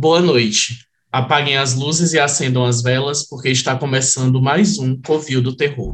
[0.00, 0.86] Boa noite.
[1.10, 5.92] Apaguem as luzes e acendam as velas, porque está começando mais um Covil do Terror.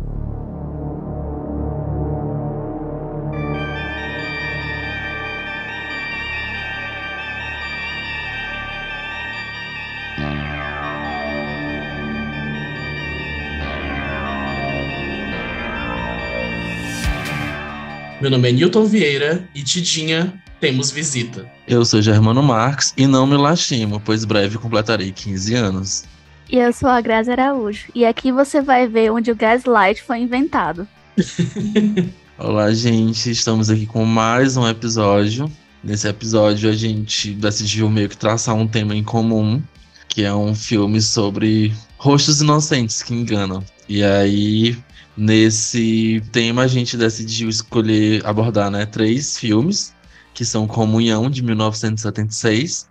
[18.24, 21.46] Meu nome é Newton Vieira e Tidinha, temos visita.
[21.68, 26.04] Eu sou Germano Marques e não me lastimo, pois breve completarei 15 anos.
[26.48, 30.20] E eu sou a Grazi Araújo, e aqui você vai ver onde o gaslight foi
[30.20, 30.88] inventado.
[32.38, 35.52] Olá, gente, estamos aqui com mais um episódio.
[35.82, 39.62] Nesse episódio a gente decidiu meio que traçar um tema em comum,
[40.08, 43.62] que é um filme sobre rostos inocentes que enganam.
[43.86, 44.78] E aí
[45.16, 49.94] Nesse tema, a gente decidiu escolher abordar né, três filmes,
[50.32, 52.88] que são Comunhão, de 1976,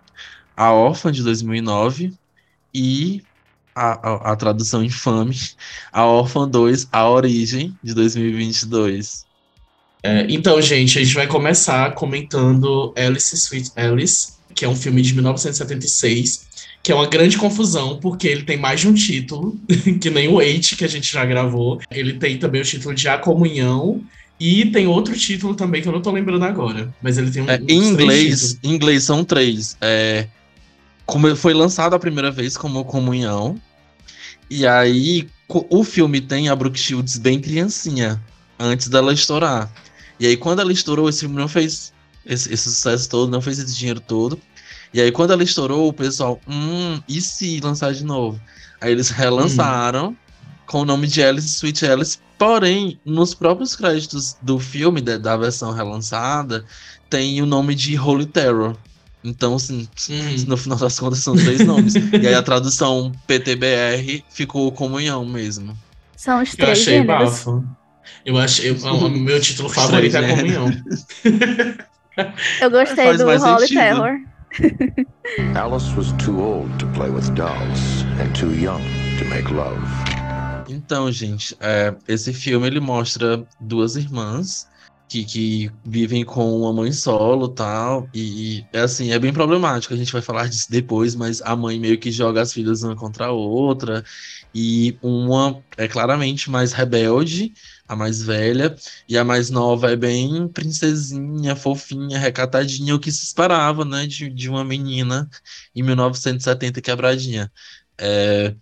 [0.56, 2.14] A Órfã, de 2009,
[2.72, 3.22] e
[3.74, 5.36] a, a, a tradução infame,
[5.92, 9.26] A Órfã 2, A Origem, de 2022.
[10.02, 15.02] É, então, gente, a gente vai começar comentando Alice Sweet Alice, que é um filme
[15.02, 16.43] de 1976,
[16.84, 19.58] que é uma grande confusão, porque ele tem mais de um título,
[19.98, 21.80] que nem o Eight, que a gente já gravou.
[21.90, 24.02] Ele tem também o título de A Comunhão,
[24.38, 26.94] e tem outro título também que eu não tô lembrando agora.
[27.00, 27.48] Mas ele tem um.
[27.48, 29.78] É, em inglês, em inglês são três.
[29.80, 30.26] É,
[31.06, 33.58] como foi lançado a primeira vez como Comunhão.
[34.50, 38.22] E aí o filme tem a Brooke Shields bem criancinha,
[38.58, 39.72] antes dela estourar.
[40.20, 41.94] E aí, quando ela estourou, esse filme não fez
[42.26, 44.38] esse, esse sucesso todo, não fez esse dinheiro todo.
[44.94, 48.40] E aí, quando ela estourou, o pessoal, hum, e se lançar de novo?
[48.80, 50.16] Aí eles relançaram hum.
[50.66, 52.18] com o nome de Alice Sweet Alice.
[52.38, 56.64] Porém, nos próprios créditos do filme, da, da versão relançada,
[57.10, 58.76] tem o nome de Holy Terror.
[59.24, 60.44] Então, assim, hum.
[60.46, 61.96] no final das contas são três nomes.
[62.22, 65.76] e aí a tradução PTBR ficou comunhão mesmo.
[66.16, 67.30] São os três Eu achei gêneros.
[67.30, 67.64] bafo.
[68.24, 68.70] Eu achei.
[68.84, 70.66] O meu título favorito é comunhão.
[72.60, 74.20] Eu gostei do Holy Terror.
[75.56, 78.82] Alice was too old to play with dolls and too young
[79.18, 79.80] to make love.
[80.68, 84.68] Então, gente, é, esse filme ele mostra duas irmãs
[85.08, 89.96] que, que vivem com uma mãe solo tal, e, é assim, é bem problemático, a
[89.96, 93.26] gente vai falar disso depois, mas a mãe meio que joga as filhas uma contra
[93.26, 94.02] a outra,
[94.54, 97.52] e uma é claramente mais rebelde,
[97.86, 98.74] a mais velha,
[99.08, 104.30] e a mais nova é bem princesinha, fofinha, recatadinha, o que se esperava, né, de,
[104.30, 105.28] de uma menina
[105.74, 107.52] em 1970 quebradinha.
[107.98, 108.54] É,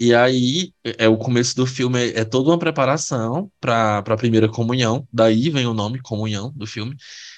[0.00, 4.48] e aí, é o começo do filme é, é toda uma preparação para a primeira
[4.48, 6.96] comunhão, daí vem o nome comunhão do filme.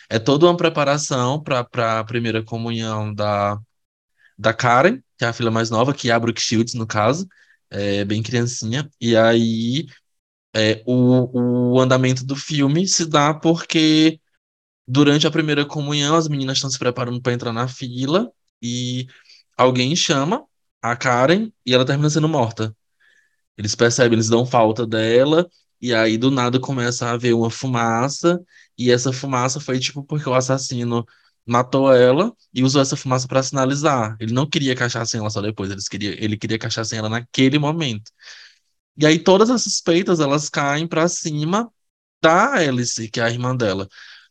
[0.09, 3.59] É toda uma preparação para a primeira comunhão da,
[4.39, 7.29] da Karen, que é a filha mais nova, que é a Brooke Shields, no caso,
[7.71, 8.89] é bem criancinha.
[9.01, 9.87] E aí
[10.57, 14.19] é, o, o andamento do filme se dá porque
[14.89, 18.31] durante a primeira comunhão as meninas estão se preparando para entrar na fila
[18.63, 19.07] e
[19.57, 20.45] alguém chama
[20.81, 22.75] a Karen e ela termina sendo morta.
[23.59, 25.49] Eles percebem, eles dão falta dela
[25.81, 28.41] e aí do nada começa a haver uma fumaça
[28.79, 31.05] e essa fumaça foi tipo porque o assassino
[31.47, 34.17] matou ela e usou essa fumaça para sinalizar.
[34.21, 37.09] Ele não queria caixar sem ela só depois, ele queria, ele queria caixar sem ela
[37.11, 38.11] naquele momento.
[38.99, 41.71] E aí todas as suspeitas elas caem para cima
[42.23, 43.89] da Alice, que é a irmã dela.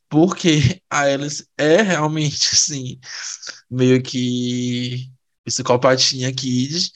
[0.09, 2.99] Porque a Alice é realmente, assim,
[3.69, 5.09] meio que
[5.43, 6.91] psicopatinha kid.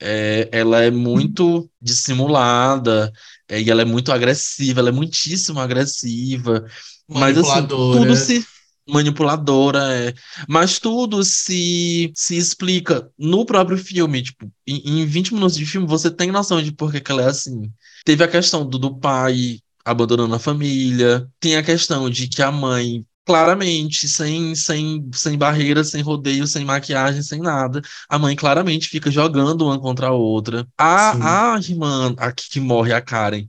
[0.00, 3.12] É, ela é muito dissimulada
[3.48, 6.64] é, e ela é muito agressiva, ela é muitíssimo agressiva.
[7.08, 8.46] Mas assim, tudo se
[8.88, 10.14] manipuladora, é.
[10.48, 14.22] Mas tudo se, se explica no próprio filme.
[14.22, 17.22] Tipo, em, em 20 minutos de filme, você tem noção de por que, que ela
[17.22, 17.70] é assim.
[18.04, 22.52] Teve a questão do, do pai abandonando a família, tem a questão de que a
[22.52, 27.82] mãe claramente, sem, sem, sem barreiras, sem rodeio, sem maquiagem, sem nada.
[28.08, 30.66] A mãe claramente fica jogando uma contra a outra.
[30.78, 33.46] A, a irmã aqui que morre, a Karen,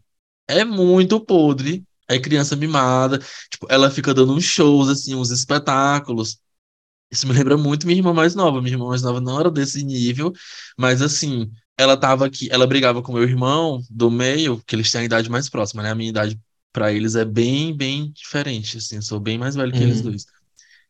[0.50, 3.20] é muito podre é criança mimada,
[3.50, 6.40] tipo, ela fica dando uns shows, assim, uns espetáculos.
[7.12, 8.62] Isso me lembra muito minha irmã mais nova.
[8.62, 10.34] Minha irmã mais nova não era desse nível,
[10.78, 15.02] mas assim, ela tava aqui, ela brigava com meu irmão do meio, que eles têm
[15.02, 15.92] a idade mais próxima, né?
[15.92, 16.40] A minha idade
[16.74, 19.86] para eles é bem, bem diferente, assim, eu sou bem mais velho que uhum.
[19.86, 20.26] eles dois.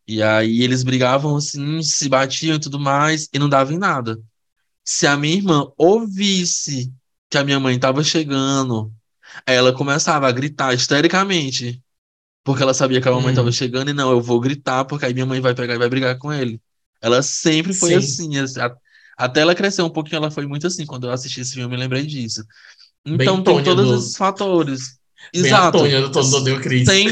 [0.07, 4.19] E aí eles brigavam assim, se batiam e tudo mais, e não dava em nada.
[4.83, 6.91] Se a minha irmã ouvisse
[7.29, 8.91] que a minha mãe tava chegando
[9.45, 11.81] Aí ela começava a gritar histericamente.
[12.43, 13.51] Porque ela sabia que a mamãe estava hum.
[13.51, 16.17] chegando e não, eu vou gritar, porque aí minha mãe vai pegar e vai brigar
[16.17, 16.61] com ele.
[17.01, 17.95] Ela sempre foi Sim.
[17.95, 18.37] assim.
[18.39, 18.75] a-
[19.17, 20.85] Até ela crescer um pouquinho, ela foi muito assim.
[20.85, 22.43] Quando eu assisti esse filme, eu me lembrei disso.
[23.11, 24.99] Bem Então tem Tônia todos do- esses fatores.
[25.35, 25.77] Bem Exato.
[25.77, 26.89] Tônia do Todo Odeio Cris.
[26.89, 27.07] 100,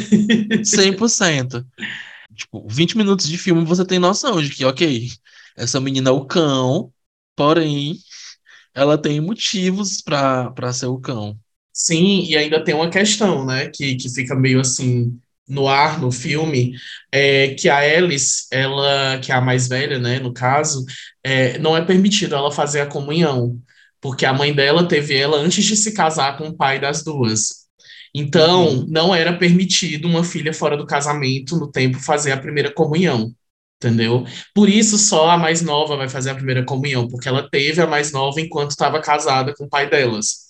[0.63, 1.65] 100%.
[2.35, 5.09] Tipo, 20 minutos de filme você tem noção de que, ok,
[5.55, 6.93] essa menina é o cão,
[7.35, 7.97] porém,
[8.73, 11.37] ela tem motivos pra ser o cão.
[11.79, 16.12] Sim, e ainda tem uma questão, né, que, que fica meio assim no ar no
[16.12, 16.74] filme,
[17.12, 20.83] é que a Alice, ela, que é a mais velha, né, no caso,
[21.24, 23.57] é, não é permitido ela fazer a comunhão,
[24.01, 27.68] porque a mãe dela teve ela antes de se casar com o pai das duas.
[28.13, 28.85] Então, Uhum.
[28.89, 33.31] não era permitido uma filha fora do casamento no tempo fazer a primeira comunhão.
[33.77, 34.25] Entendeu?
[34.56, 37.85] Por isso só a mais nova vai fazer a primeira comunhão, porque ela teve a
[37.88, 40.46] mais nova enquanto estava casada com o pai delas.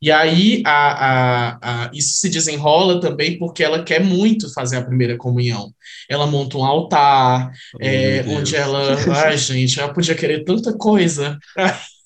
[0.00, 4.84] E aí a, a, a, isso se desenrola também porque ela quer muito fazer a
[4.84, 5.72] primeira comunhão.
[6.08, 8.96] Ela monta um altar, Oh, é, onde ela.
[9.24, 11.38] Ai, gente, ela podia querer tanta coisa.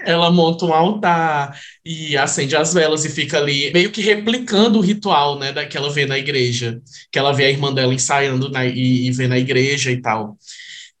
[0.00, 4.82] Ela monta um altar e acende as velas e fica ali meio que replicando o
[4.82, 6.80] ritual, né, da que ela vê na igreja,
[7.12, 10.36] que ela vê a irmã dela ensaiando na, e, e vê na igreja e tal.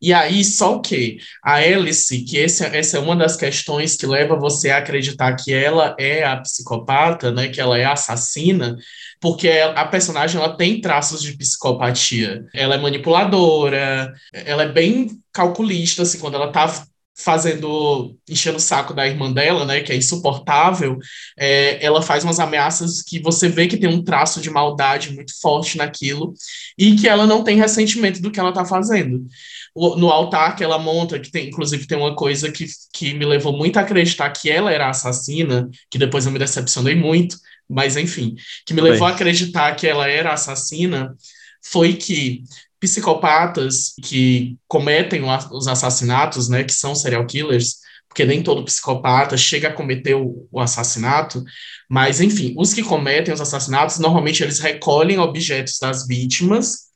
[0.00, 1.18] E aí, só o quê?
[1.42, 5.52] A Alice, que esse, essa é uma das questões que leva você a acreditar que
[5.52, 8.76] ela é a psicopata, né, que ela é assassina,
[9.20, 12.44] porque a personagem ela tem traços de psicopatia.
[12.54, 16.86] Ela é manipuladora, ela é bem calculista, assim, quando ela tá
[17.18, 20.98] fazendo, enchendo o saco da irmã dela, né, que é insuportável,
[21.36, 25.32] é, ela faz umas ameaças que você vê que tem um traço de maldade muito
[25.40, 26.32] forte naquilo
[26.78, 29.26] e que ela não tem ressentimento do que ela tá fazendo.
[29.74, 33.24] O- No altar que ela monta, que tem, inclusive tem uma coisa que, que me
[33.24, 37.36] levou muito a acreditar que ela era assassina, que depois eu me decepcionei muito,
[37.68, 38.34] mas enfim,
[38.66, 38.92] que me Bem.
[38.92, 41.14] levou a acreditar que ela era assassina,
[41.62, 42.42] foi que
[42.80, 47.76] psicopatas que cometem a- os assassinatos, né, que são serial killers,
[48.08, 51.42] porque nem todo psicopata chega a cometer o, o assassinato,
[51.88, 56.88] mas enfim, os que cometem os assassinatos, normalmente eles recolhem objetos das vítimas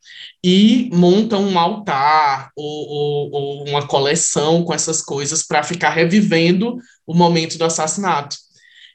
[0.45, 6.77] e montam um altar ou, ou- ou uma coleção com essas coisas para ficar revivendo
[7.07, 8.37] o momento do assassinato.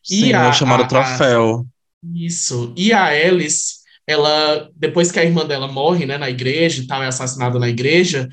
[0.09, 1.65] E Sim, é a- o chamado a- a- troféu.
[2.13, 2.73] Isso.
[2.75, 3.76] E a Alice,
[4.07, 7.67] ela, depois que a irmã dela morre, né, na igreja e tal, é assassinada na
[7.67, 8.29] igreja,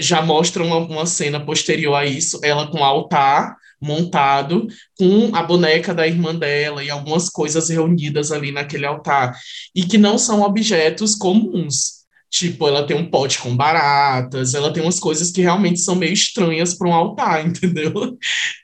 [0.00, 5.42] já mostra uma, uma cena posterior a isso, ela com o altar montado, com a
[5.42, 9.36] boneca da irmã dela e algumas coisas reunidas ali naquele altar,
[9.74, 12.01] e que não são objetos comuns.
[12.32, 16.14] Tipo, ela tem um pote com baratas, ela tem umas coisas que realmente são meio
[16.14, 17.92] estranhas para um altar, entendeu?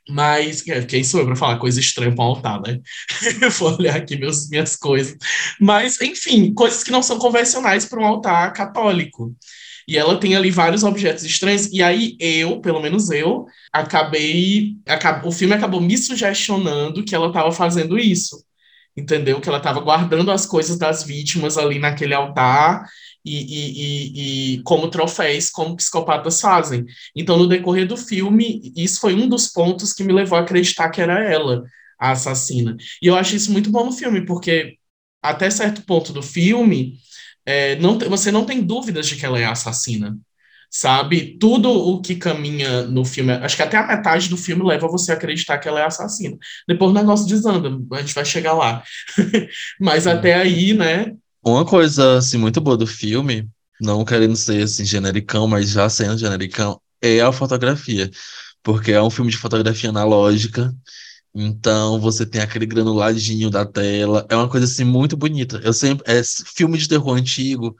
[0.09, 2.79] Mas é, quem sou eu para falar coisa estranha para um altar, né?
[3.41, 5.15] Eu vou olhar aqui meus, minhas coisas.
[5.59, 9.35] Mas, enfim, coisas que não são convencionais para um altar católico.
[9.87, 11.67] E ela tem ali vários objetos estranhos.
[11.71, 14.75] E aí eu, pelo menos eu, acabei.
[14.87, 18.43] acab- o filme acabou me sugestionando que ela estava fazendo isso.
[18.97, 19.39] Entendeu?
[19.39, 22.85] Que ela estava guardando as coisas das vítimas ali naquele altar
[23.31, 26.85] e, e, e, como troféus, como psicopatas fazem.
[27.15, 30.89] Então, no decorrer do filme, isso foi um dos pontos que me levou a acreditar
[30.89, 31.63] que era ela
[31.99, 32.75] a assassina.
[33.01, 34.77] E eu acho isso muito bom no filme, porque
[35.21, 36.97] até certo ponto do filme,
[37.45, 40.17] é, não você não tem dúvidas de que ela é a assassina.
[40.71, 41.37] Sabe?
[41.39, 45.11] Tudo o que caminha no filme, acho que até a metade do filme leva você
[45.11, 46.37] a acreditar que ela é assassina.
[46.67, 48.83] Depois o negócio desanda, a gente vai chegar lá.
[49.81, 51.15] Mas até aí, né?
[51.43, 56.17] Uma coisa assim, muito boa do filme, não querendo ser assim, genericão, mas já sendo
[56.17, 58.09] genericão, é a fotografia.
[58.63, 60.73] Porque é um filme de fotografia analógica,
[61.35, 65.59] então você tem aquele granuladinho da tela, é uma coisa assim muito bonita.
[65.63, 67.75] Eu sempre, é filme de terror antigo,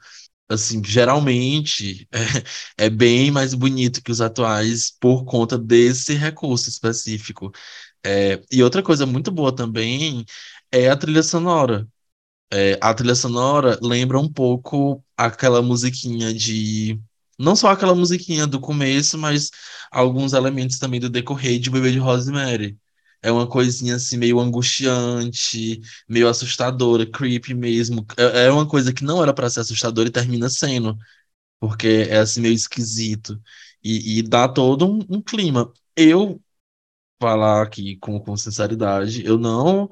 [0.48, 2.08] assim, geralmente
[2.78, 7.52] é, é bem mais bonito que os atuais por conta desse recurso específico.
[8.04, 10.24] É, e outra coisa muito boa também
[10.72, 11.88] é a trilha sonora.
[12.52, 17.00] É, a trilha sonora lembra um pouco aquela musiquinha de.
[17.38, 19.50] Não só aquela musiquinha do começo, mas
[19.90, 22.78] alguns elementos também do decorrer de Bebê de Rosemary.
[23.22, 28.04] É uma coisinha assim meio angustiante, meio assustadora, creepy mesmo.
[28.16, 30.96] É, é uma coisa que não era para ser assustadora e termina sendo,
[31.60, 33.40] porque é assim meio esquisito.
[33.82, 35.72] E, e dá todo um, um clima.
[35.96, 36.42] Eu,
[37.20, 39.90] falar aqui com, com sinceridade, eu não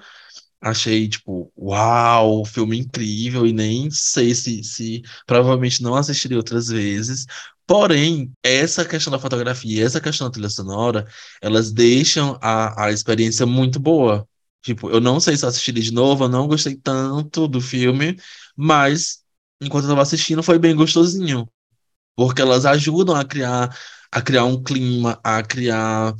[0.60, 7.26] achei, tipo, uau, filme incrível, e nem sei se, se provavelmente não assistiria outras vezes.
[7.66, 11.06] Porém, essa questão da fotografia e essa questão da trilha sonora,
[11.42, 14.26] elas deixam a, a experiência muito boa.
[14.62, 18.18] Tipo, eu não sei se eu assistiria de novo, eu não gostei tanto do filme,
[18.56, 19.18] mas
[19.60, 21.48] enquanto eu tava assistindo foi bem gostosinho.
[22.16, 23.76] porque elas ajudam a criar,
[24.12, 26.14] a criar um clima, a criar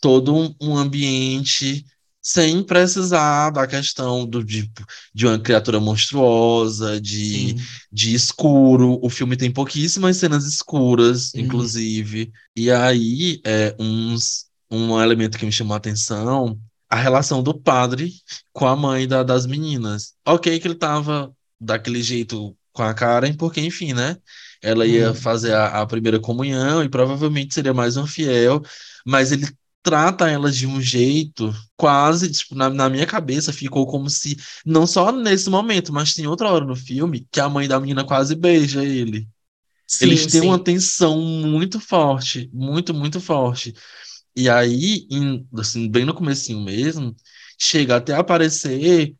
[0.00, 1.84] todo um ambiente
[2.32, 4.70] sem precisar da questão do, de,
[5.14, 7.54] de uma criatura monstruosa, de,
[7.90, 8.98] de escuro.
[9.02, 11.42] O filme tem pouquíssimas cenas escuras, Uhum.
[11.44, 12.32] inclusive.
[12.56, 16.58] E aí, é, uns, um elemento que me chamou a atenção,
[16.88, 18.12] a relação do padre
[18.52, 20.14] com a mãe da- das meninas.
[20.26, 24.16] Ok que ele tava daquele jeito com a Karen, porque, enfim, né?
[24.62, 25.14] Ela ia Uhum.
[25.14, 28.62] fazer a, a primeira comunhão e provavelmente seria mais um fiel,
[29.06, 29.46] mas ele
[29.82, 34.86] trata elas de um jeito quase, tipo, na, na minha cabeça ficou como se, não
[34.86, 38.34] só nesse momento, mas tem outra hora no filme que a mãe da menina quase
[38.34, 39.28] beija ele.
[39.86, 40.42] Sim, Eles têm sim.
[40.42, 43.74] uma tensão muito forte, muito, muito forte.
[44.36, 47.14] E aí, em- assim, bem no comecinho mesmo,
[47.58, 49.14] chega até a aparecer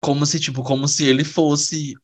[0.00, 1.94] como se, tipo, como se ele fosse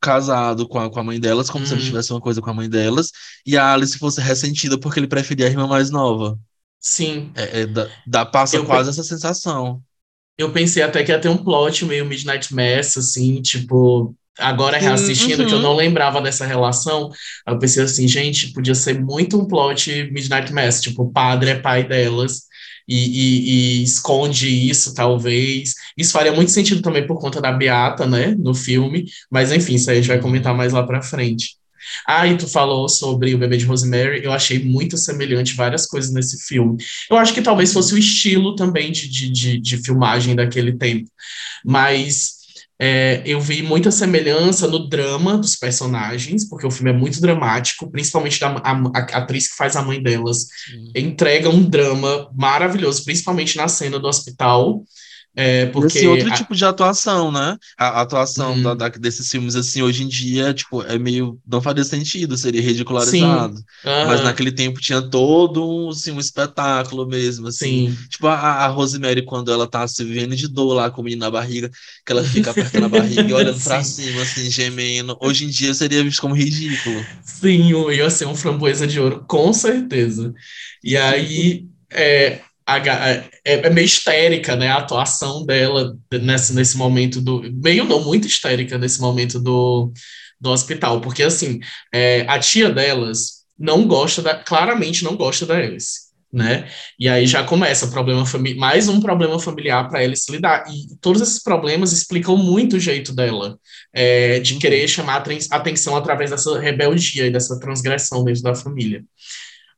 [0.00, 1.82] casado com a, com a mãe delas, como se ele Uhum.
[1.82, 3.10] tivesse uma coisa com a mãe delas,
[3.46, 6.38] e a Alice fosse ressentida porque ele preferia a irmã mais nova.
[6.82, 7.32] Sim.
[7.34, 9.82] É, é, dá, dá- passa Eu quase essa sensação.
[10.38, 14.84] Eu pensei até que ia ter um plot meio Midnight Mass, assim, tipo, agora Sim,
[14.86, 15.62] reassistindo, que eu uhum.
[15.62, 17.10] não lembrava dessa relação.
[17.46, 21.60] Eu pensei assim, gente, podia ser muito um plot Midnight Mass, tipo, o padre é
[21.60, 22.42] pai delas.
[22.88, 25.74] E, e- e esconde isso, talvez.
[25.96, 29.04] Isso faria muito sentido também por conta da Beata, né, no filme.
[29.30, 30.20] Mas enfim, isso aí a gente vai Uhum.
[30.20, 31.56] comentar mais lá pra frente.
[32.06, 34.24] Ah, e tu falou sobre o bebê de Rosemary.
[34.24, 36.76] Eu achei muito semelhante várias coisas nesse filme.
[37.10, 41.10] Eu acho que talvez fosse o estilo também de, de, de, de filmagem daquele tempo.
[41.64, 42.42] Mas
[42.84, 47.88] é, eu vi muita semelhança no drama dos personagens, porque o filme é muito dramático,
[47.88, 50.48] principalmente da, a, a atriz que faz a mãe delas
[50.92, 54.82] entrega um drama maravilhoso, principalmente na cena do hospital.
[55.34, 57.56] É, porque Esse outro a- tipo de atuação, né?
[57.78, 58.60] A atuação Uhum.
[58.60, 61.40] da- da- desses filmes, assim, hoje em dia, tipo, é meio...
[61.46, 63.60] Não faria sentido, seria ridicularizado.
[64.00, 67.82] Mas Aham, naquele tempo tinha todo um, assim, um espetáculo mesmo, assim.
[67.82, 68.08] sim.
[68.10, 68.34] Tipo, a,
[68.64, 71.70] a Rosemary, quando ela tá se vivendo de dor lá com o menino na barriga,
[72.04, 73.84] que ela fica apertando a barriga e olhando pra Sim.
[73.84, 75.16] cima, assim, gemendo.
[75.20, 77.08] Hoje em dia seria visto como ridículo.
[77.20, 80.34] Sim, eu ia ser um framboesa de ouro, com certeza.
[80.82, 83.06] E aí, é, a ga-
[83.44, 87.42] é, é meio histérica, né, a atuação dela nesse, nesse momento do...
[87.62, 89.92] Meio não, muito histérica nesse momento do,
[90.40, 91.60] do hospital, porque, assim,
[91.92, 94.34] é, a tia delas não gosta da...
[94.34, 96.68] Claramente não gosta da Alice, né?
[96.98, 98.24] E aí já começa problema
[98.56, 100.64] mais um problema familiar para Alice lidar.
[100.68, 103.58] E todos esses problemas explicam muito o jeito dela
[103.92, 109.04] é, de querer chamar aten- atenção através dessa rebeldia e dessa transgressão dentro da família.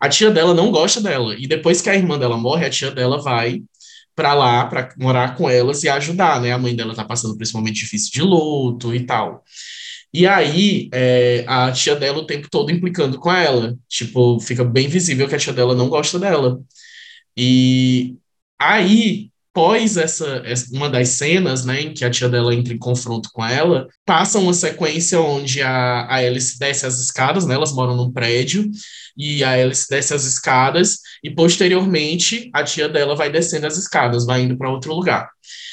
[0.05, 2.91] A tia dela não gosta dela, e depois que a irmã dela morre, a tia
[2.91, 3.63] dela vai
[4.15, 6.53] para lá para morar com elas e ajudar, né?
[6.53, 9.43] A mãe dela tá passando momento difícil de luto e tal.
[10.13, 13.79] E aí, é, a tia dela o tempo todo implicando com ela.
[13.89, 16.61] Tipo, fica bem visível que a tia dela não gosta dela.
[17.37, 18.17] E
[18.59, 22.79] aí, pós essa, essa- uma das cenas, né, em que a tia dela entra em
[22.79, 27.73] confronto com ela, passa uma sequência onde a, a Alice desce as escadas, né, elas
[27.73, 28.71] moram num prédio,
[29.17, 34.27] e a Alice desce as escadas, e posteriormente a tia dela vai descendo as escadas,
[34.27, 35.31] vai indo para outro lugar.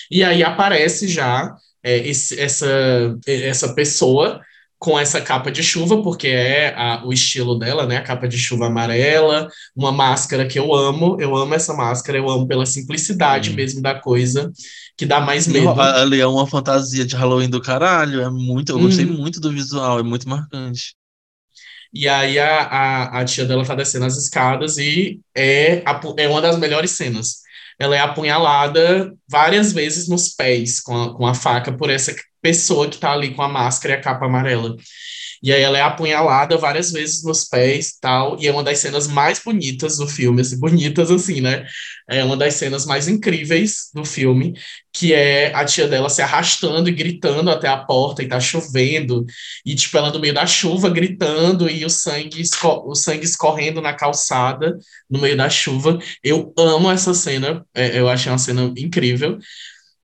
[0.09, 2.67] E aí aparece já é, esse- essa,
[3.27, 4.39] essa pessoa
[4.81, 7.97] com essa capa de chuva, porque é a- o estilo dela, né?
[7.97, 12.27] A capa de chuva amarela, uma máscara que eu amo, eu amo essa máscara, eu
[12.29, 13.55] amo pela simplicidade Sim.
[13.55, 14.51] mesmo da coisa,
[14.97, 15.79] que dá mais medo.
[15.79, 18.21] a- Ali é uma fantasia de Halloween do caralho.
[18.21, 19.17] É muito, eu gostei Uhum.
[19.17, 20.95] muito do visual, é muito marcante.
[21.93, 26.27] E aí a, a, a tia dela tá descendo as escadas e é, apu- é
[26.27, 27.41] uma das melhores cenas.
[27.79, 32.89] Ela é apunhalada várias vezes nos pés com a, com a faca por essa pessoa
[32.89, 34.75] que tá ali com a máscara e a capa amarela.
[35.43, 39.07] E aí ela é apunhalada várias vezes nos pés tal, e é uma das cenas
[39.07, 41.65] mais bonitas do filme, assim, bonitas assim, né?
[42.07, 44.53] É uma das cenas mais incríveis do filme,
[44.93, 49.25] que é a tia dela se arrastando e gritando até a porta e tá chovendo,
[49.65, 52.43] e tipo ela no meio da chuva gritando e o sangue,
[52.85, 54.77] o sangue escorrendo na calçada
[55.09, 55.97] no meio da chuva.
[56.23, 59.39] Eu amo essa cena, é, eu achei uma cena incrível.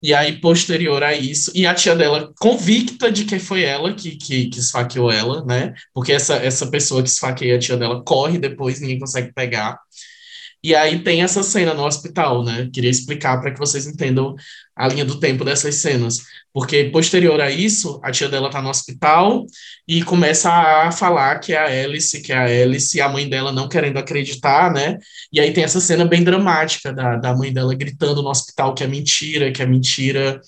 [0.02, 4.16] E aí, posterior a isso, e a tia dela convicta de que foi ela que,
[4.16, 5.74] que, que esfaqueou ela, né?
[5.94, 9.80] Porque essa, essa pessoa que esfaqueia a tia dela corre depois, ninguém consegue pegar.
[10.68, 12.70] E aí tem essa cena no hospital, né?
[12.74, 14.36] Queria explicar para que vocês entendam
[14.76, 16.18] a linha do tempo dessas cenas.
[16.52, 19.46] Porque posterior a isso, a tia dela tá no hospital
[19.88, 23.30] e começa a falar que é a Alice, que é a Alice, e a mãe
[23.30, 24.98] dela não querendo acreditar, né?
[25.32, 28.84] E aí tem essa cena bem dramática da, da mãe dela gritando no hospital que
[28.84, 30.42] é mentira, que é mentira.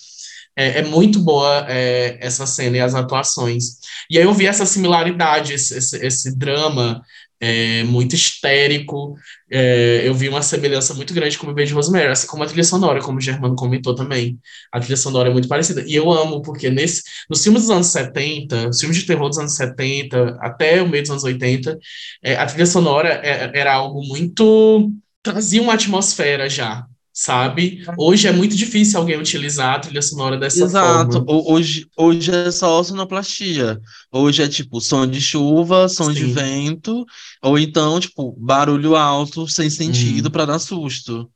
[0.54, 3.78] É, é muito boa é, essa cena e as atuações.
[4.12, 7.02] E aí eu vi essa similaridade, esse, esse, esse drama
[7.40, 9.16] é, muito histérico.
[9.52, 12.46] É, eu vi uma semelhança muito grande com o Bebê de Rosemary, assim como a
[12.46, 14.40] trilha sonora, como o Germano comentou também.
[14.72, 15.84] A trilha sonora é muito parecida.
[15.88, 19.38] E eu amo, porque nesse, nos filmes dos anos 70, os filmes de terror dos
[19.38, 21.78] anos 70, até o meio dos anos 80,
[22.24, 24.92] é, a trilha sonora é, era algo muito.
[25.24, 26.86] trazia uma atmosfera já
[27.24, 27.84] sabe?
[27.98, 31.12] Hoje é muito difícil alguém utilizar a trilha sonora dessa Exato.
[31.26, 31.26] forma.
[31.52, 33.78] Hoje, hoje é só sonoplastia.
[34.10, 36.32] Hoje é tipo som de chuva, som de Sim.
[36.34, 37.06] vento,
[37.44, 40.32] ou então, tipo, barulho alto sem sentido Uhum.
[40.32, 41.30] pra dar susto.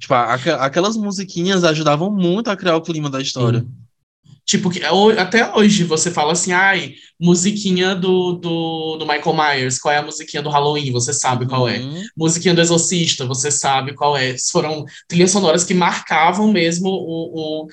[0.00, 3.60] Tipo, aque- aquelas musiquinhas ajudavam muito a criar o clima da história.
[3.60, 3.68] Sim.
[4.48, 9.78] Tipo, que, ho- até hoje você fala assim, ai, musiquinha do, do, do Michael Myers,
[9.78, 10.90] qual é a musiquinha do Halloween?
[10.90, 11.80] Você sabe qual é.
[11.80, 12.02] Uhum.
[12.16, 14.34] Musiquinha do Exorcista, você sabe qual é.
[14.50, 17.68] Foram trilhas sonoras que marcavam mesmo o, o,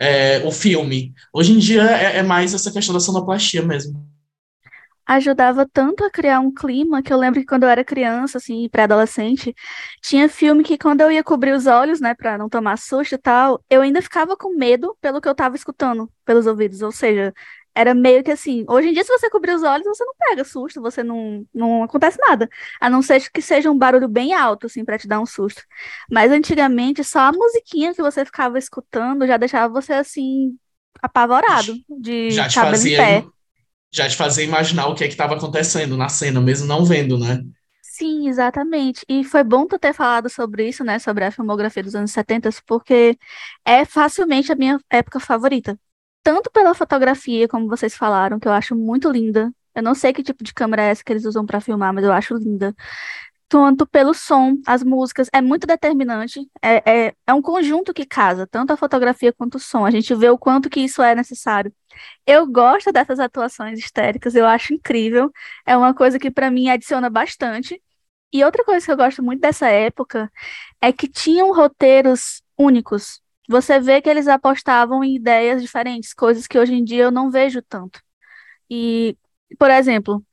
[0.00, 1.12] é, o filme.
[1.34, 4.08] Hoje em dia é, é mais essa questão da sonoplastia mesmo.
[5.16, 8.68] Ajudava tanto a criar um clima que eu lembro que quando eu era criança, assim,
[8.68, 9.52] pré-adolescente,
[10.00, 13.18] tinha filme que quando eu ia cobrir os olhos, né, pra não tomar susto e
[13.18, 16.80] tal, eu ainda ficava com medo pelo que eu tava escutando pelos ouvidos.
[16.80, 17.34] Ou seja,
[17.74, 20.44] era meio que assim, hoje em dia, se você cobrir os olhos, você não pega
[20.44, 22.48] susto, você não, não acontece nada.
[22.80, 25.62] A não ser que seja um barulho bem alto, assim, pra te dar um susto.
[26.10, 30.56] Mas antigamente, só a musiquinha que você ficava escutando já deixava você, assim,
[31.02, 33.24] apavorado, de Já te cabelo em pé.
[33.92, 37.18] Já te fazia imaginar o que é que estava acontecendo na cena, mesmo não vendo,
[37.18, 37.42] né?
[37.82, 39.04] Sim, exatamente.
[39.08, 40.98] E foi bom tu ter falado sobre isso, né?
[40.98, 43.18] Sobre a filmografia dos anos 70, porque
[43.64, 45.78] é facilmente a minha época favorita.
[46.22, 49.52] Tanto pela fotografia, como vocês falaram, que eu acho muito linda.
[49.74, 52.04] Eu não sei que tipo de câmera é essa que eles usam para filmar, mas
[52.04, 52.74] eu acho linda.
[53.48, 56.40] Tanto pelo som, as músicas, é muito determinante.
[56.62, 59.84] É, é, é um conjunto que casa, tanto a fotografia quanto o som.
[59.84, 61.72] A gente vê o quanto que isso é necessário.
[62.26, 65.30] Eu gosto dessas atuações histéricas, eu acho incrível.
[65.66, 67.82] É uma coisa que para mim adiciona bastante.
[68.32, 70.30] E outra coisa que eu gosto muito dessa época
[70.80, 73.20] é que tinham roteiros únicos.
[73.48, 77.30] Você vê que eles apostavam em ideias diferentes, coisas que hoje em dia eu não
[77.30, 78.00] vejo tanto.
[78.70, 79.16] E,
[79.58, 80.24] por exemplo,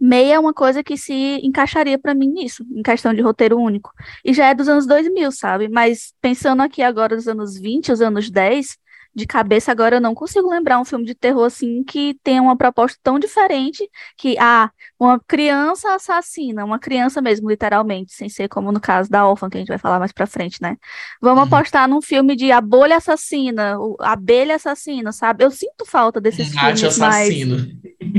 [0.00, 1.12] Meia é uma coisa que se
[1.42, 3.92] encaixaria para mim nisso, em questão de roteiro único.
[4.24, 5.68] E já é dos anos 2000, sabe?
[5.68, 8.78] Mas pensando aqui agora dos anos 20, os anos 10,
[9.18, 12.56] de cabeça agora eu não consigo lembrar um filme de terror assim que tenha uma
[12.56, 18.72] proposta tão diferente que, ah, uma criança assassina, uma criança mesmo, literalmente, sem ser como
[18.72, 20.76] no caso da órfã, que a gente vai falar mais pra frente, né?
[21.20, 21.46] Vamos Uhum.
[21.54, 25.44] apostar num filme de a bolha assassina, o- abelha assassina, sabe?
[25.44, 27.28] Eu sinto falta desses Um filmes mais.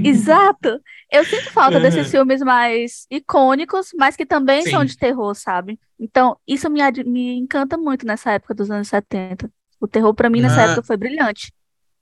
[0.04, 0.80] Exato.
[1.12, 2.12] Eu sinto falta desses Uhum.
[2.12, 4.86] filmes mais icônicos, mas que também são Sim.
[4.88, 5.80] de terror, sabe?
[6.00, 9.52] Então, isso me, me encanta muito nessa época dos anos 70.
[9.80, 10.66] O terror, pra mim, nessa É.
[10.66, 11.52] época foi brilhante.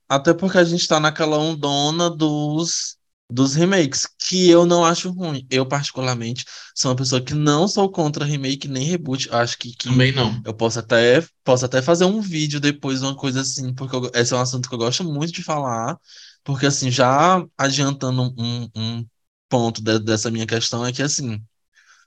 [0.08, 2.96] Até porque a gente tá naquela ondona dos,
[3.30, 5.46] dos remakes, que eu não acho ruim.
[5.50, 9.28] Eu, particularmente, sou uma pessoa que não sou contra remake nem reboot.
[9.30, 10.40] Acho que, que Também não.
[10.44, 14.32] eu posso até, posso até fazer um vídeo depois, uma coisa assim, porque eu- esse
[14.32, 15.98] é um assunto que eu gosto muito de falar.
[16.42, 19.06] Porque, assim, já adiantando um, um
[19.48, 21.38] ponto de- dessa minha questão, é que, assim,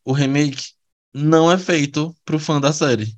[0.06, 0.64] o remake
[1.14, 3.18] não é feito pro fã da série.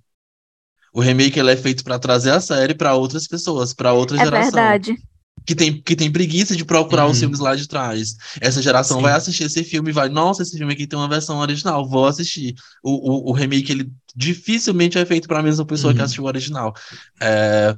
[0.93, 4.25] O remake ele é feito para trazer a série para outras pessoas, para outra É
[4.25, 4.97] geração verdade.
[5.45, 7.19] que tem, que tem preguiça de procurar os Uhum.
[7.19, 8.15] filmes lá de trás.
[8.41, 9.03] Essa geração Sim.
[9.03, 12.05] vai assistir esse filme e vai, nossa, esse filme aqui tem uma versão original, vou
[12.07, 12.55] assistir.
[12.83, 16.03] O, o, o remake, ele dificilmente é feito para a mesma pessoa que Uhum.
[16.03, 16.73] assistiu o original.
[17.21, 17.75] É,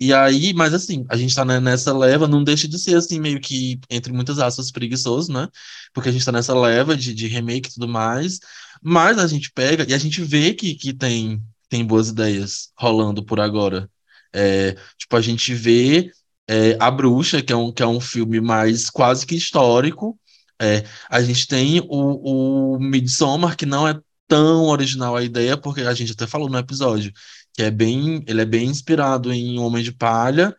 [0.00, 3.20] e aí, mas assim, a gente tá ne- nessa leva, não deixa de ser assim,
[3.20, 5.48] meio que, entre muitas aspas, preguiçoso, né?
[5.92, 8.40] Porque a gente tá nessa leva de, de remake e tudo mais,
[8.82, 11.40] mas a gente pega e a gente vê que, que tem,
[11.74, 13.90] tem boas ideias rolando por agora.
[14.32, 16.08] É, tipo, a gente vê
[16.48, 20.16] é, A Bruxa, que é um, que é um filme mais quase que histórico.
[20.62, 25.80] É, a gente tem o, o Midsommar, que não é tão original a ideia, porque
[25.80, 27.12] a gente até falou no episódio,
[27.52, 30.54] que é bem, ele é bem inspirado em Homem de Palha,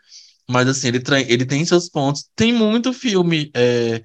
[0.49, 2.25] mas assim, ele, ele tem seus pontos.
[2.35, 4.03] Tem muito filme, é,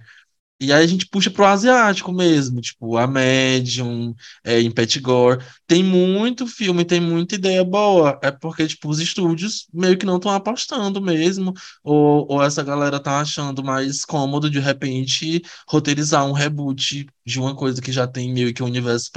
[0.60, 4.70] e aí a gente puxa pro asiático mesmo, tipo, A Medium, é, em
[5.00, 5.42] Gore.
[5.66, 8.18] Tem muito filme, tem muita ideia boa.
[8.22, 13.00] É porque, tipo, os estúdios meio que não estão apostando mesmo, ou, ou essa galera
[13.00, 18.32] tá achando mais cômodo, de repente, roteirizar um reboot de uma coisa que já tem
[18.32, 19.10] meio que um universo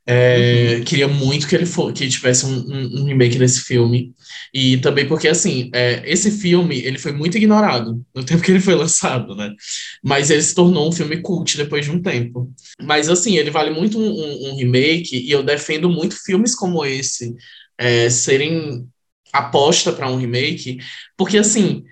[0.07, 0.83] uhum.
[0.83, 4.13] Queria muito que ele for, que tivesse um, um, um, remake desse filme.
[4.53, 8.59] E também porque, assim, é, esse filme ele foi muito ignorado no tempo que ele
[8.59, 9.51] foi lançado, né?
[10.03, 12.51] Mas ele se tornou um filme cult depois de um tempo.
[12.81, 17.33] Mas, assim, ele vale muito um, um remake e eu defendo muito filmes como esse
[17.77, 18.87] é, serem
[19.33, 20.77] aposta para um remake,
[21.17, 21.83] porque, assim,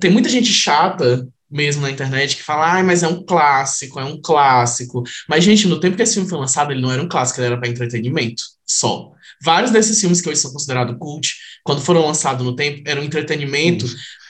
[0.00, 4.04] tem muita gente chata mesmo na internet que fala, ah, mas é um clássico, é
[4.04, 5.02] um clássico.
[5.28, 7.46] Mas, gente, no tempo que esse filme foi lançado, ele não era um clássico, ele
[7.48, 9.12] era para entretenimento só.
[9.42, 13.86] Vários desses filmes que hoje são considerados cult, quando foram lançados no tempo, eram entretenimento,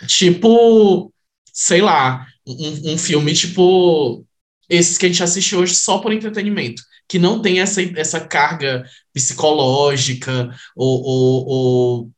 [0.07, 1.13] tipo,
[1.53, 4.25] sei lá, um, um filme tipo
[4.69, 8.85] esses que a gente assiste hoje só por entretenimento, que não tem essa, essa carga
[9.13, 12.11] psicológica ou, ou, ou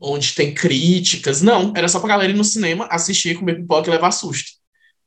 [0.00, 1.42] onde tem críticas.
[1.42, 4.50] Não, era só pra galera ir no cinema, assistir, comer pipoca e levar susto.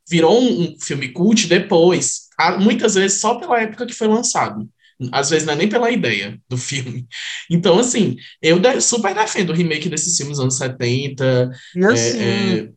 [0.10, 2.28] Virou um, um filme cult depois,
[2.60, 4.70] muitas vezes só pela época que foi lançado.
[5.12, 7.08] Às vezes não é nem pela ideia do filme.
[7.50, 11.52] Então, assim, eu super defendo o remake desses filmes dos anos 70.
[11.76, 12.70] E assim, é, é...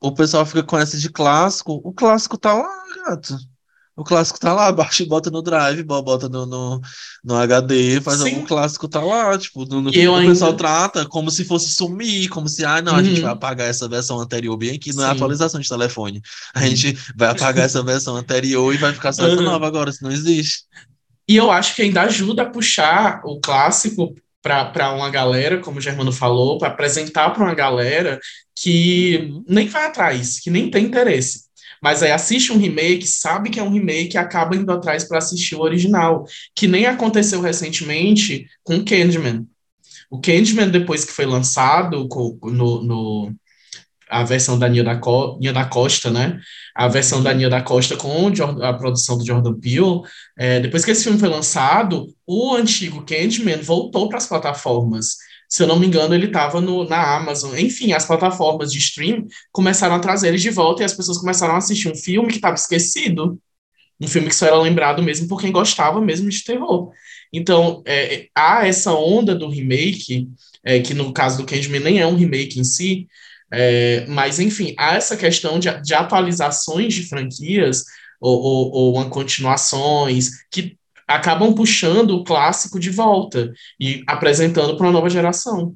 [0.00, 1.80] o pessoal fica com essa de clássico.
[1.84, 3.36] O clássico tá lá, gato.
[3.96, 6.80] O clássico tá lá, baixa e bota no drive, bota no, no,
[7.22, 8.40] no HD, faz Sim.
[8.40, 10.32] o clássico tá lá, tipo, no, no o ainda...
[10.32, 12.98] pessoal trata como se fosse sumir, como se, ah, não, uhum.
[12.98, 13.36] a gente vai uhum.
[13.36, 15.12] apagar essa versão anterior bem aqui, não é Sim.
[15.12, 16.20] é atualização de telefone.
[16.52, 16.66] A uhum.
[16.66, 19.44] gente vai apagar essa versão anterior e vai ficar só essa uhum.
[19.44, 20.64] nova agora, se não existe.
[21.28, 25.80] E eu acho que ainda ajuda a puxar o clássico para uma galera, como o
[25.80, 28.20] Germano falou, para apresentar para uma galera
[28.54, 29.44] que uhum.
[29.48, 31.43] nem vai atrás, que nem tem interesse.
[31.84, 35.18] Mas aí assiste um remake, sabe que é um remake e acaba indo atrás para
[35.18, 39.46] assistir o original, que nem aconteceu recentemente com Candyman.
[40.10, 42.08] O Candyman, depois que foi lançado
[42.42, 43.34] no, no
[44.08, 46.40] a versão da Nia da, Co Nia da Costa, né?
[46.74, 50.00] A versão da Nia da Costa com a produção do Jordan Peele.
[50.38, 55.16] É, depois que esse filme foi lançado, o antigo Candyman voltou para as plataformas
[55.54, 57.56] se eu não me engano, ele estava na Amazon.
[57.56, 61.54] Enfim, as plataformas de stream começaram a trazer ele de volta e as pessoas começaram
[61.54, 63.40] a assistir um filme que estava esquecido.
[64.00, 66.90] Um filme que só era lembrado mesmo por quem gostava mesmo de terror.
[67.32, 70.28] Então, é, há essa onda do remake,
[70.64, 73.06] é, que no caso do Candyman nem é um remake em si,
[73.52, 77.84] é, mas enfim, há essa questão de, de atualizações de franquias
[78.20, 84.92] ou, ou, ou continuações que acabam puxando o clássico de volta e apresentando para uma
[84.92, 85.74] nova geração.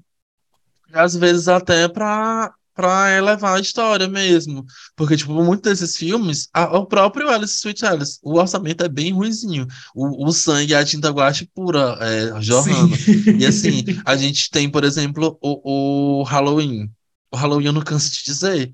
[0.93, 4.65] Às vezes até para para elevar a história mesmo.
[4.95, 9.13] Porque, tipo, muitos desses filmes, a, o próprio Alice Sweet Alice, o orçamento é bem
[9.13, 9.67] ruimzinho.
[9.93, 12.95] O, o sangue e a tinta guache pura, é, jorrando.
[13.37, 16.89] E assim, a gente tem, por exemplo, o, o Halloween.
[17.33, 18.73] O Halloween eu não canso de dizer.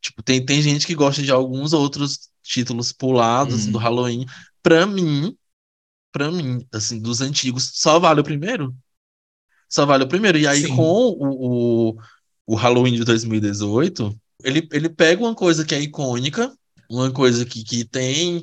[0.00, 3.70] Tipo, tem, tem gente que gosta de alguns outros títulos pulados hum.
[3.70, 4.26] do Halloween.
[4.60, 5.36] Pra mim,
[6.16, 8.74] para mim, assim, dos antigos, só vale o primeiro.
[9.68, 10.38] Só vale o primeiro.
[10.38, 10.74] E aí, Sim.
[10.74, 11.96] com o, o,
[12.46, 16.50] o Halloween de 2018, ele, ele pega uma coisa que é icônica,
[16.88, 18.42] uma coisa que, que tem.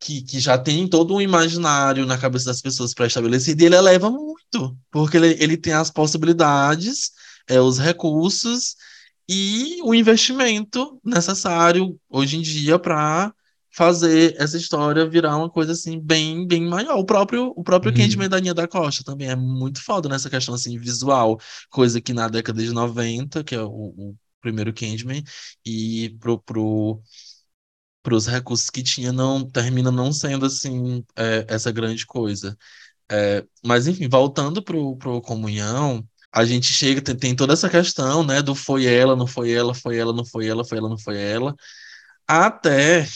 [0.00, 4.10] Que, que já tem todo um imaginário na cabeça das pessoas pré-estabelecido, e ele eleva
[4.10, 7.12] muito, porque ele, ele tem as possibilidades,
[7.48, 8.74] é, os recursos
[9.26, 13.32] e o investimento necessário hoje em dia para
[13.74, 16.96] fazer essa história virar uma coisa assim bem bem maior.
[16.98, 17.98] O próprio o próprio uhum.
[17.98, 22.12] Candyman da Nia da Costa também é muito foda nessa questão assim visual, coisa que
[22.12, 25.22] na década de 90, que é o, o primeiro Candyman,
[25.66, 27.02] e pro, pro
[28.12, 32.56] os recursos que tinha não termina não sendo assim é, essa grande coisa.
[33.10, 38.24] É, mas enfim, voltando pro, pro comunhão, a gente chega tem, tem toda essa questão,
[38.24, 40.98] né, do foi ela, não foi ela, foi ela, não foi ela, foi ela, não
[40.98, 41.54] foi ela,
[42.26, 43.06] até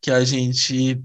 [0.00, 1.02] que a gente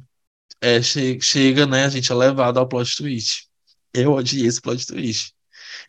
[0.62, 1.86] é, che chega, né?
[1.86, 3.48] A gente é levado ao plot twist.
[3.94, 5.34] Eu odiei esse plot twist.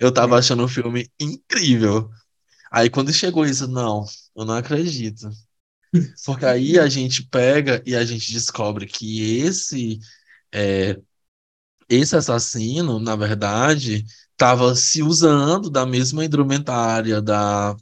[0.00, 2.10] Eu tava achando o filme incrível.
[2.72, 4.04] Aí quando chegou isso, não,
[4.36, 5.30] eu não acredito.
[6.24, 10.00] Porque aí a gente pega e a gente descobre que esse
[10.52, 10.98] é,
[11.88, 17.76] esse assassino, na verdade, estava se usando da mesma indumentária da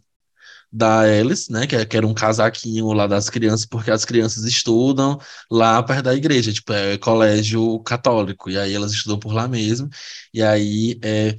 [0.73, 4.45] da Alice, né, que, é, que era um casaquinho lá das crianças, porque as crianças
[4.45, 5.19] estudam
[5.51, 9.89] lá perto da igreja, tipo, é colégio católico, e aí elas estudam por lá mesmo,
[10.33, 11.37] e aí é,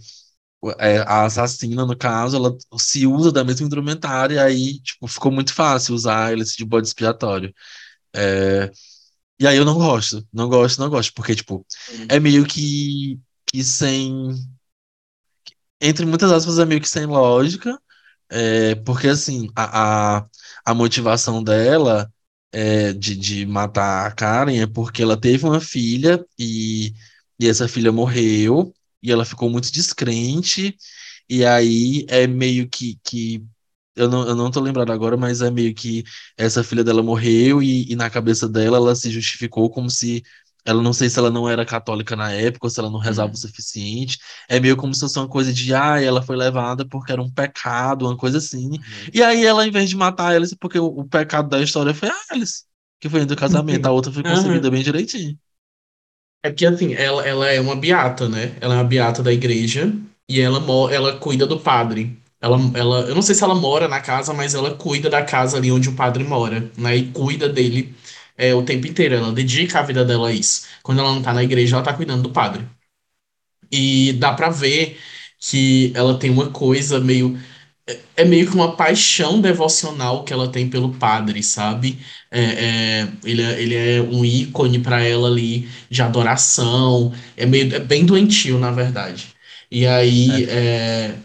[0.79, 5.31] é, a assassina, no caso, ela se usa da mesma indumentária, e aí, tipo, ficou
[5.31, 7.53] muito fácil usar Alice de bode expiatório.
[8.15, 8.71] É,
[9.39, 11.65] e aí eu não gosto, não gosto, não gosto, porque, tipo,
[12.09, 14.29] é meio que, que sem...
[15.81, 17.77] Entre muitas aspas, é meio que sem lógica,
[18.31, 20.25] é, porque, assim, a, a,
[20.65, 22.11] a motivação dela
[22.51, 26.93] é, de, de matar a Karen é porque ela teve uma filha e,
[27.39, 30.77] E essa filha morreu, e ela ficou muito descrente,
[31.29, 33.43] e aí é meio que, que
[33.95, 36.03] eu não, eu não tô lembrado agora, mas é meio que
[36.37, 40.23] essa filha dela morreu e, e na cabeça dela ela se justificou como se
[40.65, 43.29] ela não sei se ela não era católica na época ou se ela não rezava
[43.29, 43.33] uhum.
[43.33, 44.17] o suficiente.
[44.47, 47.29] É meio como se fosse uma coisa de, ah, ela foi levada porque era um
[47.29, 48.69] pecado, uma coisa assim.
[48.69, 48.79] Uhum.
[49.13, 51.93] E aí ela, em vez de matar a Alice, porque o, o pecado da história
[51.93, 52.63] foi a Alice,
[52.99, 54.71] que foi do casamento, a outra foi concebida uhum.
[54.71, 55.37] bem direitinho.
[56.45, 58.55] É porque, assim, ela, ela é uma beata, né?
[58.59, 59.93] Ela é uma beata da igreja
[60.27, 60.59] e ela,
[60.91, 62.17] ela cuida do padre.
[62.41, 65.57] Ela, ela, eu não sei se ela mora na casa, mas ela cuida da casa
[65.57, 66.97] ali onde o padre mora, né?
[66.97, 67.95] E cuida dele
[68.37, 69.15] é, o tempo inteiro.
[69.15, 70.67] Ela dedica a vida dela a isso.
[70.83, 72.67] Quando ela não tá na igreja, ela tá cuidando do padre.
[73.71, 74.99] E dá pra ver
[75.39, 77.37] que ela tem uma coisa meio.
[77.87, 81.99] É, é meio que uma paixão devocional que ela tem pelo padre, sabe?
[82.31, 82.41] É,
[83.03, 87.13] é, ele, é, ele é um ícone para ela ali de adoração.
[87.37, 89.33] É meio é bem doentio, na verdade.
[89.71, 90.45] E aí.
[90.49, 91.15] É.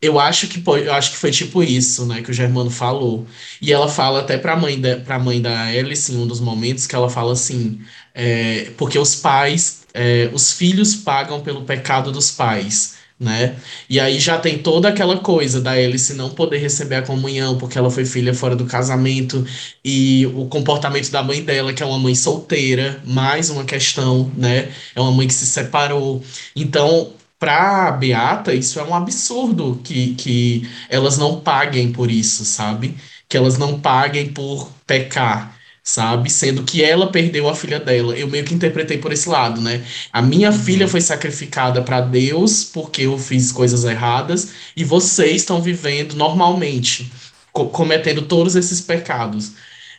[0.00, 3.26] eu acho que eu acho que foi tipo isso, né, que o Germano falou.
[3.60, 6.40] E ela fala até para a mãe da para mãe da Alice em um dos
[6.40, 7.80] momentos que ela fala assim,
[8.14, 13.56] é, porque os pais, é, os filhos pagam pelo pecado dos pais, né?
[13.88, 17.78] E aí já tem toda aquela coisa da Alice não poder receber a comunhão porque
[17.78, 19.46] ela foi filha fora do casamento
[19.84, 24.70] e o comportamento da mãe dela, que é uma mãe solteira, mais uma questão, né?
[24.94, 26.22] É uma mãe que se separou.
[26.54, 32.44] Então, para a Beata, isso é um absurdo que, que elas não paguem por isso,
[32.44, 32.96] sabe?
[33.28, 36.30] Que elas não paguem por pecar, sabe?
[36.30, 38.16] Sendo que ela perdeu a filha dela.
[38.16, 39.84] Eu meio que interpretei por esse lado, né?
[40.12, 40.58] A minha uhum.
[40.58, 47.12] filha foi sacrificada para Deus porque eu fiz coisas erradas e vocês estão vivendo normalmente,
[47.52, 49.52] co cometendo todos esses pecados.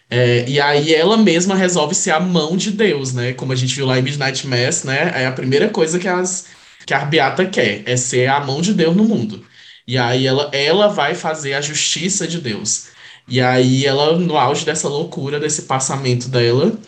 [0.09, 3.33] É, e aí ela mesma resolve ser a mão de Deus, né?
[3.33, 5.11] Como a gente viu lá em Midnight Mass, né?
[5.15, 6.45] É a primeira coisa que as
[6.87, 9.45] que a Beata quer, é ser a mão de Deus no mundo.
[9.85, 12.89] E aí ela, ela vai fazer a justiça de Deus.
[13.27, 16.79] E aí ela, no auge dessa loucura, desse passamento dela,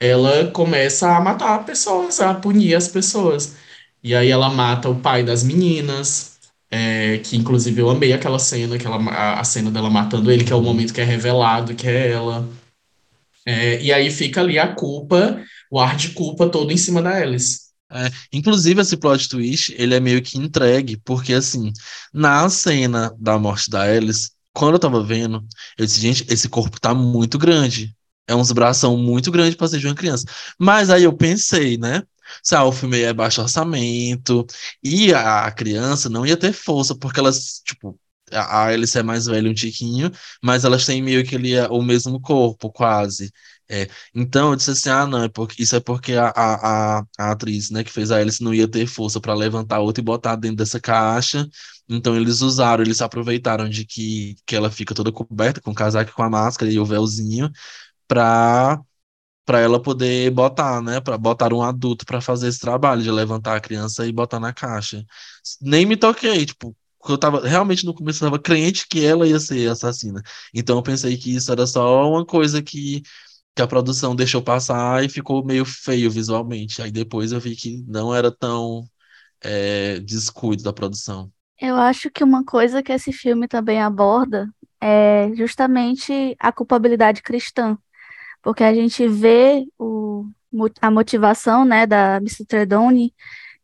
[0.00, 3.56] ela começa a matar pessoas, a punir as pessoas.
[4.02, 6.38] E aí ela mata o pai das meninas,
[6.70, 10.52] é, que inclusive eu amei aquela cena, aquela, a, a, cena dela matando ele, que
[10.52, 12.48] é o momento que é revelado que é ela.
[13.46, 15.40] É, e aí fica ali a culpa,
[15.70, 17.63] o ar de culpa todo em cima da Alice.
[17.94, 21.72] É, inclusive, esse plot twist, ele é meio que entregue, porque, assim,
[22.12, 25.44] na cena da morte da Alice, quando eu tava vendo,
[25.78, 27.94] eu disse, gente, esse corpo tá muito grande.
[28.26, 30.24] É uns bração muito grande pra ser de uma criança.
[30.58, 32.02] Mas aí eu pensei, né?
[32.42, 34.46] Se ah, o filme é baixo orçamento,
[34.82, 37.98] e a criança não ia ter força, porque elas, tipo,
[38.32, 40.10] a Alice é mais velha um tiquinho,
[40.42, 43.30] mas elas têm meio que ali, o mesmo corpo, quase.
[43.68, 47.32] É, então eu disse assim, ah, não, é porque, isso é porque a, a, a,
[47.32, 50.36] atriz, né, que fez a Alice não ia ter força para levantar outra e botar
[50.36, 51.48] dentro dessa caixa,
[51.88, 56.12] então eles usaram, eles aproveitaram de que, que ela fica toda coberta com o casaco
[56.12, 57.50] com a máscara e o véuzinho
[58.08, 58.80] para
[59.44, 63.56] para ela poder botar, né, para botar um adulto para fazer esse trabalho de levantar
[63.56, 65.04] a criança e botar na caixa.
[65.60, 66.76] Nem me toquei, tipo,
[67.08, 70.22] eu tava realmente no começo eu tava crente que ela ia ser assassina.
[70.54, 73.02] Então eu pensei que isso era só uma coisa que
[73.54, 76.82] que a produção deixou passar e ficou meio feio visualmente.
[76.82, 78.84] Aí depois eu vi que não era tão
[79.40, 81.30] é, descuido da produção.
[81.60, 84.48] Eu acho que uma coisa que esse filme também aborda
[84.80, 87.78] é justamente a culpabilidade cristã,
[88.42, 90.26] porque a gente vê o,
[90.80, 92.44] a motivação né, da Mr.
[92.44, 93.14] Tredoni,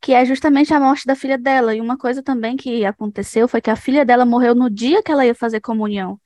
[0.00, 1.74] que é justamente a morte da filha dela.
[1.74, 5.12] E uma coisa também que aconteceu foi que a filha dela morreu no dia que
[5.12, 6.18] ela ia fazer comunhão.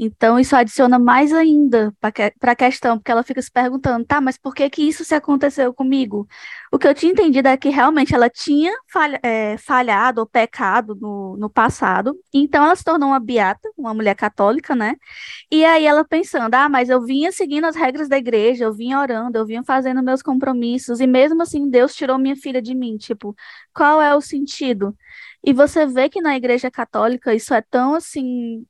[0.00, 4.38] Então, isso adiciona mais ainda para a questão, porque ela fica se perguntando, tá, mas
[4.38, 6.28] por que que isso se aconteceu comigo?
[6.72, 10.94] O que eu tinha entendido é que realmente ela tinha falha, é, falhado ou pecado
[11.00, 14.94] no, no passado, então ela se tornou uma beata, uma mulher católica, né?
[15.50, 19.00] E aí ela pensando, ah, mas eu vinha seguindo as regras da igreja, eu vinha
[19.00, 22.96] orando, eu vinha fazendo meus compromissos, e mesmo assim Deus tirou minha filha de mim,
[22.96, 23.34] tipo,
[23.74, 24.96] qual é o sentido?
[25.44, 28.64] E você vê que na igreja católica isso é tão assim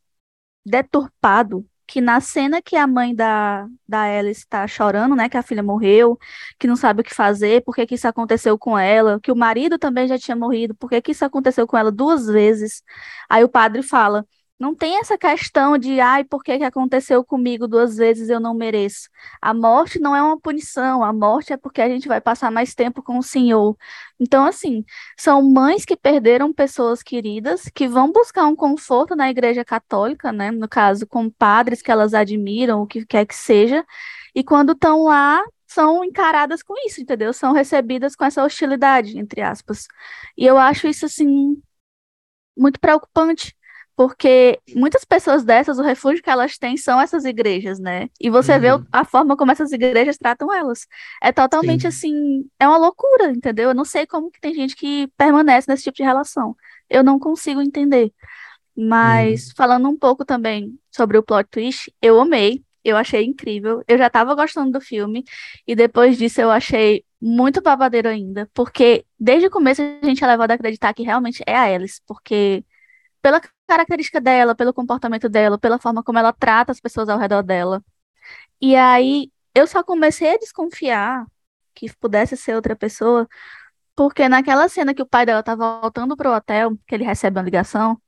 [0.68, 5.42] deturpado que na cena que a mãe da, da Alice está chorando, né, que a
[5.42, 6.18] filha morreu,
[6.58, 9.78] que não sabe o que fazer, por que isso aconteceu com ela, que o marido
[9.78, 12.82] também já tinha morrido, por que isso aconteceu com ela duas vezes.
[13.28, 14.26] Aí o padre fala:
[14.58, 18.54] não tem essa questão de, ai, por que que aconteceu comigo duas vezes eu não
[18.54, 19.08] mereço.
[19.40, 22.74] A morte não é uma punição, a morte é porque a gente vai passar mais
[22.74, 23.76] tempo com o Senhor.
[24.18, 24.84] Então, assim,
[25.16, 30.50] são mães que perderam pessoas queridas, que vão buscar um conforto na igreja católica, né?
[30.50, 33.84] No caso, com padres que elas admiram, o que quer que seja,
[34.34, 37.32] e quando estão lá, são encaradas com isso, entendeu?
[37.32, 39.86] São recebidas com essa hostilidade, entre aspas.
[40.36, 41.62] E eu acho isso, assim,
[42.56, 43.54] muito preocupante,
[43.98, 48.08] porque muitas pessoas dessas, o refúgio que elas têm são essas igrejas, né?
[48.20, 48.60] E você uhum.
[48.60, 50.86] vê a forma como essas igrejas tratam elas.
[51.20, 51.88] É totalmente Sim.
[51.88, 53.70] assim, é uma loucura, entendeu?
[53.70, 56.56] Eu não sei como que tem gente que permanece nesse tipo de relação.
[56.88, 58.12] Eu não consigo entender.
[58.76, 59.52] Mas uhum.
[59.56, 63.82] falando um pouco também sobre o plot twist, eu amei, eu achei incrível.
[63.88, 65.24] Eu já tava gostando do filme
[65.66, 70.26] e depois disso eu achei muito babadeiro ainda, porque desde o começo a gente é
[70.28, 72.64] levado a acreditar que realmente é a Alice, porque
[73.22, 77.42] pela característica dela, pelo comportamento dela, pela forma como ela trata as pessoas ao redor
[77.42, 77.82] dela.
[78.60, 81.26] E aí eu só comecei a desconfiar
[81.74, 83.28] que pudesse ser outra pessoa,
[83.94, 87.44] porque naquela cena que o pai dela tá voltando pro hotel, que ele recebe uma
[87.44, 88.00] ligação,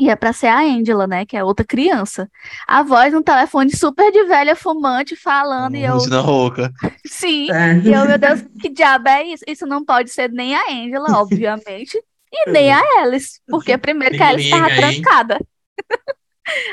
[0.00, 1.26] e é pra ser a Angela, né?
[1.26, 2.30] Que é outra criança.
[2.66, 5.74] A voz no telefone super de velha fumante falando.
[5.76, 5.98] e eu.
[6.08, 6.72] na rouca.
[7.06, 7.52] Sim.
[7.52, 7.76] É.
[7.80, 9.44] E eu, meu Deus, que diabo é isso?
[9.46, 12.02] Isso não pode ser nem a Angela, obviamente.
[12.32, 13.40] E nem a Alice.
[13.48, 15.38] Porque primeiro que a Alice estava trancada.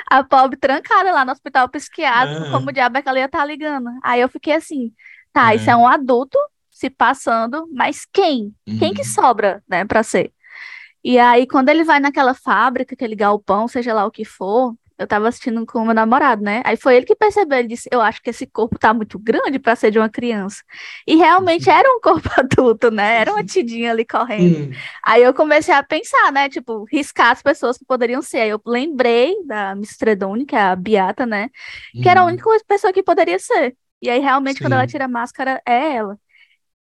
[0.10, 2.52] a pobre trancada lá no hospital psiquiátrico, ah.
[2.52, 3.89] como o diabo é que ela ia estar tá ligando.
[4.04, 4.91] Aí eu fiquei assim,
[5.34, 6.38] tá, isso é um adulto
[6.70, 8.54] se passando, mas quem?
[8.67, 8.78] Uhum.
[8.78, 9.08] Quem que uhum.
[9.08, 10.32] sobra, né, pra ser?
[11.04, 15.05] E aí, quando ele vai naquela fábrica, aquele galpão, seja lá o que for, eu
[15.07, 16.62] tava assistindo com o meu namorado, né?
[16.65, 19.60] Aí foi ele que percebeu, ele disse, eu acho que esse corpo tá muito grande
[19.60, 20.63] para ser de uma criança.
[21.05, 23.17] E realmente era um corpo adulto, né?
[23.21, 24.71] Era uma tidinha ali correndo.
[24.71, 24.71] Hum.
[25.05, 26.49] Aí eu comecei a pensar, né?
[26.49, 28.39] Tipo, riscar as pessoas que poderiam ser.
[28.39, 31.49] Aí eu lembrei da Miss Tredone, que é a Beata, né?
[31.93, 32.27] Que era a hum.
[32.27, 33.75] única pessoa que poderia ser.
[34.01, 34.63] E aí, realmente, Sim.
[34.63, 36.17] quando ela tira a máscara, é ela.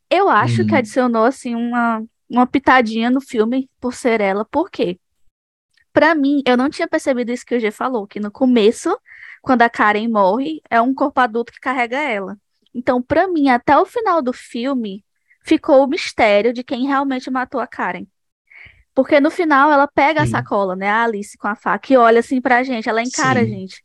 [0.10, 0.67] Eu acho hum.
[0.67, 4.46] que adicionou, assim, uma uma pitadinha no filme por ser ela.
[4.46, 5.00] Por quê?
[5.98, 8.96] Pra mim, eu não tinha percebido isso que o G falou, que no começo,
[9.42, 12.38] quando a Karen morre, é um corpo adulto que carrega ela.
[12.72, 15.04] Então, pra mim, até o final do filme,
[15.44, 18.06] ficou o mistério de quem realmente matou a Karen.
[18.94, 20.28] Porque no final ela pega Sim.
[20.28, 23.40] a sacola, né, a Alice com a faca e olha assim pra gente, ela encara
[23.40, 23.46] Sim.
[23.48, 23.84] a gente.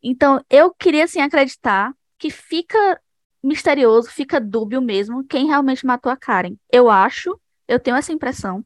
[0.00, 3.00] Então, eu queria assim acreditar que fica
[3.42, 6.54] misterioso, fica dúbio mesmo quem realmente matou a Karen.
[6.70, 7.36] Eu acho
[7.68, 8.64] eu tenho essa impressão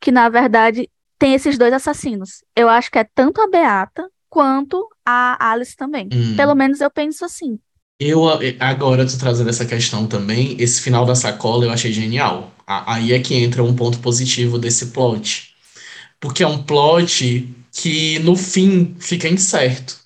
[0.00, 2.44] que, na verdade, tem esses dois assassinos.
[2.54, 6.08] Eu acho que é tanto a Beata quanto a Alice também.
[6.12, 6.36] Hum.
[6.36, 7.58] Pelo menos eu penso assim.
[7.98, 8.24] Eu
[8.60, 10.56] agora tô trazendo essa questão também.
[10.60, 12.52] Esse final da sacola eu achei genial.
[12.66, 15.54] Aí é que entra um ponto positivo desse plot.
[16.20, 19.98] Porque é um plot que no fim fica incerto,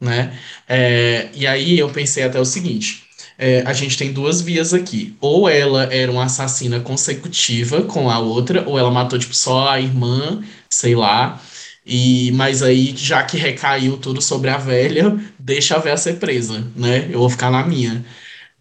[0.00, 0.38] né?
[0.68, 3.03] É, e aí eu pensei até o seguinte:
[3.38, 5.16] é, a gente tem duas vias aqui.
[5.20, 9.80] Ou ela era uma assassina consecutiva com a outra, ou ela matou, tipo, só a
[9.80, 11.40] irmã, sei lá.
[11.86, 16.64] E, mas aí, já que recaiu tudo sobre a velha, deixa a velha ser presa,
[16.76, 17.08] né?
[17.10, 18.04] Eu vou ficar na minha.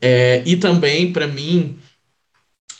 [0.01, 1.77] É, e também, para mim,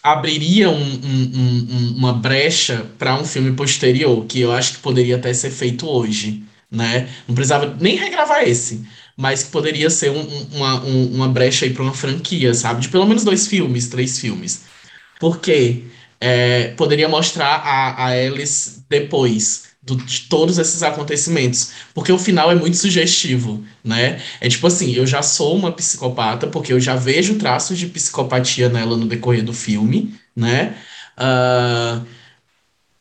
[0.01, 5.15] abriria um, um, um, uma brecha para um filme posterior, que eu acho que poderia
[5.15, 7.09] até ser feito hoje, né?
[7.27, 8.85] Não precisava nem regravar esse
[9.17, 12.81] mas que poderia ser um, uma, um, uma brecha aí para uma franquia, sabe?
[12.81, 14.63] De pelo menos dois filmes, três filmes.
[15.19, 15.83] Porque
[16.19, 21.71] é, poderia mostrar a, a Alice depois do, de todos esses acontecimentos.
[21.93, 24.21] Porque o final é muito sugestivo, né?
[24.39, 28.69] É tipo assim, eu já sou uma psicopata, porque eu já vejo traços de psicopatia
[28.69, 30.75] nela no decorrer do filme, né?
[31.17, 32.05] Uh,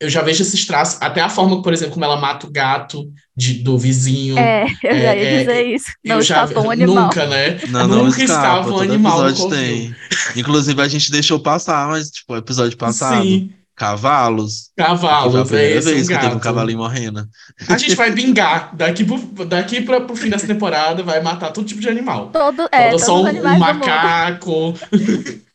[0.03, 3.09] eu já vejo esses traços, até a forma, por exemplo, como ela mata o gato
[3.37, 4.37] de, do vizinho.
[4.37, 5.93] É, eu é, já ia é, dizer isso.
[6.05, 7.05] Não escapa um animal.
[7.05, 7.61] Nunca, né?
[7.69, 9.29] Não, não nunca escapa, um animal.
[9.29, 9.95] Episódio tem.
[10.35, 13.23] Inclusive, a gente deixou passar, mas, tipo, o episódio passado.
[13.23, 13.53] Sim.
[13.83, 14.71] Cavalos.
[14.77, 17.27] Cavalos, é é vez que teve um cavalinho morrendo.
[17.69, 18.71] A gente vai bingar.
[18.77, 22.29] Daqui pro, daqui pra, pro fim dessa temporada, vai matar todo tipo de animal.
[22.29, 24.75] Todo, é, todo só um, um macaco.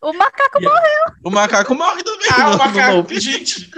[0.01, 1.03] O macaco morreu.
[1.23, 2.27] O macaco morre também.
[2.31, 3.17] Ah, o macaco.
[3.17, 3.71] Gente.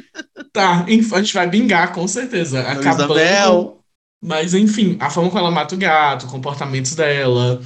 [0.52, 2.62] Tá, a gente vai bingar, com certeza.
[2.62, 3.78] Acabando.
[4.20, 7.62] Mas, enfim, a forma como ela mata o gato, comportamentos dela.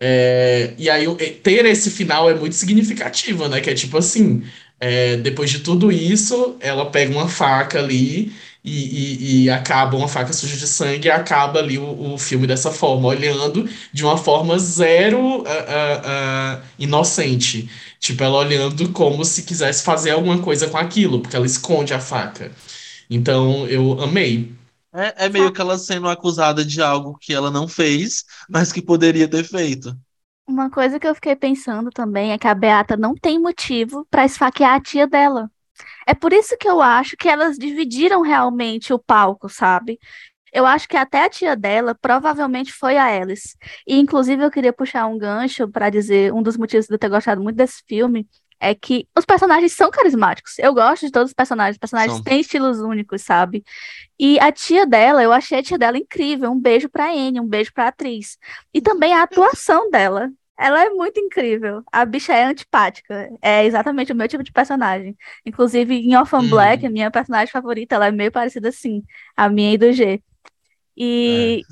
[0.00, 1.04] É, e aí,
[1.42, 3.60] ter esse final é muito significativo, né?
[3.60, 4.44] Que é tipo assim:
[4.80, 8.32] é, depois de tudo isso, ela pega uma faca ali
[8.64, 12.46] e, e, e, acaba uma faca suja de sangue e acaba ali o, o filme
[12.46, 17.68] dessa forma, olhando de uma forma zero uh, uh, uh, inocente.
[17.98, 22.00] Tipo, ela olhando como se quisesse fazer alguma coisa com aquilo, porque ela esconde a
[22.00, 22.52] faca.
[23.10, 24.52] Então, eu amei.
[24.94, 28.82] É, é meio que ela sendo acusada de algo que ela não fez, mas que
[28.82, 29.96] poderia ter feito.
[30.48, 34.24] Uma coisa que eu fiquei pensando também é que a Beata não tem motivo para
[34.24, 35.50] esfaquear a tia dela.
[36.06, 39.98] É por isso que eu acho que elas dividiram realmente o palco, sabe?
[40.50, 43.54] Eu acho que até a tia dela provavelmente foi a Alice.
[43.86, 47.10] E, inclusive, eu queria puxar um gancho para dizer um dos motivos de eu ter
[47.10, 48.26] gostado muito desse filme
[48.60, 50.58] é que os personagens são carismáticos.
[50.58, 51.76] Eu gosto de todos os personagens.
[51.76, 52.24] Os personagens São.
[52.24, 53.64] têm estilos únicos, sabe?
[54.18, 56.50] E a tia dela, eu achei a tia dela incrível.
[56.50, 58.36] Um beijo pra Anne, um beijo pra atriz.
[58.74, 60.30] E também a atuação dela.
[60.58, 61.82] Ela é muito incrível.
[61.92, 63.30] A bicha é antipática.
[63.40, 65.16] É exatamente o meu tipo de personagem.
[65.46, 66.50] Inclusive, em Orphan Hum.
[66.50, 69.04] Black, a minha personagem favorita, ela é meio parecida assim.
[69.36, 70.20] A minha e do G.
[71.00, 71.62] E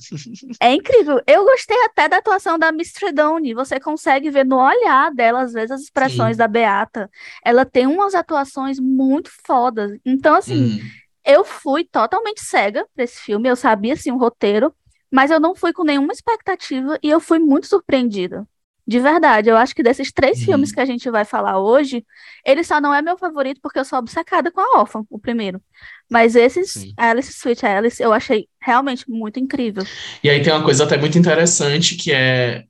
[0.61, 1.20] é incrível.
[1.26, 3.55] Eu gostei até da atuação da Miss Tredone.
[3.55, 6.39] Você consegue ver no olhar dela, às vezes, as expressões Sim.
[6.39, 7.11] da Beata.
[7.45, 9.99] Ela tem umas atuações muito fodas.
[10.05, 10.78] Então, assim, Hum.
[11.24, 13.49] eu fui totalmente cega para esse filme.
[13.49, 14.72] Eu sabia, assim, o roteiro,
[15.11, 18.47] mas eu não fui com nenhuma expectativa e eu fui muito surpreendida.
[18.87, 20.45] De verdade, eu acho que desses três Uhum.
[20.47, 22.05] filmes que a gente vai falar hoje,
[22.45, 25.61] ele só não é meu favorito porque eu sou obcecada com a Órfã, o primeiro.
[26.09, 26.95] Mas esses, Sim.
[26.97, 29.84] Alice Sweet Alice, eu achei realmente muito incrível.
[30.22, 32.64] E aí tem uma coisa até muito interessante que é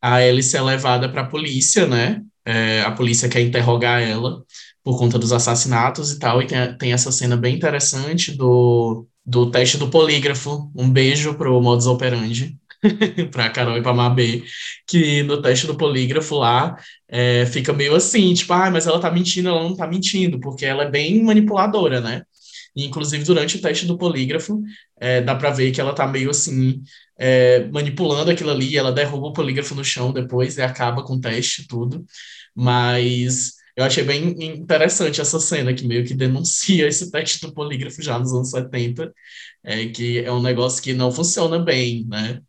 [0.00, 2.22] a Alice é levada para a polícia, né?
[2.44, 4.44] É, a polícia quer interrogar ela
[4.84, 6.40] por conta dos assassinatos e tal.
[6.42, 10.70] E tem, tem essa cena bem interessante do, do teste do polígrafo.
[10.76, 12.56] Um beijo pro modus operandi.
[13.30, 14.44] pra Carol e pra Mabê,
[14.86, 16.76] que no teste do polígrafo lá
[17.08, 20.64] é, fica meio assim, tipo, ah, mas ela tá mentindo, ela não tá mentindo, porque
[20.66, 22.22] ela é bem manipuladora, né?
[22.74, 24.62] E, inclusive, durante o teste do polígrafo,
[25.00, 26.82] é, dá pra ver que ela tá meio assim,
[27.18, 31.20] é, manipulando aquilo ali, ela derruba o polígrafo no chão depois e acaba com o
[31.20, 32.04] teste e tudo.
[32.54, 38.02] Mas eu achei bem interessante essa cena que meio que denuncia esse teste do polígrafo
[38.02, 39.12] já nos anos 70,
[39.64, 42.40] é, que é um negócio que não funciona bem, né?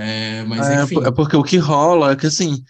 [0.00, 1.08] É, mas É, enfim.
[1.08, 2.62] é porque o que rola é que assim,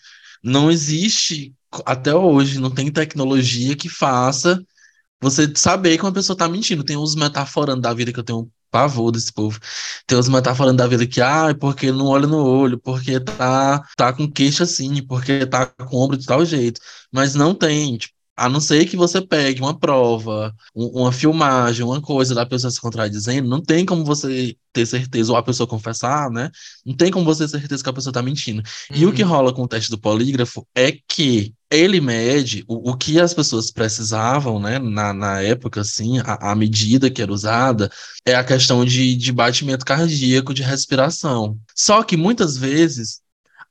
[0.42, 1.54] não existe
[1.86, 4.60] até hoje, não tem tecnologia que faça
[5.22, 6.84] você saber que uma pessoa tá mentindo.
[6.84, 9.58] Tem uns metaforando da vida que eu tenho um pavor desse povo.
[10.06, 14.12] Tem uns metaforando da vida que, ah, porque não olha no olho, porque tá, tá
[14.12, 16.80] com queixo assim, porque tá com ombro de tal jeito.
[17.12, 18.14] Mas não tem, tipo,
[18.44, 22.70] a não ser que você pegue uma prova, um- uma filmagem, uma coisa da pessoa
[22.70, 26.50] se contradizendo, não tem como você ter certeza, ou a pessoa confessar, né?
[26.84, 28.62] Não tem como você ter certeza que a pessoa tá mentindo.
[28.92, 29.28] E o que Uhum.
[29.28, 33.70] rola com o teste do polígrafo é que ele mede o, o que as pessoas
[33.70, 37.90] precisavam, né, na, na época, assim, a, a medida que era usada
[38.24, 41.58] é a questão de, de batimento cardíaco, de respiração.
[41.76, 43.20] Só que muitas vezes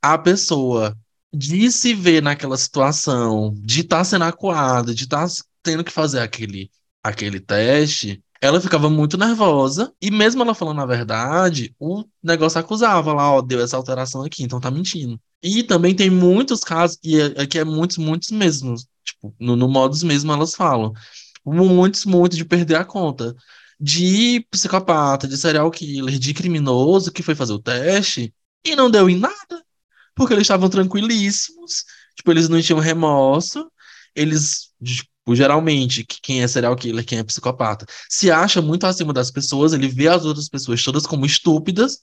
[0.01, 0.95] a pessoa
[1.33, 5.27] de se ver naquela situação, de estar sendo acuada, de estar
[5.61, 6.71] tendo que fazer aquele,
[7.03, 13.13] aquele teste, ela ficava muito nervosa, e mesmo ela falando a verdade, o negócio acusava
[13.13, 15.19] lá, ó, deu essa alteração aqui, então tá mentindo.
[15.43, 19.67] E também tem muitos casos, e é- aqui é muitos, muitos mesmos, tipo, no, no
[19.67, 20.93] modus mesmo elas falam,
[21.45, 23.35] muitos, muitos de perder a conta.
[23.79, 28.33] De psicopata, de serial killer, de criminoso que foi fazer o teste
[28.65, 29.63] e não deu em nada
[30.19, 33.71] porque eles estavam tranquilíssimos, tipo, eles não tinham remorso,
[34.15, 39.13] eles, tipo, geralmente, que- quem é serial killer, quem é psicopata, se acha muito acima
[39.13, 41.99] das pessoas, ele vê as outras pessoas todas como estúpidas,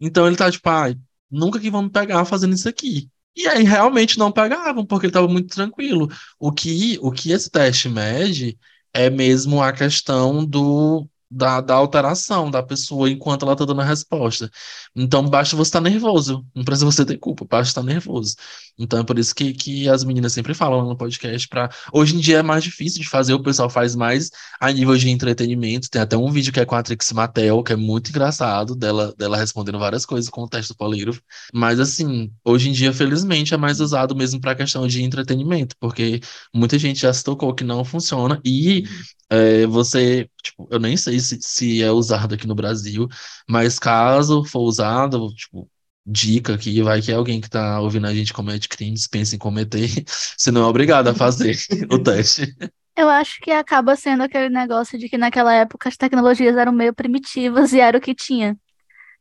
[0.00, 0.96] então ele tá tipo, ai,
[1.30, 3.08] nunca que vão me pegar fazendo isso aqui.
[3.36, 6.08] E aí realmente não pegavam, porque ele tava muito tranquilo.
[6.38, 8.58] O que, o que esse teste mede
[8.92, 13.84] é mesmo a questão do, da, da alteração da pessoa enquanto ela tá dando a
[13.84, 14.50] resposta.
[14.96, 16.44] Então basta você estar nervoso.
[16.54, 18.34] Não precisa você ter culpa, basta estar nervoso.
[18.78, 22.20] Então é por isso que, que as meninas sempre falam no podcast para Hoje em
[22.20, 25.90] dia é mais difícil de fazer, o pessoal faz mais a nível de entretenimento.
[25.90, 29.14] Tem até um vídeo que é com a Trix Mattel, que é muito engraçado, dela,
[29.16, 31.20] dela respondendo várias coisas com o teste do polígrafo.
[31.52, 36.20] Mas assim, hoje em dia, felizmente, é mais usado mesmo para questão de entretenimento, porque
[36.54, 38.84] muita gente já se tocou que não funciona e
[39.30, 43.08] é, você, tipo, eu nem sei se, se é usado aqui no Brasil,
[43.48, 45.70] mas caso for usado, tipo,
[46.06, 49.38] dica aqui, vai que é alguém que tá ouvindo a gente comete crimes, pensa em
[49.38, 49.88] cometer,
[50.36, 51.56] você não é obrigado a fazer
[51.90, 52.54] o teste.
[52.96, 56.92] Eu acho que acaba sendo aquele negócio de que naquela época as tecnologias eram meio
[56.94, 58.58] primitivas e era o que tinha.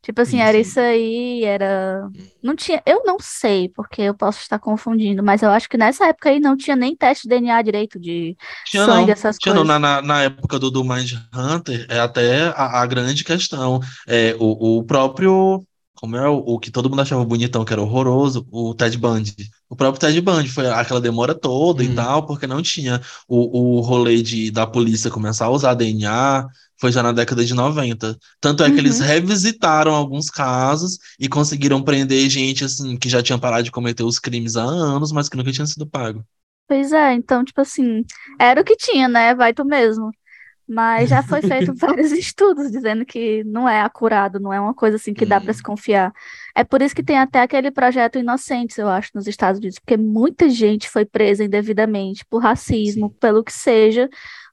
[0.08, 2.08] Tipo assim, Sim, era isso aí, era.
[2.42, 2.82] Não tinha.
[2.86, 6.40] Eu não sei, porque eu posso estar confundindo, mas eu acho que nessa época aí
[6.40, 9.66] não tinha nem teste de DNA direito, de Tinha sangue, não, essas tinha não, coisas.
[9.66, 14.34] na, na, na época do, do Mind Hunter, é até a, a grande questão, é
[14.40, 15.62] o, o próprio,
[15.94, 19.36] como é o, o que todo mundo achava bonitão, que era horroroso, o Ted Bundy.
[19.70, 21.94] O próprio Ted Bundy foi aquela demora toda e Hum.
[21.94, 26.48] tal, porque não tinha o, o rolê de, da polícia começar a usar DNA,
[26.80, 28.18] foi já na década de 90.
[28.40, 29.06] Tanto é que eles Uhum.
[29.06, 34.20] revisitaram alguns casos e conseguiram prender gente assim que já tinha parado de cometer os
[34.20, 36.24] crimes há anos, mas que nunca tinha sido pago.
[36.68, 38.04] Pois é, então, tipo assim,
[38.40, 39.34] era o que tinha, né?
[39.36, 40.12] Vai tu mesmo.
[40.68, 44.98] Mas já foi feito vários estudos dizendo que não é acurado, não é uma coisa
[44.98, 46.12] assim que dá para se confiar.
[46.56, 49.96] É por isso que tem até aquele projeto Inocentes, eu acho, nos Estados Unidos, porque
[49.98, 54.10] muita gente foi presa indevidamente por racismo, pelo que seja,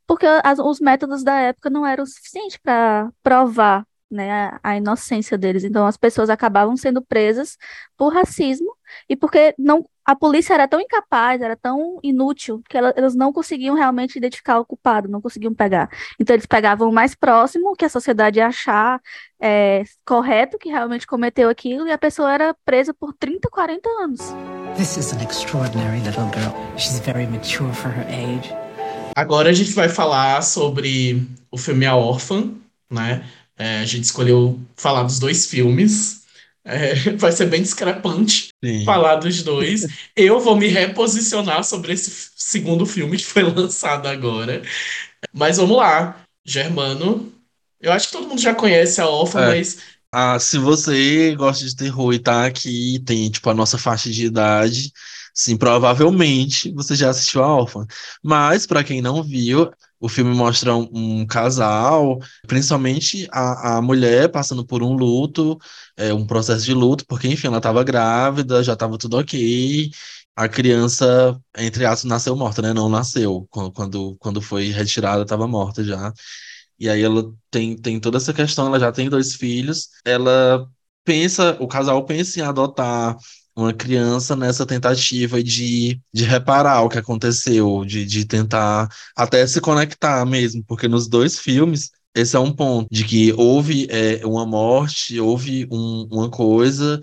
[0.07, 5.37] porque as- os métodos da época não eram o suficiente para provar, né, a, inocência
[5.37, 5.65] deles.
[5.65, 7.57] Então as pessoas acabavam sendo presas
[7.97, 8.75] por racismo
[9.09, 13.33] e porque não a polícia era tão incapaz, era tão inútil que ela- elas não
[13.33, 15.89] conseguiam realmente identificar o culpado, não conseguiam pegar.
[16.21, 19.01] Então eles pegavam o mais próximo que a sociedade ia achar
[19.41, 24.21] é, correto, que realmente cometeu aquilo, e a pessoa era presa por 30, 40 anos.
[24.77, 26.53] This is an extraordinary little girl.
[26.79, 28.53] She's very mature for her age.
[29.17, 32.51] Agora a gente vai falar sobre o filme A Órfã,
[32.91, 33.25] né?
[33.57, 36.23] É, a gente escolheu falar dos dois filmes.
[36.65, 38.85] É, vai ser bem discrepante Sim.
[38.85, 39.87] falar dos dois.
[40.17, 44.63] Eu vou me reposicionar sobre esse segundo filme que foi lançado agora.
[45.33, 47.33] Mas vamos lá, Germano.
[47.81, 49.47] Eu acho que todo mundo já conhece a Órfã, É.
[49.47, 49.79] mas
[50.13, 54.27] Ah, se você gosta de terror e tá aqui, tem tipo a nossa faixa de
[54.27, 54.93] idade,
[55.35, 57.87] sim, provavelmente você já assistiu a Órfã.
[58.23, 59.71] Mas pra quem não viu,
[60.05, 65.59] o filme mostra um, um casal, principalmente a, a mulher passando por um luto,
[65.97, 69.91] é, um processo de luto, porque enfim, ela estava grávida, já estava tudo ok.
[70.37, 72.75] A criança, entre aspas, nasceu morta, né?
[72.75, 73.47] Não nasceu.
[73.51, 76.13] Quando, quando, foi retirada, estava morta já.
[76.79, 80.69] E aí ela tem, tem toda essa questão, ela já tem dois filhos, ela
[81.05, 83.17] pensa, o casal pensa em adotar
[83.57, 89.61] uma criança nessa tentativa de, de reparar o que aconteceu, de, de tentar até se
[89.61, 94.47] conectar mesmo, porque nos dois filmes esse é um ponto, de que houve é, uma
[94.47, 97.01] morte, houve um- uma coisa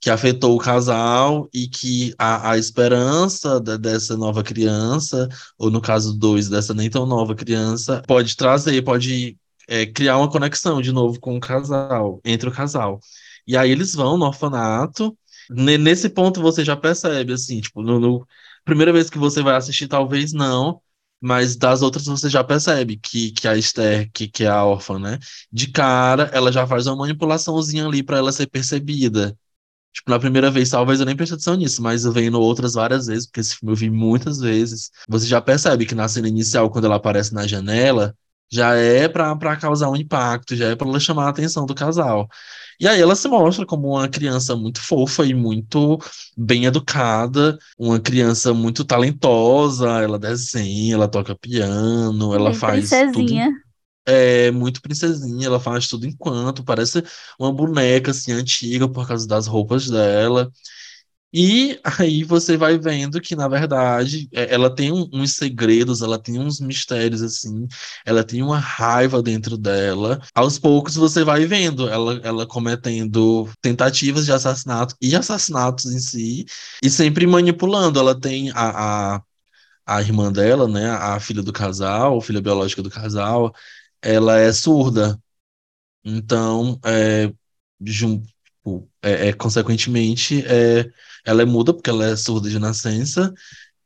[0.00, 5.28] que afetou o casal e que a, a esperança dessa nova criança
[5.58, 9.36] ou no caso dois, dessa nem tão nova criança, pode trazer, pode
[9.68, 12.98] é, criar uma conexão de novo com o casal, entre o casal.
[13.46, 15.16] E aí eles vão no orfanato.
[15.50, 18.26] Ne- Nesse ponto você já percebe, assim, tipo, no, no-
[18.64, 20.80] primeira vez que você vai assistir, talvez não,
[21.20, 24.98] mas das outras você já percebe que, que a Esther, que, que é a órfã,
[24.98, 25.18] né?
[25.52, 29.36] De cara, ela já faz uma manipulaçãozinha ali para ela ser percebida.
[29.92, 33.06] Tipo, na primeira vez, talvez eu nem preste atenção nisso, mas eu vendo outras várias
[33.06, 34.90] vezes, porque esse filme eu vi muitas vezes.
[35.08, 38.16] Você já percebe que na cena inicial, quando ela aparece na janela,
[38.52, 42.28] já é pra causar um impacto, já é pra ela chamar a atenção do casal.
[42.80, 45.98] E aí ela se mostra como uma criança muito fofa e muito
[46.36, 53.42] bem educada, uma criança muito talentosa, ela desenha, ela toca piano, ela Bem faz tudo
[53.42, 53.50] princesinha.
[54.06, 57.02] é muito princesinha, ela faz tudo enquanto, parece
[57.38, 60.50] uma boneca assim antiga por causa das roupas dela.
[61.34, 66.38] E aí você vai vendo que, na verdade, é- ela tem uns segredos, ela tem
[66.38, 67.66] uns mistérios assim,
[68.04, 70.20] ela tem uma raiva dentro dela.
[70.34, 76.44] Aos poucos você vai vendo ela, ela cometendo tentativas de assassinato e assassinatos em si,
[76.82, 77.98] e sempre manipulando.
[77.98, 79.22] Ela tem a, a,
[79.86, 83.54] a irmã dela, né, a filha do casal, filha biológica do casal,
[84.02, 85.20] ela é surda.
[86.04, 87.32] Então, é,
[89.02, 90.90] é, é, consequentemente, é,
[91.24, 93.32] ela é muda porque ela é surda de nascença,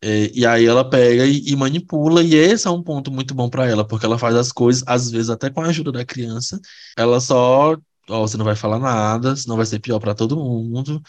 [0.02, 3.48] é, e aí ela pega e, e manipula, e esse é um ponto muito bom
[3.50, 6.60] para ela, porque ela faz as coisas, às vezes até com a ajuda da criança,
[6.96, 7.76] ela só,
[8.08, 11.02] ó, você não vai falar nada, senão vai ser pior para todo mundo,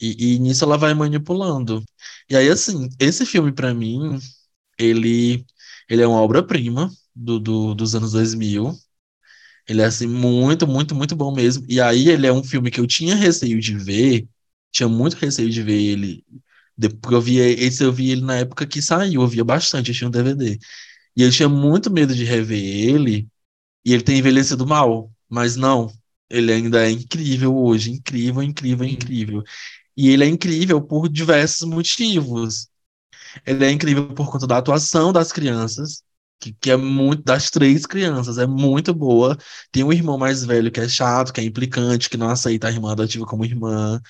[0.00, 1.82] e, e nisso ela vai manipulando.
[2.30, 4.18] E aí, assim, esse filme para mim,
[4.78, 5.44] ele,
[5.88, 8.72] ele é uma obra-prima do, do- dos anos 2000,
[9.68, 11.64] ele é assim muito, muito, muito bom mesmo.
[11.68, 14.28] E aí ele é um filme que eu tinha receio de ver,
[14.72, 16.24] tinha muito receio de ver ele.
[16.76, 19.94] Depois eu vi esse eu vi ele na época que saiu, eu via bastante, eu
[19.96, 20.58] tinha um DVD.
[21.16, 23.28] E eu tinha muito medo de rever ele,
[23.84, 25.92] e ele tem envelhecido mal, mas não,
[26.30, 29.42] ele ainda é incrível hoje, incrível, incrível, incrível.
[29.96, 32.68] E ele é incrível por diversos motivos.
[33.46, 36.02] Ele é incrível por conta da atuação das crianças,
[36.40, 39.36] que, que é muito, das três crianças, é muito boa.
[39.72, 42.70] Tem um irmão mais velho que é chato, que é implicante, que não aceita a
[42.70, 44.00] irmã adotiva como irmã.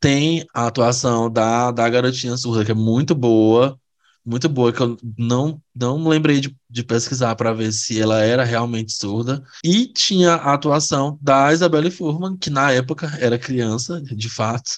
[0.00, 3.78] Tem a atuação da, da garotinha surda, que é muito boa,
[4.24, 8.44] muito boa, que eu não, não lembrei de, de pesquisar para ver se ela era
[8.44, 9.42] realmente surda.
[9.64, 14.72] E tinha a atuação da Isabelle Fuhrman, que na época era criança, de fato,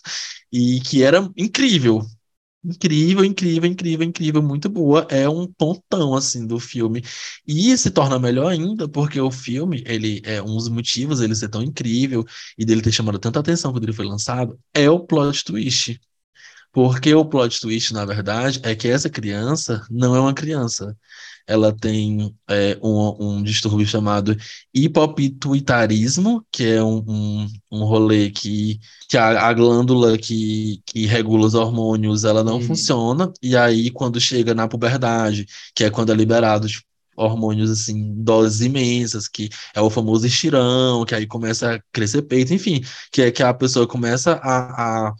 [0.52, 2.06] e que era incrível.
[2.62, 5.06] Incrível, incrível, incrível, incrível, muito boa.
[5.10, 7.02] É um pontão assim do filme.
[7.46, 11.48] E se torna melhor ainda porque o filme, ele é um dos motivos ele ser
[11.48, 12.22] tão incrível
[12.58, 15.98] e dele ter chamado tanta atenção quando ele foi lançado, é o plot twist.
[16.72, 20.96] Porque o plot twist, na verdade, é que essa criança não é uma criança.
[21.46, 24.36] Ela tem é, um, um distúrbio chamado
[24.72, 31.46] hipopituitarismo, que é um, um, um rolê que, que a, a glândula que, que regula
[31.46, 32.60] os hormônios ela não Uhum.
[32.60, 36.84] funciona, e aí quando chega na puberdade, que é quando é liberado tipo,
[37.16, 42.54] hormônios assim, doses imensas, que é o famoso estirão, que aí começa a crescer peito,
[42.54, 42.80] enfim,
[43.12, 45.14] que é que a pessoa começa a, a,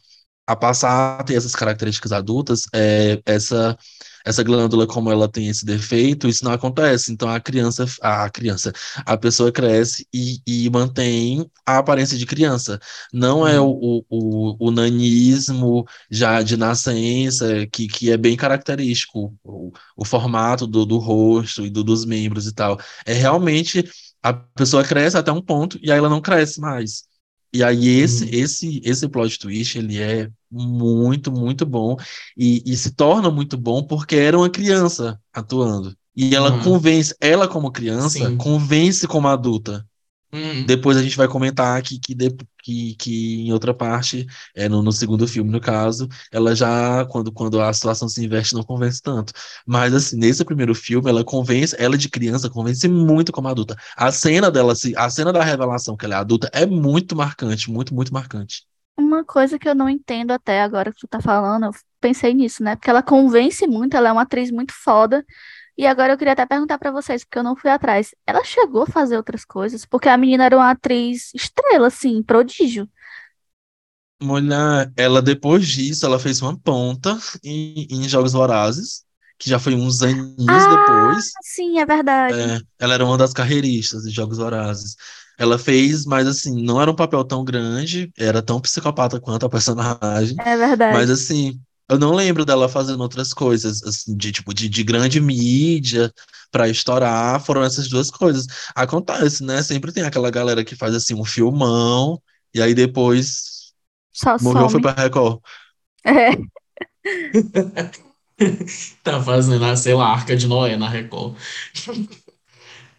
[0.52, 3.76] a passar a ter essas características adultas, é, essa
[4.24, 7.12] essa glândula, como ela tem esse defeito, isso não acontece.
[7.12, 8.72] Então a criança, a criança,
[9.06, 12.78] a pessoa cresce e, e mantém a aparência de criança.
[13.12, 19.34] Não é o, o, o, o nanismo já de nascença, que, que é bem característico,
[19.42, 22.78] o, o formato do, do rosto e do, dos membros e tal.
[23.06, 23.88] É realmente
[24.22, 27.09] a pessoa cresce até um ponto e aí ela não cresce mais.
[27.52, 28.34] E aí esse, Uhum.
[28.34, 31.96] esse, esse plot twist, ele é muito, muito bom
[32.36, 35.96] e, e se torna muito bom porque era uma criança atuando.
[36.16, 36.56] E ela Uhum.
[36.56, 38.38] convence, ela como criança, Sim.
[38.38, 39.86] convence como adulta.
[40.32, 40.64] Uhum.
[40.66, 42.30] Depois a gente vai comentar aqui que, de-
[42.62, 47.32] que, que em outra parte, é, no, no segundo filme, no caso, ela já, quando,
[47.32, 49.32] quando a situação se inverte, não convence tanto.
[49.66, 53.76] Mas, assim, nesse primeiro filme, ela convence, ela de criança, convence muito como adulta.
[53.96, 57.70] A cena dela, se- a cena da revelação que ela é adulta é muito marcante,
[57.70, 58.64] muito, muito marcante.
[58.96, 61.70] Uma coisa que eu não entendo até agora que tu tá falando, eu
[62.00, 62.76] pensei nisso, né?
[62.76, 65.24] Porque ela convence muito, ela é uma atriz muito foda.
[65.82, 68.14] E agora eu queria até perguntar pra vocês, porque eu não fui atrás.
[68.26, 69.84] Ela chegou a fazer outras coisas?
[69.86, 72.88] Porque a menina era uma atriz estrela, assim, prodígio.
[74.22, 79.02] Mulher, ela depois disso, ela fez uma ponta em, em Jogos Vorazes,
[79.38, 81.38] que já foi uns aninhos Ah, depois.
[81.42, 82.52] sim, é verdade.
[82.52, 84.96] É, ela era uma das carreiristas de Jogos Vorazes.
[85.38, 89.50] Ela fez, mas assim, não era um papel tão grande, era tão psicopata quanto a
[89.50, 90.88] personagem, É verdade.
[90.88, 91.60] mas assim,
[91.90, 96.12] eu não lembro dela fazendo outras coisas, assim, de tipo, de, de grande mídia
[96.50, 98.46] pra estourar, foram essas duas coisas.
[98.74, 99.62] Acontece, né?
[99.62, 102.20] Sempre tem aquela galera que faz assim um filmão,
[102.54, 103.72] e aí depois
[104.12, 104.82] Só morreu, foi some.
[104.82, 105.40] pra Record.
[106.04, 106.30] É.
[109.02, 111.36] Tá fazendo, a, sei lá, a Arca de Noé na Record.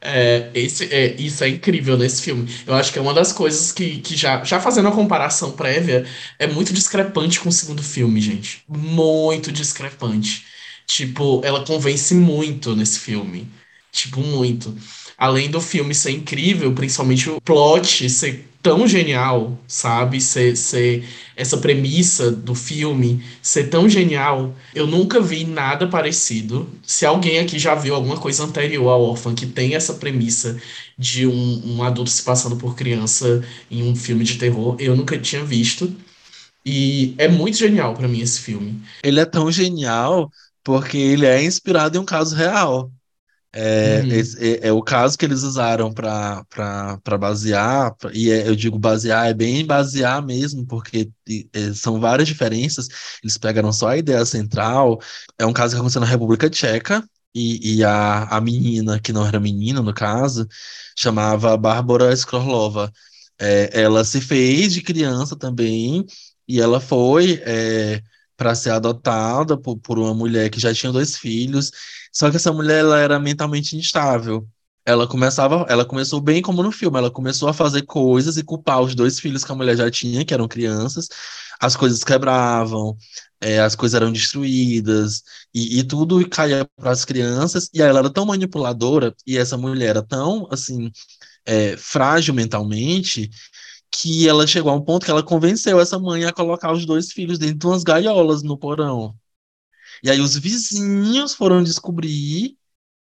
[0.03, 2.49] É, esse, é, isso é incrível nesse filme.
[2.65, 6.05] Eu acho que é uma das coisas que, que já, já fazendo a comparação prévia,
[6.39, 8.63] é muito discrepante com o segundo filme, gente.
[8.67, 10.45] Muito discrepante.
[10.87, 13.47] Tipo, ela convence muito nesse filme.
[13.91, 14.75] Tipo, muito.
[15.17, 20.21] Além do filme ser incrível, principalmente o plot ser tão genial, sabe?
[20.21, 24.55] Ser, ser essa premissa do filme ser tão genial.
[24.73, 26.69] Eu nunca vi nada parecido.
[26.83, 30.59] Se alguém aqui já viu alguma coisa anterior ao Orphan que tem essa premissa
[30.97, 35.17] de um, um adulto se passando por criança em um filme de terror, eu nunca
[35.17, 35.93] tinha visto.
[36.65, 38.81] E é muito genial pra mim esse filme.
[39.03, 40.29] Ele é tão genial
[40.63, 42.91] porque ele é inspirado em um caso real.
[43.53, 44.11] É, Uhum.
[44.39, 46.45] é, é o caso que eles usaram para
[47.19, 51.09] basear, pra- e é- eu digo basear, é bem basear mesmo, porque
[51.53, 52.87] é, são várias diferenças.
[53.23, 54.99] Eles pegaram só a ideia central.
[55.37, 59.25] É um caso que aconteceu na República Tcheca, e, e a, a menina, que não
[59.25, 60.47] era menina no caso,
[60.97, 62.91] chamava Bárbara Skrlová.
[63.39, 66.05] É, ela se fez de criança também,
[66.47, 67.41] e ela foi
[68.37, 71.71] para ser adotada por, por uma mulher que já tinha dois filhos.
[72.11, 74.47] Só que essa mulher ela era mentalmente instável.
[74.85, 78.81] Ela começava, ela começou bem como no filme, ela começou a fazer coisas e culpar
[78.81, 81.07] os dois filhos que a mulher já tinha, que eram crianças.
[81.59, 82.97] As coisas quebravam,
[83.39, 85.21] é, as coisas eram destruídas
[85.53, 87.69] e, e tudo caía para as crianças.
[87.73, 90.91] E ela era tão manipuladora e essa mulher era tão assim
[91.45, 93.29] é, frágil mentalmente
[93.91, 97.11] que ela chegou a um ponto que ela convenceu essa mãe a colocar os dois
[97.11, 99.15] filhos dentro de umas gaiolas no porão.
[100.03, 102.57] E aí os vizinhos foram descobrir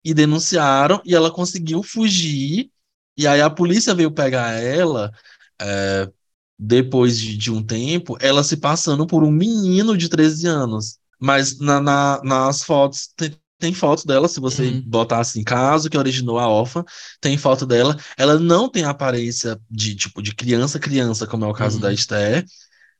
[0.04, 2.70] e denunciaram, e ela conseguiu fugir.
[3.16, 5.12] E aí a polícia veio pegar ela,
[5.60, 6.10] é,
[6.58, 10.98] depois de, de um tempo, ela se passando por um menino de 13 anos.
[11.20, 14.82] Mas na, na- nas fotos, tem, tem foto dela, se você Uhum.
[14.86, 16.84] botar assim, caso que originou a órfã,
[17.20, 17.96] tem foto dela.
[18.16, 21.82] Ela não tem aparência de, tipo, de criança, criança, como é o caso Uhum.
[21.82, 22.44] da Esther.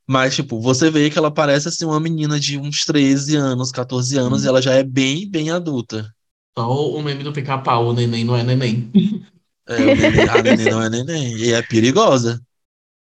[0.09, 4.17] Mas, tipo, você vê que ela parece assim uma menina de uns 13 anos, 14
[4.19, 4.45] anos, Uhum.
[4.45, 6.13] e ela já é bem, bem adulta.
[6.59, 8.91] Só o meme do pica-pau, o neném não é neném.
[9.67, 12.41] É, o neném, a neném não é neném, e é perigosa.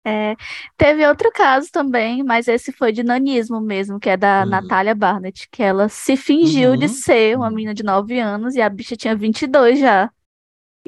[0.07, 0.37] É,
[0.77, 4.47] teve outro caso também, mas esse foi de nanismo mesmo, que é da Hum.
[4.47, 6.89] Natália Barnett, que ela se fingiu de Uhum.
[6.89, 10.11] ser uma menina de 9 anos e a bicha tinha 22 já.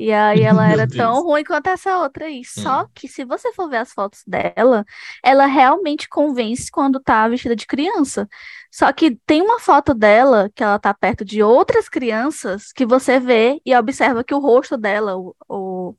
[0.01, 2.43] E aí ela era tão ruim quanto essa outra aí.
[2.45, 4.85] Só que se você for ver as fotos dela,
[5.23, 8.29] ela realmente convence quando tá vestida de criança.
[8.73, 13.19] Só que tem uma foto dela que ela tá perto de outras crianças que você
[13.21, 15.95] vê e observa que o rosto dela, o, o-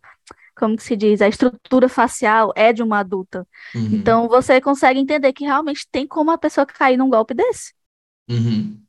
[0.56, 3.48] como que se diz, a estrutura facial é de uma adulta.
[3.76, 3.96] Uhum.
[3.96, 7.74] Então você consegue entender que realmente tem como a pessoa cair num golpe desse.
[8.30, 8.82] Uhum.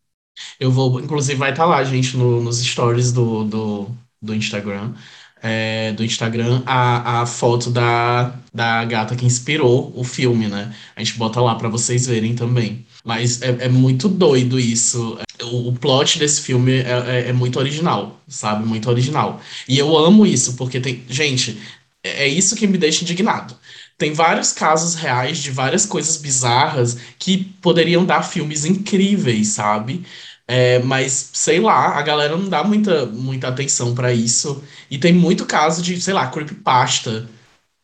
[0.60, 3.90] Eu vou, inclusive, vai estar lá, gente, no- nos stories do, do,
[4.22, 4.94] do Instagram.
[5.42, 10.72] é, do Instagram, a, a foto da, da gata que inspirou o filme, né?
[10.96, 12.86] A gente bota lá pra vocês verem também.
[13.04, 15.18] Mas é, é muito doido isso.
[15.42, 18.64] O, o plot desse filme é, é, é muito original, sabe?
[18.66, 19.40] Muito original.
[19.68, 21.04] E eu amo isso, porque tem.
[21.08, 21.60] Gente,
[22.04, 23.56] é é isso que me deixa indignado.
[23.98, 30.04] Tem vários casos reais de várias coisas bizarras que poderiam dar filmes incríveis, sabe?
[30.46, 34.62] É, mas, sei lá, a galera não dá muita, muita atenção pra isso.
[34.90, 37.28] E tem muito caso de, sei lá, creepypasta,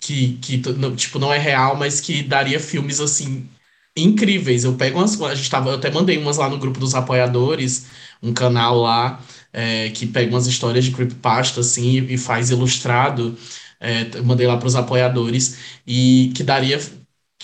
[0.00, 3.48] que, que não- tipo, não é real, mas que daria filmes, assim,
[3.96, 4.64] incríveis.
[4.64, 7.86] Eu pego umas, a gente tava, eu até mandei umas lá no grupo dos apoiadores,
[8.22, 9.20] um canal lá,
[9.52, 13.36] é, que pega umas histórias de creepypasta, assim, e, faz ilustrado.
[13.80, 15.56] É, mandei lá pros apoiadores,
[15.86, 16.80] e que daria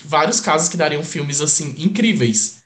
[0.05, 2.64] vários casos que dariam filmes, assim, incríveis.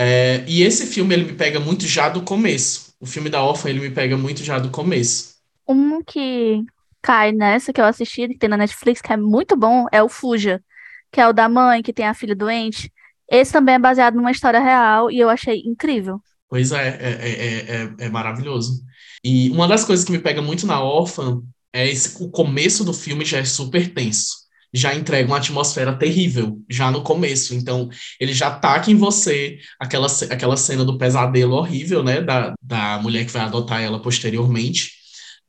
[0.00, 2.94] É, e esse filme ele me pega muito já do começo.
[3.00, 5.34] O filme da órfã ele me pega muito já do começo.
[5.66, 6.62] Um que
[7.02, 10.08] cai nessa que eu assisti, que tem na Netflix, que é muito bom, é o
[10.08, 10.62] Fuja,
[11.10, 12.92] que é o da mãe que tem a filha doente.
[13.28, 16.20] Esse também é baseado numa história real e eu achei incrível.
[16.48, 18.80] Pois é, é, é, é, é maravilhoso.
[19.24, 21.42] E uma das coisas que me pega muito na órfã
[21.72, 24.47] é esse, o começo do filme já é super tenso.
[24.72, 27.54] Já entrega uma atmosfera terrível, já no começo.
[27.54, 27.88] Então,
[28.20, 32.20] ele já taca em você aquela, aquela cena do pesadelo horrível, né?
[32.20, 34.92] Da, da mulher que vai adotar ela posteriormente.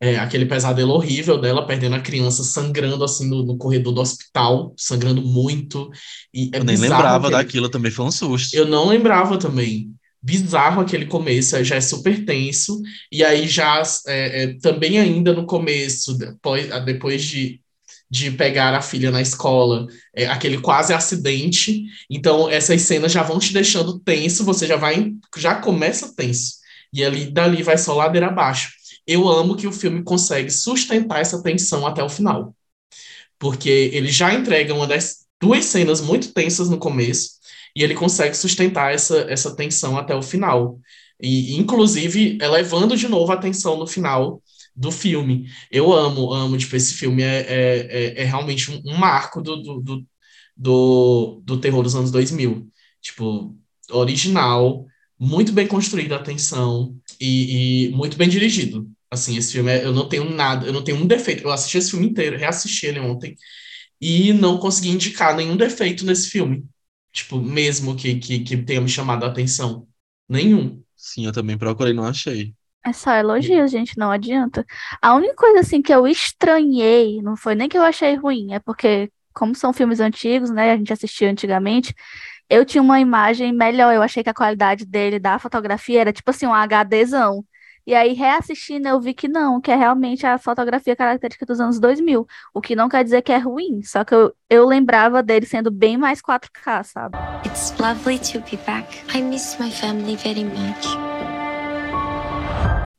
[0.01, 4.73] É, aquele pesadelo horrível dela perdendo a criança sangrando assim no, no corredor do hospital,
[4.77, 5.89] sangrando muito.
[6.33, 8.55] E é Eu nem lembrava aquele- daquilo, também foi um susto.
[8.55, 9.93] eu não lembrava também.
[10.21, 12.81] Bizarro aquele começo, já é super tenso.
[13.11, 17.61] E aí já é, é, também ainda no começo, depois, depois de,
[18.09, 21.83] de pegar a filha na escola, é, aquele quase acidente.
[22.09, 26.55] Então essas cenas já vão te deixando tenso, você já vai, já começa tenso.
[26.91, 28.71] E ali dali vai só ladeira abaixo.
[29.05, 32.55] Eu amo que o filme consegue sustentar essa tensão até o final.
[33.37, 37.39] Porque ele já entrega uma das duas cenas muito tensas no começo
[37.75, 40.79] e ele consegue sustentar essa, essa tensão até o final.
[41.21, 44.41] E, inclusive, elevando de novo a tensão no final
[44.79, 45.49] do filme.
[45.71, 49.57] Eu amo, amo, tipo, esse filme é, é, é, é realmente um, um marco do,
[49.57, 50.07] do, do,
[50.57, 52.67] do, do terror dos anos 2000.
[53.01, 53.55] Tipo,
[53.91, 54.85] original,
[55.19, 58.89] muito bem construída a tensão e, e muito bem dirigido.
[59.11, 61.43] Assim, esse filme, é- eu não tenho nada, eu não tenho um defeito.
[61.43, 63.35] Eu assisti esse filme inteiro, reassisti ele ontem,
[64.01, 66.65] e não consegui indicar nenhum defeito nesse filme.
[67.13, 69.87] Tipo, mesmo que, que, que tenha me chamado a atenção.
[70.29, 70.83] Nenhum.
[70.95, 72.55] Sim, eu também procurei, não achei.
[72.85, 74.65] É só elogios, gente, não adianta.
[75.01, 78.59] A única coisa assim que eu estranhei, não foi nem que eu achei ruim, é
[78.59, 80.71] porque, como são filmes antigos, né?
[80.71, 81.93] A gente assistia antigamente,
[82.49, 83.93] eu tinha uma imagem melhor.
[83.93, 87.43] Eu achei que a qualidade dele, da fotografia, era tipo assim, um HDzão.
[87.85, 91.79] E aí, reassistindo, eu vi que não, que é realmente a fotografia característica dos anos
[91.79, 92.25] 2000.
[92.53, 95.71] O que não quer dizer que é ruim, só que eu, eu lembrava dele sendo
[95.71, 97.17] bem mais 4K, sabe?
[97.45, 99.03] It's lovely to be back.
[99.15, 101.18] I miss my family very much.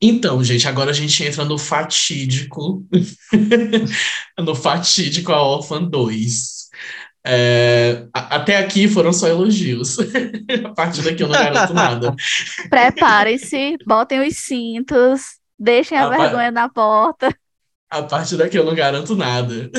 [0.01, 2.83] Então, gente, agora a gente entra no fatídico.
[4.39, 6.61] no fatídico A Orphan 2.
[7.23, 9.97] É, a- até aqui foram só elogios.
[10.65, 12.15] a partir daqui eu não garanto nada.
[12.69, 15.21] Preparem-se, botem os cintos,
[15.59, 16.19] deixem a vai.
[16.19, 17.35] vergonha na porta.
[17.89, 19.69] A partir daqui eu não garanto nada.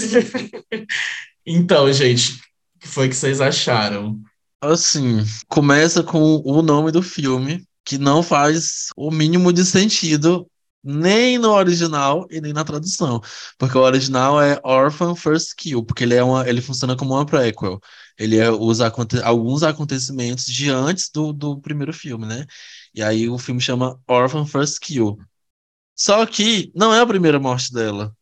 [1.45, 2.35] então, gente,
[2.77, 4.21] o que foi que vocês acharam?
[4.61, 10.47] Assim, começa com o nome do filme, que não faz o mínimo de sentido
[10.85, 13.21] nem no original e nem na tradução.
[13.59, 17.25] Porque o original é Orphan First Kill, porque ele é uma, ele funciona como uma
[17.27, 17.81] prequel.
[18.19, 22.47] Ele é, usa aconte- alguns acontecimentos de antes do, do primeiro filme, né?
[22.95, 25.17] E aí o filme chama Orphan First Kill.
[25.97, 28.15] Só que não é a primeira morte dela.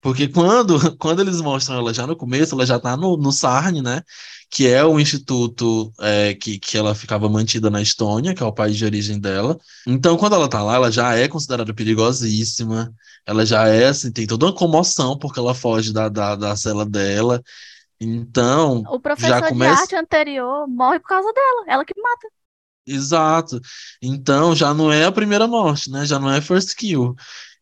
[0.00, 3.82] Porque quando, quando eles mostram ela já no começo, ela já tá no, no Sarn,
[3.82, 4.02] né?
[4.50, 8.52] Que é o instituto é, que, que ela ficava mantida na Estônia, que é o
[8.52, 9.58] país de origem dela.
[9.86, 12.92] Então, quando ela tá lá, ela já é considerada perigosíssima.
[13.26, 16.86] Ela já é, assim, tem toda uma comoção porque ela foge da, da, da cela
[16.86, 17.42] dela.
[18.00, 22.28] Então, O professor de começa- arte anterior morre por causa dela, ela que mata.
[22.86, 23.60] Exato.
[24.00, 26.06] Então já não é a primeira morte, né?
[26.06, 27.14] Já não é first kill.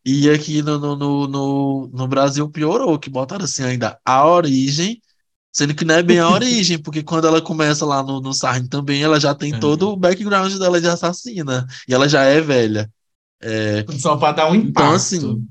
[0.05, 5.01] E aqui no, no, no, no Brasil piorou, que botaram assim ainda a origem,
[5.57, 8.69] sendo que não é bem a origem, porque quando ela começa lá no, no Sarne
[8.69, 9.57] também, ela já tem É.
[9.57, 11.65] todo o background dela de assassina.
[11.87, 12.87] E ela já é velha.
[13.41, 14.69] É, Só pra dar um impacto.
[14.69, 15.47] Então, assim,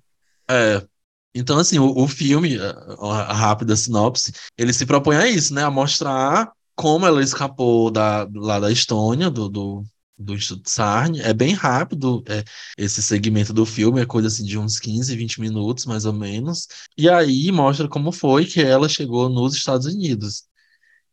[0.49, 0.87] é.
[1.35, 5.65] Então, assim, o, o filme, a, a rápida sinopse, ele se propõe a isso, né?
[5.65, 9.85] A mostrar como ela escapou da, lá da Estônia, do, do,
[10.19, 11.21] do Instituto Sarne.
[11.21, 12.45] É bem rápido é,
[12.79, 16.69] esse segmento do filme, é coisa assim de uns 15, 20 minutos, mais ou menos.
[16.97, 20.45] E aí mostra como foi que ela chegou nos Estados Unidos.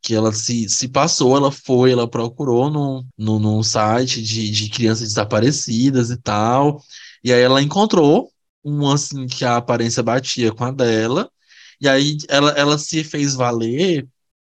[0.01, 4.70] Que ela se, se passou, ela foi, ela procurou num, num, num site de, de
[4.70, 6.82] crianças desaparecidas e tal.
[7.24, 8.30] E aí ela encontrou
[8.64, 11.30] um assim que a aparência batia com a dela,
[11.82, 14.08] e aí ela, ela se fez valer.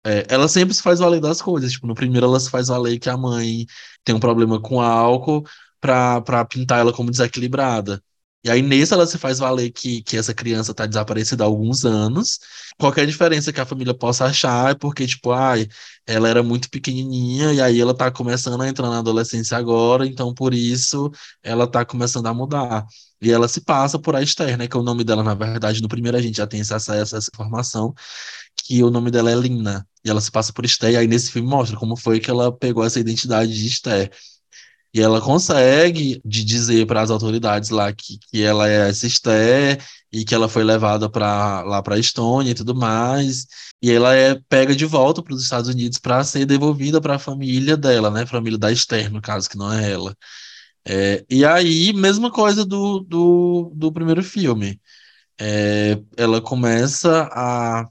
[0.05, 1.71] é, ela sempre se faz valer das coisas.
[1.73, 3.65] Tipo, no primeiro ela se faz valer que a mãe
[4.03, 5.43] tem um problema com álcool
[5.79, 8.01] pra pintar ela como desequilibrada.
[8.43, 11.85] E aí nesse ela se faz valer que, que essa criança tá desaparecida há alguns
[11.85, 12.39] anos.
[12.79, 15.67] Qualquer diferença que a família possa achar é porque, tipo, ai,
[16.07, 20.33] ela era muito pequenininha e aí ela tá começando a entrar na adolescência agora, então
[20.33, 21.11] por isso
[21.43, 22.85] ela tá começando a mudar.
[23.21, 24.67] E ela se passa por a Esther, né?
[24.67, 27.15] Que é o nome dela, na verdade, no primeiro a gente já tem esse acesso
[27.15, 27.93] a essa informação,
[28.55, 29.87] que o nome dela é Lina.
[30.03, 32.51] E ela se passa por Esther, e aí nesse filme mostra como foi que ela
[32.51, 34.11] pegou essa identidade de Esther.
[34.93, 39.81] E ela consegue de dizer para as autoridades lá que, que ela é essa Esther
[40.11, 43.47] e que ela foi levada para lá para Estônia e tudo mais.
[43.81, 47.19] E ela é pega de volta para os Estados Unidos para ser devolvida para a
[47.19, 48.25] família dela, né?
[48.25, 50.15] Família da Esther, no caso, que não é ela.
[50.87, 54.79] É, e aí, mesma coisa do, do, do primeiro filme.
[55.39, 57.89] É, ela começa a,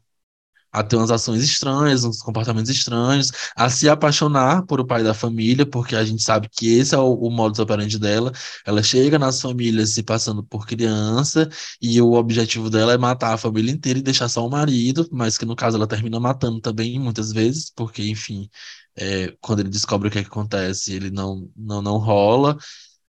[0.73, 5.15] a ter umas ações estranhas, uns comportamentos estranhos, a se apaixonar por o pai da
[5.15, 8.33] família, porque a gente sabe que esse é o, o modus operandi dela.
[8.67, 11.49] Ela chega nas famílias se passando por criança,
[11.81, 15.37] e o objetivo dela é matar a família inteira e deixar só o marido, mas
[15.39, 18.49] que no caso ela termina matando também, muitas vezes, porque, enfim,
[18.97, 22.57] é, quando ele descobre o que, é que acontece, ele não, não, não rola.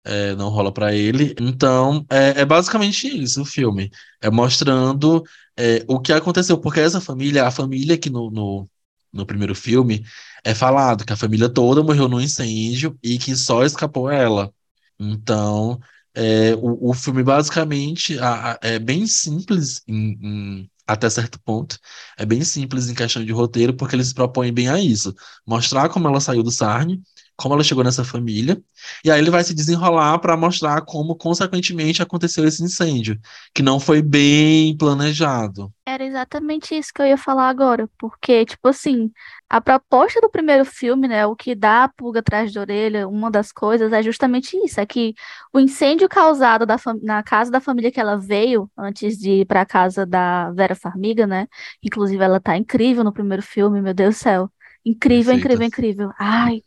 [0.05, 1.35] é, não rola pra ele.
[1.41, 3.91] Então, é, é basicamente isso o filme.
[4.21, 5.23] É mostrando
[5.59, 8.71] é, o que aconteceu, porque essa família, a família que no, no,
[9.13, 10.05] no primeiro filme,
[10.45, 14.53] é falado que a família toda morreu num incêndio e que só escapou ela.
[14.99, 15.79] Então,
[16.15, 21.79] é, o, o filme basicamente a- a- é bem simples em, em- até certo ponto.
[22.17, 25.15] É bem simples em questão de roteiro, porque eles se propõem bem a isso.
[25.47, 27.03] Mostrar como ela saiu do Sarne,
[27.37, 28.63] como ela chegou nessa família,
[29.05, 33.19] e aí ele vai se desenrolar para mostrar como, consequentemente, aconteceu esse incêndio,
[33.55, 35.73] que não foi bem planejado.
[35.87, 39.11] Era exatamente isso que eu ia falar agora, porque, tipo assim,
[39.51, 43.31] a proposta do primeiro filme, né, o que dá a pulga atrás da orelha, uma
[43.31, 45.15] das coisas é justamente isso, é que
[45.53, 46.67] o incêndio causado
[47.03, 50.75] na casa da família que ela veio, antes de ir para a casa da Vera
[50.75, 51.47] Farmiga, né,
[51.83, 54.51] inclusive ela tá incrível no primeiro filme, meu Deus do céu,
[54.85, 55.65] incrível, Perfeita.
[55.65, 56.63] incrível, incrível, ai,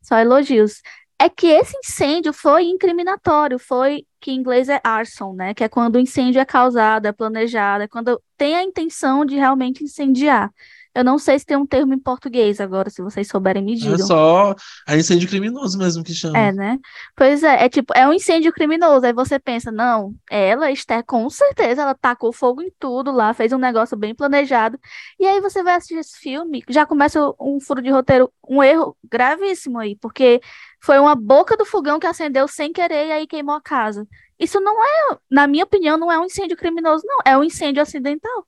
[0.00, 0.82] só elogios.
[1.18, 5.54] É que esse incêndio foi incriminatório, foi que em inglês é arson, né?
[5.54, 9.36] Que é quando o incêndio é causado, é planejado, é quando tem a intenção de
[9.36, 10.50] realmente incendiar.
[10.94, 13.76] Eu não sei se tem um termo em português agora, se vocês souberem me É
[13.76, 13.98] digam.
[13.98, 14.54] só
[14.86, 16.38] é incêndio criminoso mesmo que chama.
[16.38, 16.78] É, né?
[17.16, 19.06] Pois é, é tipo, é um incêndio criminoso.
[19.06, 23.52] Aí você pensa, não, ela, Esther, com certeza, ela tacou fogo em tudo lá, fez
[23.52, 24.78] um negócio bem planejado.
[25.18, 28.96] E aí você vai assistir esse filme, já começa um furo de roteiro, um erro
[29.10, 30.40] gravíssimo aí, porque
[30.82, 34.06] foi uma boca do fogão que acendeu sem querer e aí queimou a casa.
[34.38, 37.82] Isso não é, na minha opinião, não é um incêndio criminoso, não, é um incêndio
[37.82, 38.46] acidental.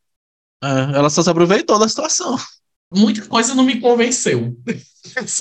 [0.65, 2.37] É, ela só se aproveitou da situação.
[2.93, 4.57] Muita coisa não me convenceu.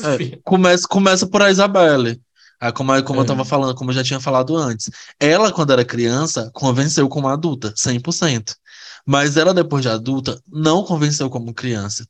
[0.03, 2.19] É, começa, começa por a Isabelle.
[2.59, 3.27] Ah, como, como eu É.
[3.27, 4.89] tava falando, como eu já tinha falado antes.
[5.19, 8.55] Ela, quando era criança, convenceu como adulta, 100%.
[9.05, 12.05] Mas ela, depois de adulta, não convenceu como criança.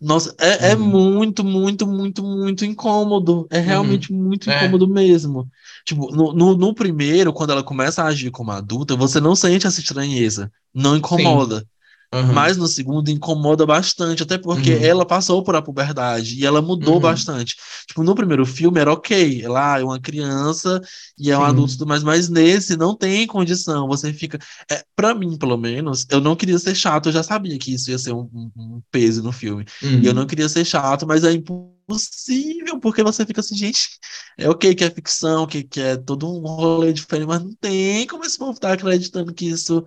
[0.00, 0.80] Nossa, é, é Uhum.
[0.84, 3.46] muito, muito, muito, muito incômodo.
[3.50, 4.56] É realmente muito É.
[4.56, 5.48] incômodo mesmo.
[5.86, 9.66] Tipo, no, no, no primeiro, quando ela começa a agir como adulta, você não sente
[9.66, 10.50] essa estranheza.
[10.74, 11.66] Não incomoda.
[12.12, 12.30] Aham.
[12.30, 14.82] Mas no segundo incomoda bastante, até porque Uhum.
[14.82, 17.00] ela passou por a puberdade e ela mudou Uhum.
[17.00, 17.56] bastante.
[17.86, 20.78] Tipo, no primeiro filme era ok, ela é uma criança
[21.18, 21.44] e é um Sim.
[21.44, 23.86] adulto mais, mas nesse não tem condição.
[23.88, 24.38] Você fica.
[24.70, 27.90] É, para mim, pelo menos, eu não queria ser chato, eu já sabia que isso
[27.90, 29.64] ia ser um, um- peso no filme.
[29.82, 30.02] Uhum.
[30.02, 33.88] E eu não queria ser chato, mas é impossível, porque você fica assim, gente,
[34.36, 38.06] é ok que é ficção, que, que é todo um rolê diferente, mas não tem
[38.06, 39.86] como esse povo estar acreditando que isso,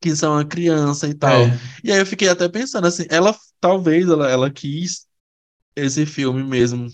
[0.00, 1.50] que isso é uma criança e tal.
[1.50, 1.70] É.
[1.84, 5.06] E aí eu fiquei até pensando assim, ela talvez ela, ela quis
[5.76, 6.88] esse filme mesmo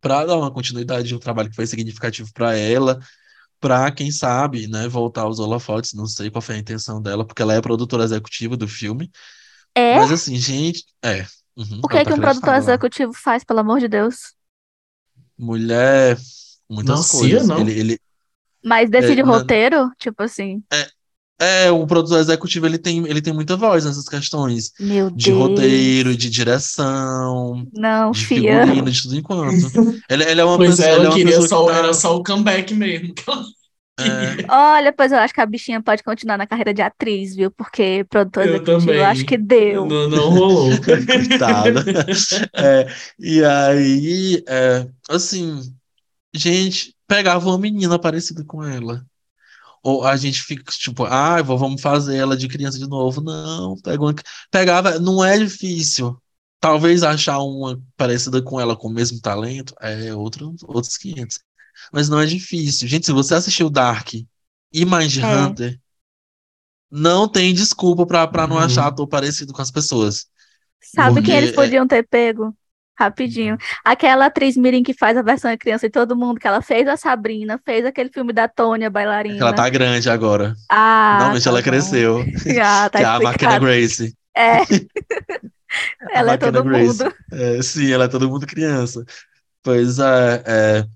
[0.00, 3.00] para dar uma continuidade de um trabalho que foi significativo para ela,
[3.60, 7.42] pra, quem sabe, né, voltar aos holofotes, não sei qual foi a intenção dela, porque
[7.42, 9.10] ela é produtora executiva do filme.
[9.74, 9.96] É?
[9.96, 11.26] Mas assim, gente, é.
[11.56, 14.34] uhum, O que é que tá um produtor executivo faz, pelo amor de Deus?
[15.38, 16.18] Mulher,
[16.68, 17.44] muitas Não, Cia, coisas.
[17.44, 17.56] não.
[17.58, 18.00] Ele, ele,
[18.64, 19.90] Mas decide É, o na- roteiro?
[19.98, 20.90] Tipo assim, é,
[21.72, 25.38] o produtor executivo, ele tem, ele tem muita voz nessas questões meu de Deus.
[25.38, 28.66] roteiro, de direção, Não, de fia.
[28.66, 29.66] figurino, de tudo enquanto.
[30.08, 31.72] Ele, ele é uma Pois pessoa, é, ele é ela uma queria pessoa só, que
[31.72, 33.14] tá- era só o comeback mesmo.
[33.14, 33.44] que ela
[34.00, 34.46] é.
[34.48, 37.50] Olha, pois eu acho que a bichinha pode continuar na carreira de atriz, viu?
[37.50, 38.96] Porque produtor Eu executivo, também.
[38.96, 39.86] eu acho que deu.
[39.86, 40.70] Não, não rolou.
[40.80, 41.84] Coitada.
[42.54, 42.86] É,
[43.18, 45.60] e aí, é, assim,
[46.34, 49.04] gente, pegava uma menina parecida com ela.
[49.82, 53.20] Ou a gente fica tipo, ah, vamos fazer ela de criança de novo.
[53.22, 54.14] Não, pega uma,
[54.50, 56.20] pegava, não é difícil.
[56.60, 61.38] Talvez achar uma parecida com ela com o mesmo talento é outro, outros 500.
[61.92, 62.86] Mas não é difícil.
[62.88, 65.80] Gente, se você assistiu Dark e Mindhunter,
[66.90, 68.62] não tem desculpa pra, pra não Uhum.
[68.62, 70.26] achar ator parecido com as pessoas.
[70.82, 72.54] Sabe quem eles Porque, é- podiam ter pego?
[72.98, 73.56] Rapidinho.
[73.84, 76.86] Aquela atriz Mirim que faz a versão de criança de todo mundo, que ela fez
[76.86, 79.38] a Sabrina, fez aquele filme da Tônia, bailarina.
[79.38, 80.54] Ela tá grande agora.
[80.68, 81.64] Ah, Finalmente tá ela bom.
[81.64, 82.24] cresceu.
[82.62, 82.98] Ah, tá
[83.38, 83.60] que é a explicado.
[83.64, 84.14] Grace.
[84.36, 84.58] É.
[84.60, 84.66] A
[86.12, 87.02] Ela é todo Grace.
[87.04, 87.14] mundo.
[87.32, 89.04] É, sim, ela é todo mundo criança.
[89.62, 90.86] Pois é, é.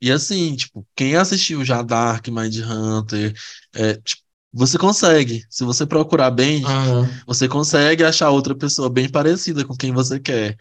[0.00, 3.32] E assim, tipo, quem assistiu já Dark, Mindhunter,
[3.74, 5.44] é, tipo, você consegue.
[5.48, 10.18] Se você procurar bem, Ah, você consegue achar outra pessoa bem parecida com quem você
[10.20, 10.56] quer.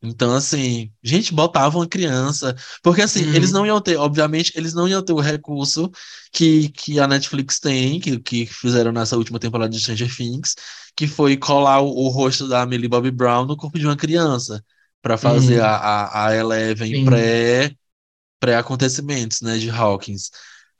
[0.00, 2.54] Então, assim, gente, botava uma criança.
[2.82, 3.32] Porque, assim, Uhum.
[3.32, 5.90] eles não iam ter, obviamente, eles não iam ter o recurso
[6.32, 10.54] que, que a Netflix tem, que, que fizeram nessa última temporada de Stranger Things,
[10.96, 14.64] que foi colar o, o rosto da Millie Bobby Brown no corpo de uma criança,
[15.02, 15.62] para fazer Uhum.
[15.62, 17.74] a, a, Eleven pré,
[18.40, 20.30] pré-acontecimentos, né, de Hawkins.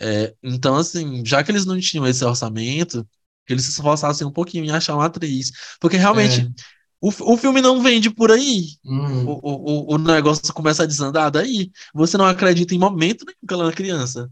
[0.01, 3.07] É, então, assim, já que eles não tinham esse orçamento,
[3.47, 5.51] que eles se esforçassem um pouquinho em achar uma atriz.
[5.81, 6.43] Porque realmente.
[6.43, 6.69] é.
[7.01, 8.67] O, o filme não vende por aí.
[8.85, 9.27] Uhum.
[9.27, 11.71] O, o, o- negócio começa a desandar daí.
[11.95, 14.31] Você não acredita em momento nenhum que ela é criança.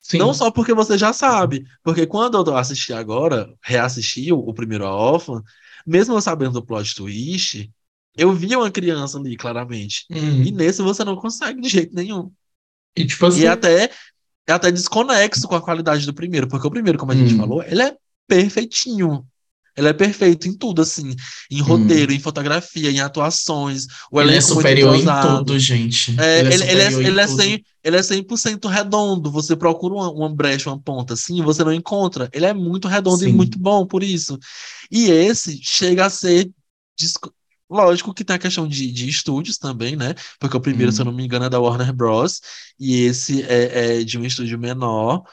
[0.00, 0.18] Sim.
[0.18, 1.64] Não só porque você já sabe.
[1.82, 5.42] Porque quando eu assisti agora, reassisti o, o primeiro A Órfã,
[5.86, 7.70] mesmo eu sabendo do plot twist,
[8.16, 10.06] eu via uma criança ali, claramente.
[10.10, 10.42] Uhum.
[10.44, 12.30] E nesse você não consegue de jeito nenhum.
[12.96, 13.90] E tipo assim, E é até,
[14.46, 16.48] é até desconexo com a qualidade do primeiro.
[16.48, 17.38] Porque o primeiro, como a gente Hum.
[17.38, 19.26] falou, ele é perfeitinho.
[19.76, 21.14] Ele é perfeito em tudo, assim.
[21.50, 23.86] Em roteiro, em fotografia, em atuações.
[24.10, 24.22] O Hum.
[24.22, 26.14] ele é superior em tudo, gente.
[26.18, 27.42] É, ele, ele, é, superior em ele, é tudo.
[27.42, 29.30] 100, ele é 100% redondo.
[29.30, 32.28] Você procura uma, uma brecha, uma ponta assim, você não encontra.
[32.32, 33.32] Ele é muito redondo e Sim.
[33.32, 34.38] muito bom por isso.
[34.90, 36.50] E esse chega a ser.
[37.68, 40.14] Lógico que tem a questão de, de estúdios também, né?
[40.38, 40.94] Porque o primeiro, Hum.
[40.94, 42.40] se eu não me engano, é da Warner Bros.
[42.78, 45.24] E esse é, é de um estúdio menor.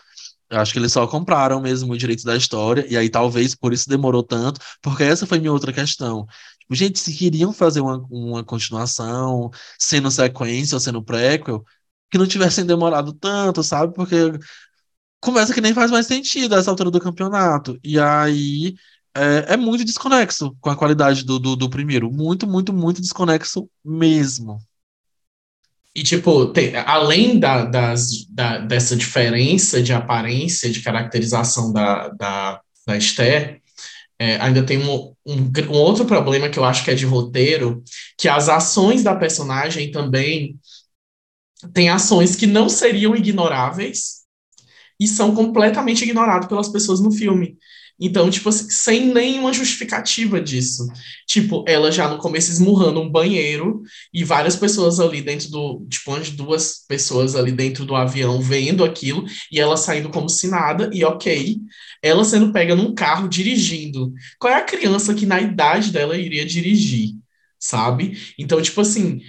[0.54, 3.74] Eu acho que eles só compraram mesmo o direito da história, e aí talvez por
[3.74, 6.28] isso demorou tanto, porque essa foi minha outra questão.
[6.60, 9.50] Tipo, gente, se queriam fazer uma, uma continuação,
[9.80, 11.64] sendo sequência ou sendo prequel,
[12.12, 13.94] que não tivessem demorado tanto, sabe?
[13.96, 14.16] Porque
[15.20, 17.80] começa que nem faz mais sentido essa altura do campeonato.
[17.84, 18.76] E aí
[19.16, 22.12] é, é muito desconexo com a qualidade do, do, do primeiro.
[22.12, 24.60] Muito, muito, muito desconexo mesmo.
[25.96, 32.62] E, tipo, tem- além da, das, da- dessa diferença de aparência, de caracterização da, da,
[32.88, 33.62] da Esther,
[34.20, 37.84] é, ainda tem um, um, um outro problema que eu acho que é de roteiro,
[38.18, 40.58] que as ações da personagem também
[41.74, 44.24] têm ações que não seriam ignoráveis
[45.00, 47.58] e são completamente ignoradas pelas pessoas no filme.
[48.06, 50.86] Então, tipo assim, sem nenhuma justificativa disso.
[51.26, 53.82] Tipo, ela já no começo esmurrando um banheiro
[54.14, 58.84] e várias pessoas ali dentro do, tipo, umas duas pessoas ali dentro do avião vendo
[58.84, 61.58] aquilo e ela saindo como se nada, e ok,
[62.02, 64.12] ela sendo pega num carro dirigindo.
[64.38, 67.12] Qual é a criança que na idade dela iria dirigir,
[67.58, 68.18] sabe?
[68.38, 69.22] Então, tipo assim,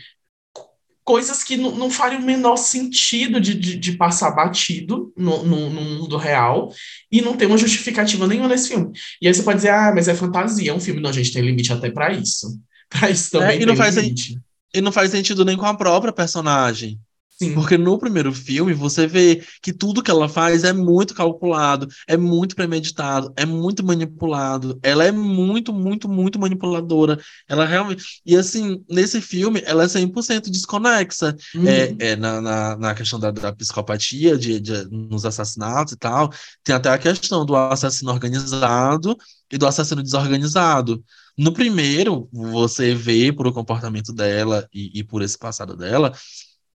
[1.04, 5.80] coisas que não, fariam o menor sentido de, de, de passar batido no, no, no
[5.82, 6.72] mundo real
[7.12, 8.90] e não tem uma justificativa nenhuma nesse filme.
[9.20, 11.00] E aí você pode dizer, ah, mas é fantasia, é um filme.
[11.00, 12.58] Não, gente, tem limite até pra isso.
[12.86, 14.38] Pra isso também É, e não faz limite.
[14.72, 17.00] E não faz sentido nem com a própria personagem.
[17.36, 17.52] Sim.
[17.54, 22.16] Porque no primeiro filme você vê que tudo que ela faz é muito calculado, é
[22.16, 24.78] muito premeditado, é muito manipulado.
[24.82, 27.18] Ela é muito, muito, muito manipuladora.
[27.48, 28.04] Ela realmente.
[28.24, 31.36] E assim, nesse filme, ela é 100% desconexa.
[31.56, 31.66] Uhum.
[31.66, 36.30] É, é, na, na, na questão da, da psicopatia, de, de- nos assassinatos e tal,
[36.62, 39.16] tem até a questão do assassino organizado
[39.50, 41.02] e do assassino desorganizado.
[41.36, 46.12] No primeiro, você vê por o comportamento dela e, e por esse passado dela,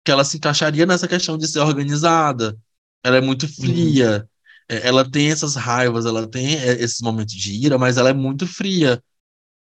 [0.08, 2.58] que ela se encaixaria nessa questão de ser organizada.
[3.04, 4.28] ela é muito fria.
[4.70, 8.14] É, Ela tem essas raivas, ela tem é, esses momentos de ira, mas ela é
[8.14, 9.04] muito fria.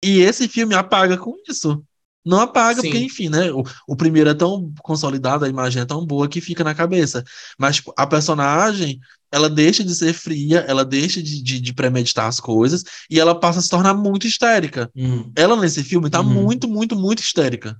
[0.03, 1.84] E esse filme apaga com isso.
[2.24, 2.88] Não apaga, Sim.
[2.90, 3.53] porque, enfim, né?
[3.53, 7.24] O, o primeiro é tão consolidado, a imagem é tão boa que fica na cabeça.
[7.59, 9.01] Mas tipo, a personagem,
[9.32, 13.38] ela deixa de ser fria, ela deixa de, de, de premeditar as coisas e ela
[13.38, 14.90] passa a se tornar muito histérica.
[14.95, 15.32] Hum.
[15.36, 16.43] Ela nesse filme tá Uhum.
[16.45, 17.76] muito, muito, muito histérica.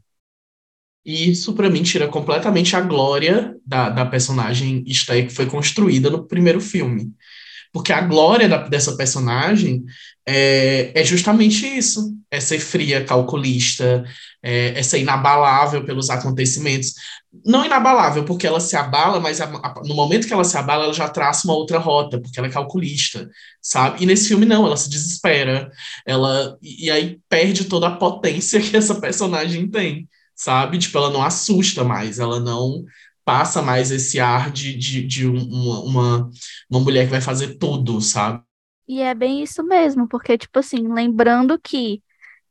[1.05, 6.09] E isso, pra mim, tira completamente a glória da, da personagem Stay que foi construída
[6.11, 7.11] no primeiro filme.
[7.73, 9.85] Porque a glória da- dessa personagem
[10.27, 14.05] é, é justamente isso: é ser fria, calculista,
[14.43, 16.95] é, é ser inabalável pelos acontecimentos.
[17.45, 20.85] Não inabalável, porque ela se abala, mas a- a- no momento que ela se abala,
[20.85, 23.29] ela já traça uma outra rota, porque ela é calculista,
[23.61, 24.03] sabe?
[24.03, 25.71] E nesse filme, não, ela se desespera,
[26.07, 30.09] ela, e e aí perde toda a potência que essa personagem tem
[30.45, 30.79] sabe?
[30.79, 32.85] Tipo, ela não assusta mais, ela não
[33.25, 36.31] passa mais esse ar de, de, de um- uma, uma,
[36.71, 38.43] uma mulher que vai fazer tudo, sabe?
[38.89, 42.03] E é bem isso mesmo, porque, tipo assim, lembrando que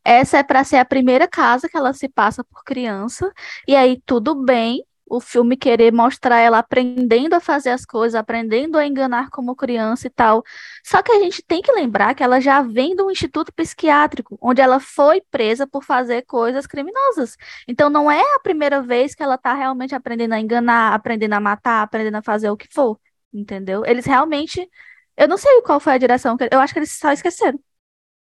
[0.06, 3.32] essa é para ser a primeira casa que ela se passa por criança,
[3.68, 8.78] e aí tudo bem o filme querer mostrar ela aprendendo a fazer as coisas, aprendendo
[8.78, 10.42] a enganar como criança e tal.
[10.84, 14.38] Só que a gente tem que lembrar que ela já vem de um instituto psiquiátrico,
[14.42, 17.36] onde ela foi presa por fazer coisas criminosas.
[17.68, 21.40] Então não é a primeira vez que ela tá realmente aprendendo a enganar, aprendendo a
[21.42, 22.98] matar, aprendendo a fazer o que for,
[23.34, 23.84] entendeu?
[23.86, 24.70] Eles realmente
[25.18, 27.60] eu não sei qual foi a direção, eu acho que eles só esqueceram.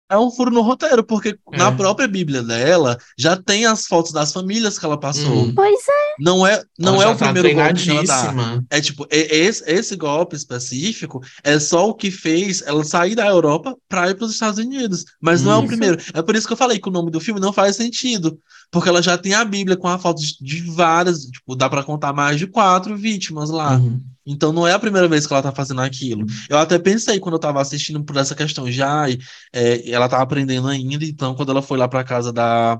[0.09, 1.71] É um furo no roteiro, porque na É.
[1.71, 5.31] própria Bíblia dela já tem as fotos das famílias que ela passou.
[5.31, 5.53] Uhum.
[5.53, 8.63] Pois é, Não é, não Ela é o tá primeiro golpe que ela dá.
[8.71, 13.75] É tipo, esse, esse golpe específico é só o que fez ela sair da Europa
[13.87, 15.05] para ir para os Estados Unidos.
[15.21, 16.01] Mas não é o primeiro.
[16.13, 18.39] É por isso que eu falei que o nome do filme não faz sentido.
[18.71, 21.83] Porque ela já tem a Bíblia com a foto de, de várias, tipo, dá para
[21.83, 23.77] contar mais de quatro vítimas lá.
[23.77, 23.99] Uhum.
[24.25, 26.25] Então não é a primeira vez que ela tá fazendo aquilo.
[26.49, 29.17] Eu até pensei quando eu tava assistindo por essa questão já, e,
[29.53, 32.79] é, ela tá aprendendo ainda, então quando ela foi lá pra casa da,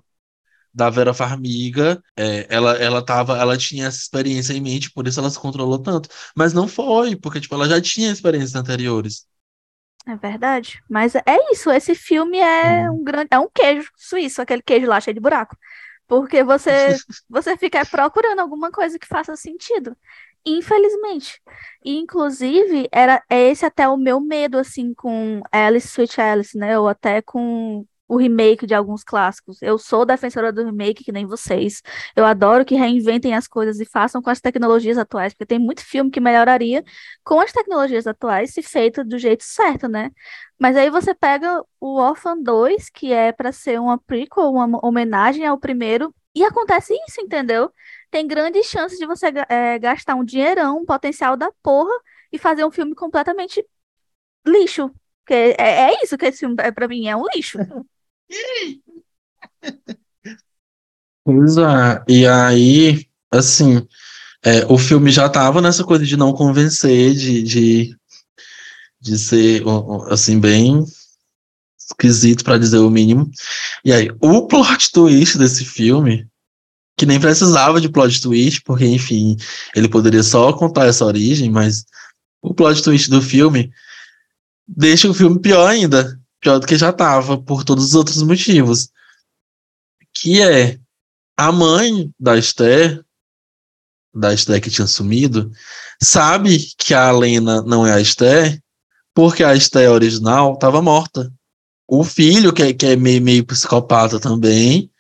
[0.74, 5.20] da Vera Farmiga, é, ela, ela tava, ela tinha essa experiência em mente, por isso
[5.20, 6.10] ela se controlou tanto.
[6.36, 9.28] Mas não foi, porque tipo, ela já tinha experiências anteriores.
[10.08, 10.82] é verdade.
[10.90, 15.00] Mas é isso, esse filme é um grande, é um queijo suíço, aquele queijo lá
[15.00, 15.56] cheio de buraco.
[16.08, 19.96] Porque você você fica procurando alguma coisa que faça sentido.
[20.46, 21.42] Infelizmente.
[21.84, 26.80] E, inclusive, era é esse até o meu medo, assim, com Alice Sweet Alice, né?
[26.80, 29.62] Ou até com o remake de alguns clássicos.
[29.62, 31.82] Eu sou defensora do remake, que nem vocês.
[32.16, 35.86] Eu adoro que reinventem as coisas e façam com as tecnologias atuais, porque tem muito
[35.86, 36.84] filme que melhoraria
[37.24, 40.10] com as tecnologias atuais se feito do jeito certo, né?
[40.60, 45.46] Mas aí você pega o Orphan 2, que é para ser uma prequel, uma homenagem
[45.46, 47.72] ao primeiro, e acontece isso, entendeu?
[48.12, 51.94] Tem grandes chances de você eh, gastar um dinheirão, um potencial da porra,
[52.32, 53.66] e fazer um filme completamente
[54.46, 54.92] lixo.
[55.24, 57.60] Porque é, é isso que esse filme é para mim, é um lixo.
[61.28, 63.86] É, e aí, assim,
[64.44, 67.98] é, o filme já tava nessa coisa de não convencer, de, de,
[69.00, 69.64] de ser,
[70.10, 70.84] assim, bem
[71.78, 73.30] esquisito pra dizer o mínimo.
[73.84, 76.29] E aí, o plot twist desse filme,
[77.00, 79.38] que nem precisava de plot twist, porque, enfim,
[79.74, 81.86] ele poderia só contar essa origem, mas
[82.42, 83.72] o plot twist do filme
[84.68, 88.90] deixa o filme pior ainda, pior do que já tava, por todos os outros motivos.
[90.14, 90.78] Que é
[91.38, 93.02] a mãe da Esther,
[94.14, 95.50] da Esther que tinha sumido,
[96.04, 98.62] sabe que a Lena não é a Esther,
[99.14, 101.32] porque a Esther original estava morta.
[101.88, 104.92] O filho, que é, que é meio, meio psicopata também,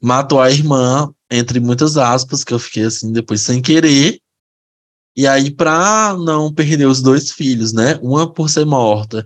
[0.00, 4.20] matou a irmã, entre muitas aspas, que eu fiquei assim depois sem querer.
[5.16, 7.98] E aí, pra não perder os dois filhos, né?
[8.02, 9.24] Uma por ser morta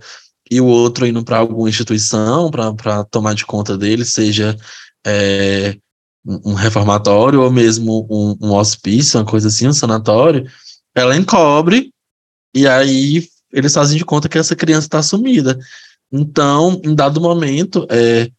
[0.49, 4.57] e o outro indo para alguma instituição para tomar de conta dele, seja
[5.05, 5.77] é,
[6.25, 10.49] um reformatório ou mesmo um, um hospício, uma coisa assim, um sanatório,
[10.95, 11.91] ela encobre
[12.55, 15.57] e aí eles fazem de conta que essa criança está sumida.
[16.11, 18.29] Então, em dado momento, é,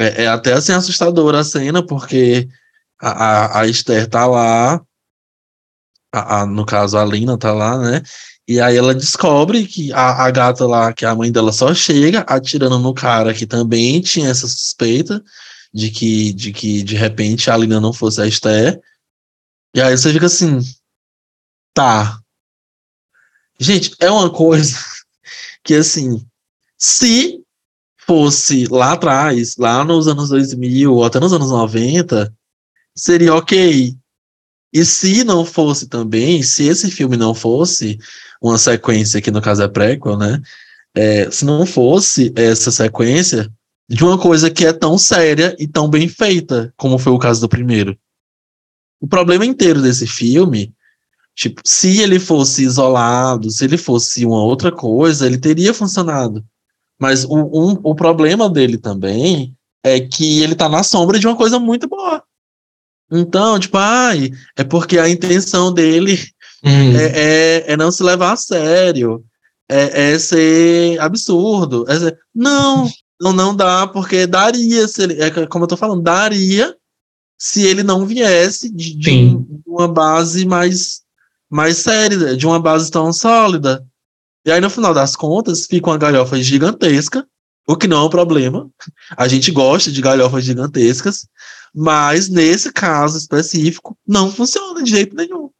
[0.00, 2.48] é, é até assim assustadora a cena, porque
[3.02, 4.82] a, a, a Esther tá lá,
[6.12, 8.02] a, a- no caso a Lina tá lá, né?
[8.46, 12.20] E aí ela descobre que a, a gata lá, que a mãe dela só chega
[12.20, 15.22] atirando no cara que também tinha essa suspeita
[15.72, 18.80] de que de que de repente a Lina não fosse a Esther.
[19.74, 20.60] E aí você fica assim,
[21.74, 22.22] tá.
[23.58, 24.76] Gente, é uma coisa
[25.64, 26.24] que assim,
[26.78, 27.40] se
[28.06, 32.34] fosse lá atrás, lá nos anos 2000 ou até nos anos 90,
[32.94, 33.94] seria ok.
[34.72, 37.98] E se não fosse também, se esse filme não fosse
[38.40, 40.40] uma sequência, que no caso é prequel, né?
[40.94, 43.50] É, se não fosse essa sequência
[43.88, 47.40] de uma coisa que é tão séria e tão bem feita, como foi o caso
[47.40, 47.96] do primeiro.
[49.00, 50.72] O problema inteiro desse filme,
[51.34, 56.44] tipo, se ele fosse isolado, se ele fosse uma outra coisa, ele teria funcionado.
[56.98, 59.54] Mas o, um, o problema dele também
[59.84, 62.22] é que ele tá na sombra de uma coisa muito boa.
[63.12, 66.18] Então, tipo, ai, é porque a intenção dele
[66.64, 66.96] Hum.
[66.96, 67.04] é,
[67.66, 69.22] é, é não se levar a sério,
[69.68, 71.84] é, é ser absurdo.
[71.88, 72.88] é ser- não,
[73.20, 76.74] não, não dá, porque daria, se ele, é como eu tô falando, daria
[77.36, 81.00] se ele não viesse de, de um- de uma base mais,
[81.50, 83.84] mais séria, de uma base tão sólida.
[84.46, 87.26] E aí, no final das contas, fica uma galhofa gigantesca,
[87.66, 88.68] o que não é um problema.
[89.16, 91.26] A gente gosta de galhofas gigantescas,
[91.74, 95.50] mas nesse caso específico, não funciona de jeito nenhum.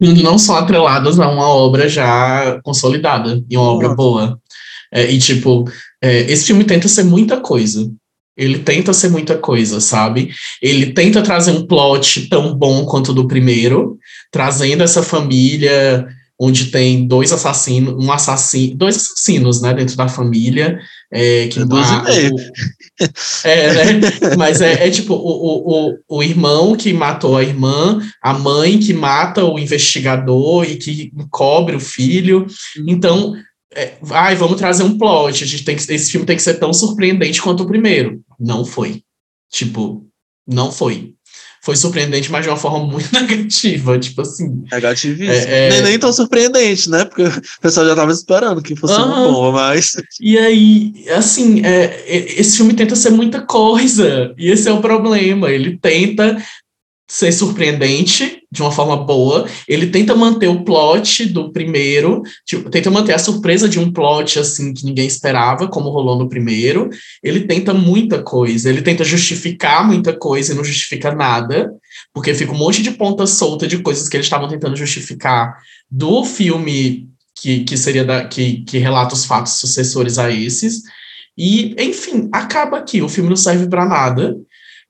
[0.00, 3.96] não são atreladas a uma obra já consolidada e uma obra Nossa.
[3.96, 4.40] boa.
[4.92, 5.64] É, e, tipo,
[6.02, 7.90] é, esse filme tenta ser muita coisa.
[8.36, 10.30] Ele tenta ser muita coisa, sabe?
[10.60, 13.98] Ele tenta trazer um plot tão bom quanto o do primeiro,
[14.30, 16.06] trazendo essa família
[16.44, 20.76] onde tem dois assassinos, um assassino, dois assassinos, né, dentro da família,
[21.12, 22.34] é, que É dois e ma- meio.
[22.34, 22.38] o-
[23.44, 24.00] é, né?
[24.36, 28.78] Mas é, é tipo o, o, o, o irmão que matou a irmã, a mãe
[28.80, 32.46] que mata o investigador e que encobre o filho.
[32.88, 33.34] Então,
[33.74, 35.44] é, ai, vamos trazer um plot.
[35.44, 38.20] A gente tem que, esse filme tem que ser tão surpreendente quanto o primeiro.
[38.38, 39.02] Não foi.
[39.50, 40.04] Tipo,
[40.46, 41.14] não foi.
[41.64, 43.96] Foi surpreendente, mas de uma forma muito negativa.
[43.98, 44.64] Tipo assim.
[44.70, 45.30] Negativíssimo.
[45.30, 47.04] É, é- Nem, nem tão surpreendente, né?
[47.04, 49.32] Porque o pessoal já tava esperando que fosse uma Aham.
[49.32, 49.92] bomba, mas.
[50.20, 54.80] E aí, assim, é, é- esse filme tenta ser muita coisa, e esse é o
[54.80, 55.50] problema.
[55.50, 56.36] Ele tenta
[57.12, 62.90] ser surpreendente de uma forma boa, ele tenta manter o plot do primeiro, tipo, tenta
[62.90, 66.88] manter a surpresa de um plot assim que ninguém esperava, como rolou no primeiro.
[67.22, 71.70] Ele tenta muita coisa, ele tenta justificar muita coisa e não justifica nada,
[72.14, 75.54] porque fica um monte de ponta solta de coisas que eles estavam tentando justificar
[75.90, 80.80] do filme que, que seria da, que, que relata os fatos sucessores a esses.
[81.36, 83.02] E, enfim, acaba aqui.
[83.02, 84.34] O filme não serve para nada,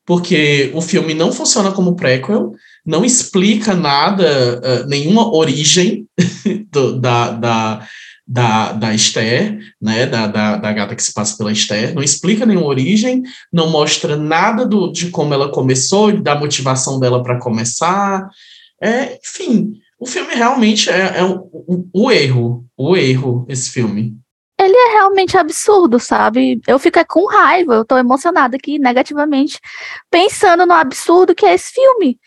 [0.04, 2.52] porque o filme não funciona como prequel,
[2.84, 4.24] não explica nada,
[4.62, 6.06] eh, nenhuma origem
[6.72, 7.88] do- da, da,
[8.26, 12.44] da, da Esther, né, da, da, da gata que se passa pela Esther, não explica
[12.46, 13.22] nenhuma origem,
[13.52, 18.28] não mostra nada do, de como ela começou, da motivação dela para começar.
[18.82, 24.16] É, enfim, o filme realmente é, é o, o, o erro, o erro, esse filme.
[24.58, 26.60] Ele é realmente absurdo, sabe?
[26.66, 29.58] Eu fico é com raiva, eu tô emocionada aqui negativamente,
[30.10, 32.18] pensando no absurdo que é esse filme.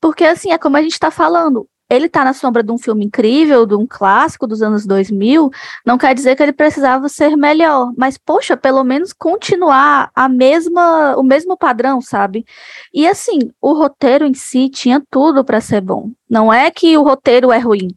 [0.00, 1.66] Porque, assim, é como a gente tá falando.
[1.92, 5.50] Ele tá na sombra de um filme incrível, de um clássico dos anos 2000,
[5.84, 11.14] não quer dizer que ele precisava ser melhor, mas, poxa, pelo menos continuar a mesma,
[11.16, 12.46] o mesmo padrão, sabe?
[12.94, 16.10] E, assim, o roteiro em si tinha tudo para ser bom.
[16.30, 17.88] Não é que o roteiro é ruim.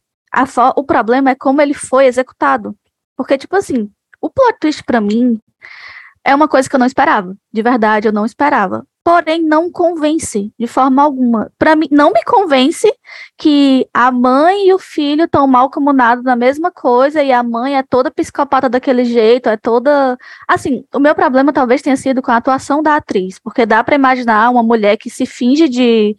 [0.75, 2.75] O problema é como ele foi executado.
[3.15, 3.89] Porque, tipo assim,
[4.21, 5.39] o plot twist pra mim
[6.23, 7.35] é uma coisa que eu não esperava.
[7.53, 8.85] De verdade, eu não esperava.
[9.03, 11.51] Porém, não convence de forma alguma.
[11.59, 12.91] Pra mim, não me convence
[13.37, 17.77] que a mãe e o filho estão mal comunados na mesma coisa e a mãe
[17.77, 20.17] é toda psicopata daquele jeito, é toda.
[20.47, 23.93] Assim, o meu problema talvez tenha sido com a atuação da atriz, porque dá pra
[23.93, 26.15] imaginar uma mulher que se finge de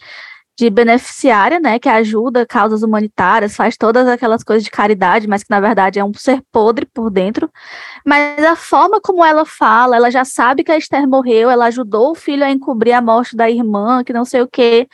[0.57, 5.51] de beneficiária, né, que ajuda causas humanitárias, faz todas aquelas coisas de caridade, mas que
[5.51, 7.51] na verdade é um ser podre por dentro.
[8.05, 12.13] Mas a forma como ela fala, ela já sabe que a Esther morreu, ela ajudou
[12.13, 14.89] o filho a encobrir a morte da irmã, que não sei o quê.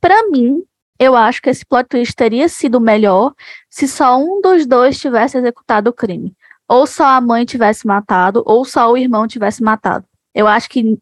[0.00, 0.62] Para mim,
[0.98, 3.34] eu acho que esse plot twist teria sido melhor
[3.68, 6.34] se só um dos dois tivesse executado o crime.
[6.66, 10.06] Ou só a mãe tivesse matado, ou só o irmão tivesse matado.
[10.34, 10.98] Eu acho que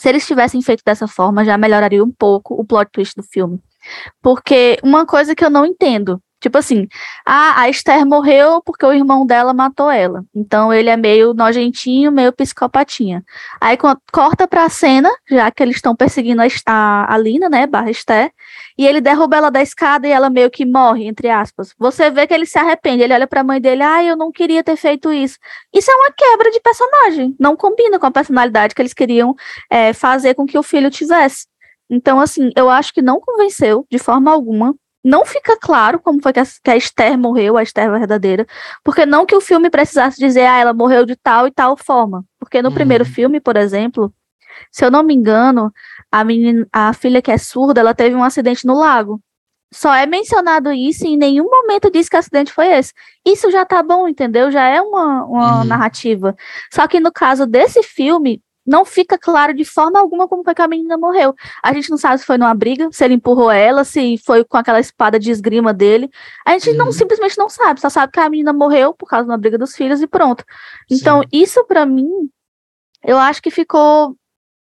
[0.00, 3.60] se eles tivessem feito dessa forma, já melhoraria um pouco o plot twist do filme.
[4.22, 6.88] Porque uma coisa que eu não entendo, tipo assim,
[7.24, 10.24] a, a Esther morreu porque o irmão dela matou ela.
[10.34, 13.24] Então ele é meio nojentinho, meio psicopatinha.
[13.60, 17.66] Aí co- corta pra cena, já que eles estão perseguindo a, a, a Lina, né,
[17.66, 18.32] barra Esther,
[18.78, 21.74] e ele derruba ela da escada e ela meio que morre, entre aspas.
[21.78, 24.64] Você vê que ele se arrepende, ele olha pra mãe dele, ai, eu não queria
[24.64, 25.38] ter feito isso.
[25.74, 29.34] Isso é uma quebra de personagem, não combina com a personalidade que eles queriam
[29.68, 31.46] é, fazer com que o filho tivesse.
[31.90, 34.74] Então, assim, eu acho que não convenceu de forma alguma.
[35.02, 38.46] Não fica claro como foi que a, que a Esther morreu, a Esther verdadeira,
[38.84, 42.24] porque não que o filme precisasse dizer, ah, ela morreu de tal e tal forma.
[42.38, 42.74] Porque no Uhum.
[42.74, 44.12] primeiro filme, por exemplo,
[44.70, 45.72] se eu não me engano,
[46.12, 49.20] a menina, a filha que é surda, ela teve um acidente no lago.
[49.72, 52.92] só é mencionado isso e em nenhum momento diz que o acidente foi esse.
[53.24, 54.50] Isso já tá bom, entendeu?
[54.50, 55.64] Já é uma, uma Uhum.
[55.64, 56.34] narrativa.
[56.72, 60.62] Só que no caso desse filme, não fica claro de forma alguma como foi que
[60.62, 61.34] a menina morreu.
[61.62, 64.56] A gente não sabe se foi numa briga, se ele empurrou ela, se foi com
[64.56, 66.08] aquela espada de esgrima dele.
[66.46, 66.92] A gente não Uhum.
[66.92, 69.74] simplesmente não sabe, só sabe que a menina morreu por causa de uma briga dos
[69.74, 70.44] filhos e pronto.
[70.90, 71.28] Então, Sim.
[71.32, 72.08] isso pra mim,
[73.04, 74.14] eu acho que ficou,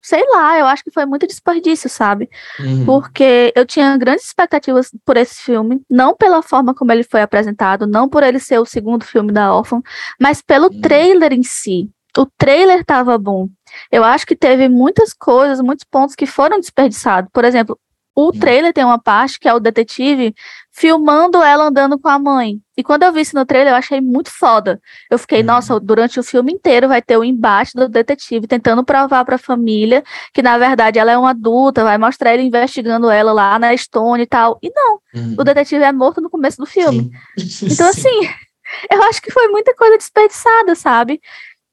[0.01, 2.29] sei lá, eu acho que foi muito desperdício, sabe?
[2.59, 2.85] Uhum.
[2.85, 7.87] Porque eu tinha grandes expectativas por esse filme, não pela forma como ele foi apresentado,
[7.87, 9.81] não por ele ser o segundo filme da Orphan,
[10.21, 10.79] mas pelo Hum.
[10.81, 11.89] trailer em si.
[12.17, 13.47] O trailer estava bom.
[13.91, 17.29] Eu acho que teve muitas coisas, muitos pontos que foram desperdiçados.
[17.33, 17.77] Por exemplo,
[18.17, 20.33] o trailer tem uma parte que é o detetive
[20.71, 22.59] filmando ela andando com a mãe.
[22.77, 24.79] E quando eu vi isso no trailer, eu achei muito foda.
[25.11, 25.45] Eu fiquei, Uhum.
[25.47, 29.39] nossa, durante o filme inteiro vai ter o embate do detetive tentando provar para a
[29.39, 30.01] família
[30.33, 34.23] que na verdade ela é uma adulta, vai mostrar ele investigando ela lá na Stone
[34.23, 34.57] e tal.
[34.61, 35.35] E não, Uhum.
[35.37, 37.11] o detetive é morto no começo do filme.
[37.37, 37.67] Sim.
[37.69, 37.99] Então, Sim.
[37.99, 38.29] assim,
[38.91, 41.19] eu acho que foi muita coisa desperdiçada, sabe?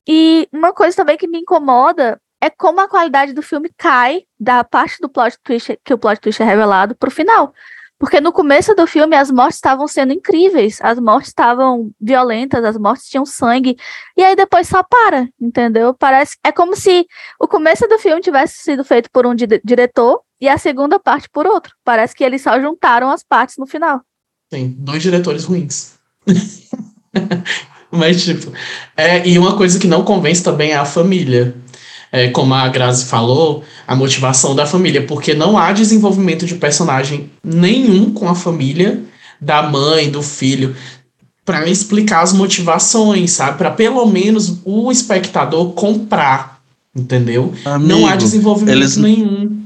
[0.08, 4.64] E uma coisa também que me incomoda é como a qualidade do filme cai da
[4.64, 7.54] parte do plot twist, que o plot twist é revelado, pro final.
[7.98, 12.76] Porque no começo do filme as mortes estavam sendo incríveis, as mortes estavam violentas, as
[12.76, 13.76] mortes tinham sangue,
[14.16, 15.94] e aí depois só para, entendeu?
[15.94, 17.06] Parece é como se
[17.38, 21.28] o começo do filme tivesse sido feito por um di- diretor e a segunda parte
[21.30, 21.76] por outro.
[21.84, 24.00] Parece que eles só juntaram as partes no final.
[24.50, 25.96] Tem dois diretores ruins.
[27.92, 28.50] Mas, tipo,
[28.96, 31.54] é, e uma coisa que não convence também é a família.
[32.10, 37.30] É, como a Grazi falou, a motivação da família, porque não há desenvolvimento de personagem
[37.44, 39.02] nenhum com a família,
[39.40, 40.74] da mãe, do filho,
[41.44, 43.58] para explicar as motivações, sabe?
[43.58, 46.60] Para pelo menos o espectador comprar,
[46.94, 47.52] entendeu?
[47.80, 49.62] não há Amigo, desenvolvimento eles- nenhum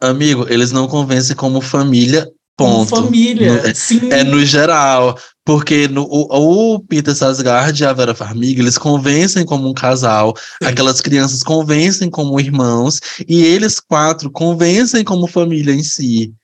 [0.00, 2.88] amigo, eles não convencem como família, ponto.
[2.96, 3.62] família.
[3.62, 4.10] No- Sim.
[4.10, 5.16] É no geral,
[5.46, 10.34] porque no, o, o Peter Sarsgaard e a Vera Farmiga, eles convencem como um casal,
[10.60, 16.34] aquelas crianças convencem como irmãos, e eles quatro convencem como família em si.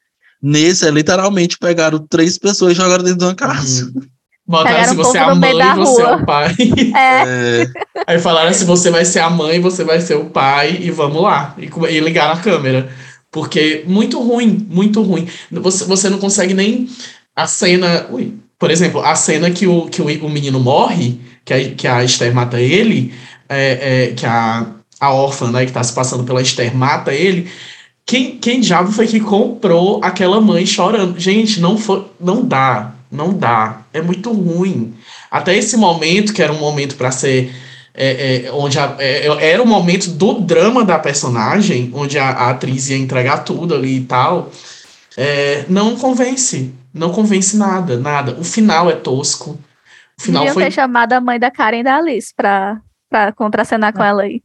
[0.41, 3.87] Nesse, é literalmente pegaram três pessoas e jogaram dentro de uma casa.
[3.87, 4.03] Uhum.
[4.89, 6.57] Se você é a mãe, você é o pai.
[6.97, 7.67] É, É,
[8.07, 11.23] Aí falaram se você vai ser a mãe, você vai ser o pai, e vamos
[11.23, 11.55] lá.
[11.57, 12.91] E, e ligaram a câmera.
[13.31, 15.29] Porque muito ruim, muito ruim.
[15.51, 16.89] Você, você não consegue nem
[17.35, 18.07] a cena.
[18.11, 21.89] Ui, por exemplo, a cena que o, que o, o menino morre, que a, que
[21.89, 23.13] a Esther mata ele,
[23.49, 24.67] é, é, que a,
[25.01, 27.51] a órfã, né, que tá se passando pela Esther, mata ele.
[28.07, 31.19] Quem, quem diabo foi que comprou aquela mãe chorando?
[31.19, 33.83] Gente, não foi, não dá, não dá.
[33.93, 34.95] É muito ruim.
[35.29, 37.53] Até esse momento, que era um momento para ser
[37.93, 42.29] é, é, onde a- é, é, era o momento do drama da personagem, onde a,
[42.29, 44.53] a atriz ia entregar tudo ali e tal,
[45.17, 46.73] é, não convence.
[46.93, 48.33] Não convence nada, nada.
[48.39, 49.59] O final é tosco.
[50.19, 50.65] O final deviam foi.
[50.65, 54.43] ter chamado a mãe da Karen e da Alice pra, pra contracenar com ela aí.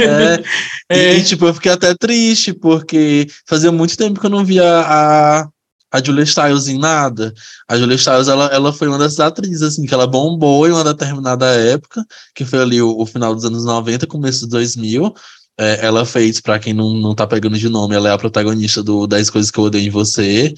[0.00, 0.42] é,
[0.88, 1.16] É.
[1.16, 5.48] E, tipo, eu fiquei até triste, porque fazia muito tempo que eu não via a,
[5.90, 7.32] a Julia Stiles em nada.
[7.68, 10.84] A Julia Stiles, ela, ela foi uma dessas atrizes, assim, que ela bombou em uma
[10.84, 12.04] determinada época,
[12.34, 15.14] que foi ali o, o final dos anos 90, começo dos 2000.
[15.60, 18.80] É, ela fez, pra quem não, não tá pegando de nome, ela é a protagonista
[18.80, 20.54] do 10 Coisas que Eu Odeio em Você,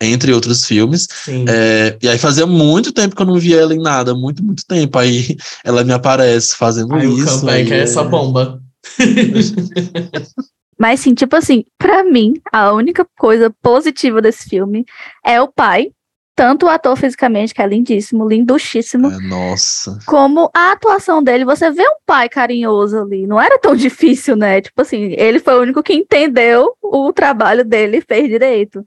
[0.00, 1.06] entre outros filmes.
[1.48, 4.64] É, e aí fazia muito tempo que eu não via ela em nada, muito, muito
[4.66, 4.98] tempo.
[4.98, 7.40] Aí ela me aparece fazendo Aí o isso.
[7.40, 8.60] comeback aí é essa bomba.
[10.78, 14.84] Mas, sim, tipo assim, pra mim, a única coisa positiva desse filme
[15.24, 15.90] é o pai.
[16.36, 20.00] Tanto o ator fisicamente, que é lindíssimo, linduchíssimo, É, nossa.
[20.04, 21.44] como a atuação dele.
[21.44, 23.24] Você vê um pai carinhoso ali.
[23.24, 24.60] Não era tão difícil, né?
[24.60, 28.84] Tipo assim, ele foi o único que entendeu o trabalho dele e fez direito.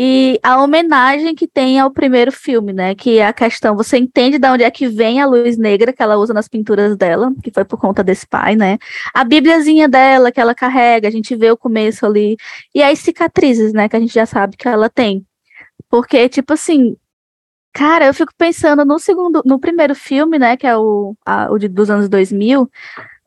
[0.00, 2.94] E a homenagem que tem ao primeiro filme, né?
[2.94, 6.00] Que é a questão, você entende de onde é que vem a luz negra que
[6.00, 8.78] ela usa nas pinturas dela, que foi por conta desse pai, né?
[9.12, 12.36] A bíbliazinha dela que ela carrega, a gente vê o começo ali.
[12.72, 13.88] E as cicatrizes, né?
[13.88, 15.26] Que a gente já sabe que ela tem.
[15.90, 16.96] Porque, tipo assim,
[17.72, 20.56] cara, eu fico pensando no segundo, no primeiro filme, né?
[20.56, 22.70] Que é o, a- o de, dos anos 2000.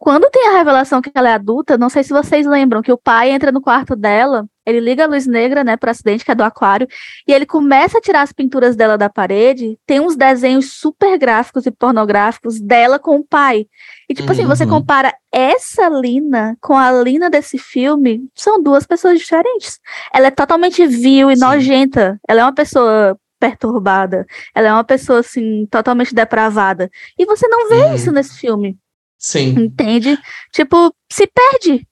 [0.02, 2.98] Quando tem a revelação que ela é adulta, não sei se vocês lembram, que o
[2.98, 6.34] pai entra no quarto dela, ele liga a luz negra, né, pro acidente, que é
[6.34, 6.88] do aquário,
[7.28, 11.68] e ele começa a tirar as pinturas dela da parede, tem uns desenhos super gráficos
[11.68, 13.68] e pornográficos dela com o pai.
[14.10, 14.72] E, tipo assim, você Uhum.
[14.72, 19.80] compara essa Lina com a Lina desse filme, são duas pessoas diferentes.
[20.12, 21.46] Ela é totalmente vil e Sim.
[21.46, 22.20] nojenta.
[22.28, 24.26] Ela é uma pessoa perturbada.
[24.56, 26.90] Ela é uma pessoa, assim, totalmente depravada.
[27.20, 27.94] E você não vê Uhum.
[27.94, 28.76] isso nesse filme.
[29.22, 29.50] Sim.
[29.58, 30.18] Entende?
[30.52, 31.86] Tipo, se perde.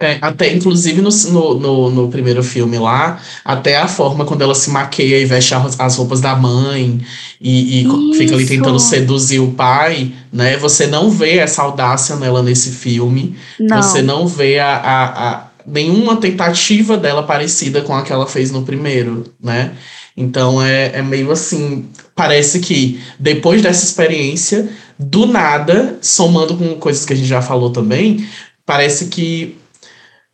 [0.00, 1.10] É, até, inclusive, no,
[1.54, 5.80] no, no, primeiro filme lá, até a forma quando ela se maqueia e veste as,
[5.80, 7.00] as roupas da mãe
[7.40, 10.56] e, e fica ali tentando seduzir o pai, né?
[10.58, 13.36] Você não vê essa audácia nela nesse filme.
[13.58, 13.82] Não.
[13.82, 18.52] Você não vê a, a, a- nenhuma tentativa dela parecida com a que ela fez
[18.52, 19.72] no primeiro, né?
[20.16, 21.88] Então é, é meio assim.
[22.14, 27.70] Parece que depois dessa experiência, do nada, somando com coisas que a gente já falou
[27.70, 28.26] também,
[28.66, 29.56] parece que.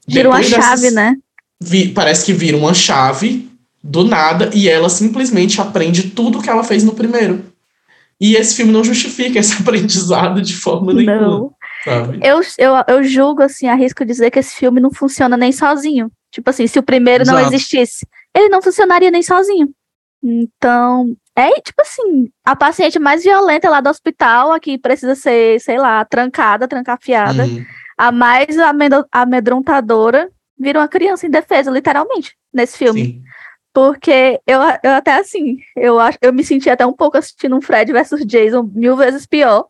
[0.06, 1.16] Vira uma depois chave, dessas- né?
[1.60, 3.50] vi- parece que vira uma chave
[3.82, 7.44] do nada e ela simplesmente aprende tudo que ela fez no primeiro.
[8.20, 11.52] E esse filme não justifica esse aprendizado de forma nenhuma, Não.
[11.84, 12.20] sabe?
[12.22, 16.10] Eu, eu, eu julgo, assim, arrisco dizer que esse filme não funciona nem sozinho.
[16.30, 17.54] Tipo assim, se o primeiro não Exato.
[17.54, 19.68] existisse, ele não funcionaria nem sozinho.
[20.22, 25.60] Então, é tipo assim, a paciente mais violenta lá do hospital, a que precisa ser,
[25.60, 27.64] sei lá, trancada, trancafiada, Uhum.
[27.98, 28.56] a mais
[29.12, 33.04] amedrontadora, vira uma criança indefesa, literalmente, nesse filme.
[33.04, 33.22] Sim.
[33.72, 37.60] Porque eu, eu até assim, eu acho, eu me senti até um pouco assistindo um
[37.60, 39.66] Fred versus Jason mil vezes pior.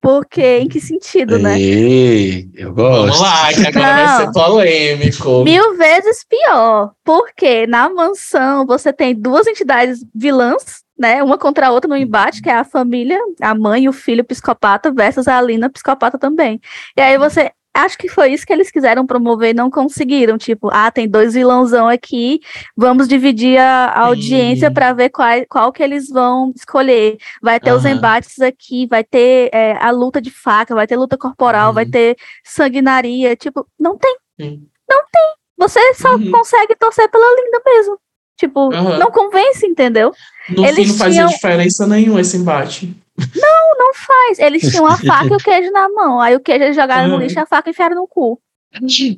[0.00, 1.60] Porque em que sentido, né?
[1.60, 3.02] Ei, eu gosto.
[3.02, 4.18] Vamos lá, que agora vai Não.
[4.18, 5.44] ser polêmico.
[5.44, 6.92] Mil vezes pior.
[7.04, 11.22] Porque na mansão você tem duas entidades vilãs, né?
[11.22, 14.24] Uma contra a outra no embate, que é a família, a mãe e o filho
[14.24, 16.60] psicopata, versus a Alina psicopata também.
[16.96, 17.50] E aí você.
[17.74, 20.36] Acho que foi isso que eles quiseram promover e não conseguiram.
[20.36, 22.38] Tipo, ah, tem dois vilãozão aqui,
[22.76, 27.16] vamos dividir a, audiência para ver qual, qual que eles vão escolher.
[27.40, 27.94] Vai ter os Aham.
[27.94, 31.90] embates aqui, vai ter é, a luta de faca, vai ter luta corporal, vai Uhum.
[31.90, 33.34] ter sanguinaria.
[33.36, 34.18] Tipo, não tem.
[34.38, 35.32] Não tem.
[35.56, 36.30] Você só Uhum.
[36.30, 37.98] consegue torcer pela linda mesmo.
[38.38, 38.98] Tipo, Aham.
[38.98, 40.12] não convence, entendeu?
[40.48, 42.96] No Eles fim não fazia tinham- diferença nenhuma esse embate.
[43.16, 46.20] Mas eles tinham a faca e o queijo na mão.
[46.20, 47.20] Aí o queijo eles jogaram no Uhum.
[47.20, 48.40] lixo e a faca enfiaram no cu.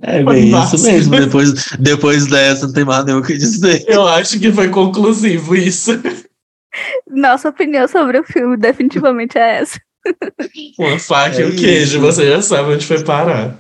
[0.02, 1.16] É bem isso mesmo.
[1.16, 3.84] Depois, depois dessa, não tem mais nem o que dizer.
[3.86, 5.92] Eu acho que foi conclusivo isso.
[7.08, 9.78] Nossa opinião sobre o filme definitivamente é essa.
[10.78, 12.00] Uma faca É e o queijo, isso.
[12.00, 13.56] você já sabe onde foi parar.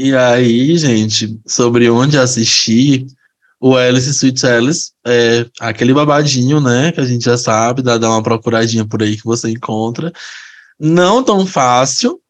[0.00, 3.04] E aí, gente, sobre onde assistir,
[3.60, 6.92] o Alice Sweet Alice é aquele babadinho, né?
[6.92, 10.12] Que a gente já sabe, dá, dá uma procuradinha por aí que você encontra.
[10.78, 12.20] Não tão fácil.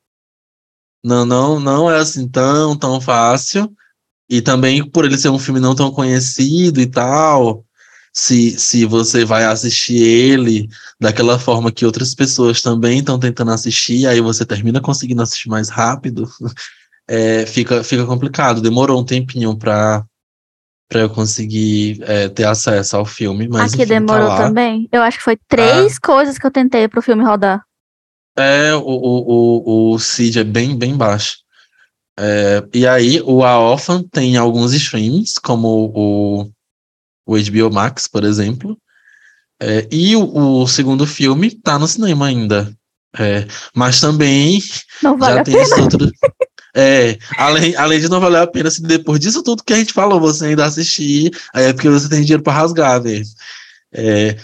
[1.04, 3.70] Não, não, não é assim tão, tão fácil.
[4.30, 7.66] E também por ele ser um filme não tão conhecido e tal,
[8.14, 10.68] se, se você vai assistir ele
[10.98, 15.68] daquela forma que outras pessoas também estão tentando assistir, aí você termina conseguindo assistir mais
[15.68, 16.26] rápido,
[17.08, 18.60] é, fica, fica complicado.
[18.60, 20.04] Demorou um tempinho para
[20.88, 24.38] para eu conseguir é, ter acesso ao filme, mas Aqui enfim, tá demorou lá.
[24.38, 24.88] também.
[24.90, 27.62] Eu acho que foi três coisas que eu tentei pro filme rodar.
[28.34, 31.36] É, o, o, o, o Cid é bem, bem baixo.
[32.18, 36.50] É, e aí, o A Orphan tem alguns streams, como o,
[37.26, 38.78] o HBO Max, por exemplo.
[39.60, 42.72] É, e o, o segundo filme tá no cinema ainda.
[43.16, 44.60] É, mas também
[45.02, 46.10] Não vale já tem esse outro.
[46.80, 49.92] É, além, além de não valer a pena, se depois disso tudo que a gente
[49.92, 53.24] falou, você ainda assistir, aí é porque você tem dinheiro para rasgar, velho.
[53.92, 54.36] É,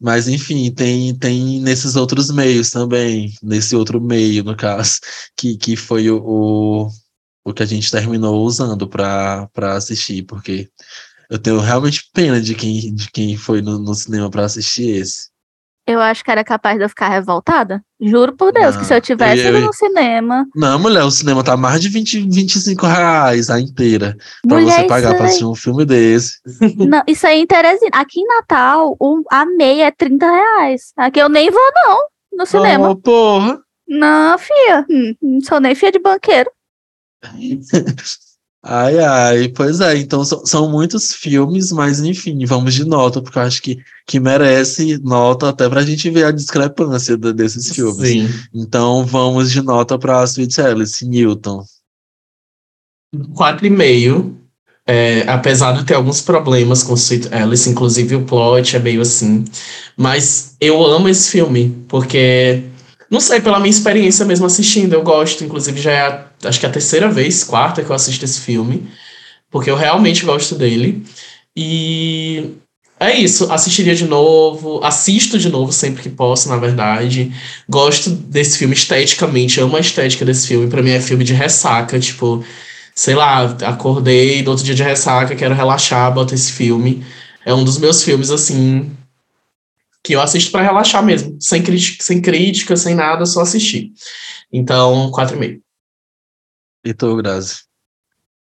[0.00, 5.00] mas enfim, tem, tem nesses outros meios também, nesse outro meio, no caso,
[5.36, 6.88] que, que foi o, o,
[7.44, 10.70] o que a gente terminou usando para assistir, porque
[11.28, 15.31] eu tenho realmente pena de quem, de quem foi no, no cinema para assistir esse.
[15.84, 17.82] Eu acho que era capaz de eu ficar revoltada.
[18.00, 20.46] Juro por Deus, que se eu Não, tivesse eu- ido no cinema.
[20.54, 24.16] Não, mulher, o cinema tá mais de 20, 25 reais a inteira.
[24.46, 26.38] Pra Mulher, você pagar pra aí- assistir um filme desse.
[26.88, 27.90] Não, isso aí em Teresina.
[27.94, 30.92] Aqui em Natal, o- a meia é 30 reais.
[30.96, 31.98] Aqui eu nem vou, não,
[32.38, 32.88] no cinema.
[32.90, 33.58] Oh, porra.
[33.88, 34.86] Não, fia.
[34.88, 36.50] Hum, Não sou nem fia de banqueiro.
[38.64, 43.36] Ai, ai, pois é, então são, são muitos filmes, mas enfim, vamos de nota, porque
[43.36, 48.08] eu acho que, que merece nota até pra gente ver a discrepância desses filmes.
[48.08, 48.28] Sim.
[48.54, 51.64] Então vamos de nota pra Sweet Alice, Newton.
[53.34, 54.32] 4,5.
[54.84, 59.44] É, apesar de ter alguns problemas com Sweet Alice, inclusive o plot é meio assim.
[59.96, 62.64] Mas eu amo esse filme, porque,
[63.12, 65.44] não sei, pela minha experiência mesmo assistindo, eu gosto.
[65.44, 68.40] Inclusive, já é, a- acho que é a terceira vez, quarta que eu assisto esse
[68.40, 68.88] filme,
[69.50, 71.04] porque eu realmente gosto dele.
[71.56, 72.50] E
[73.00, 77.32] é isso, assistiria de novo, assisto de novo sempre que posso, na verdade.
[77.68, 80.68] Gosto desse filme esteticamente, amo a estética desse filme.
[80.68, 82.44] Pra mim é filme de ressaca, tipo
[82.94, 87.04] sei lá, acordei no outro dia de ressaca, quero relaxar, boto esse filme.
[87.44, 88.90] É um dos meus filmes, assim,
[90.04, 93.92] que eu assisto para relaxar mesmo, sem crítica, sem crítica, sem nada, só assistir.
[94.52, 95.60] Então, 4,5.
[96.84, 97.62] E tu, Grazi?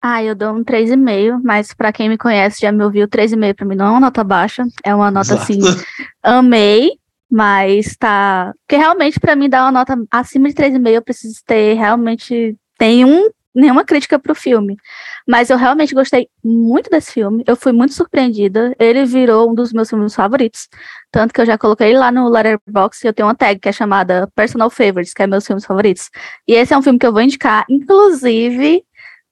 [0.02, 3.66] Ah, eu dou um 3,5, mas pra quem me conhece já me ouviu, 3,5 pra
[3.66, 5.42] mim não é uma nota baixa, é uma nota Exato.
[5.42, 5.60] assim,
[6.22, 6.92] amei,
[7.30, 8.54] mas tá.
[8.66, 13.28] Porque realmente pra mim dar uma nota acima de 3,5 eu preciso ter realmente nenhum,
[13.54, 14.76] nenhuma crítica pro filme.
[15.26, 19.72] Mas eu realmente gostei muito desse filme, eu fui muito surpreendida, ele virou um dos
[19.72, 20.68] meus filmes favoritos,
[21.10, 24.28] tanto que eu já coloquei lá no Letterboxd, eu tenho uma tag que é chamada
[24.34, 26.10] Personal Favorites, que é meus filmes favoritos.
[26.46, 28.84] E esse é um filme que eu vou indicar, inclusive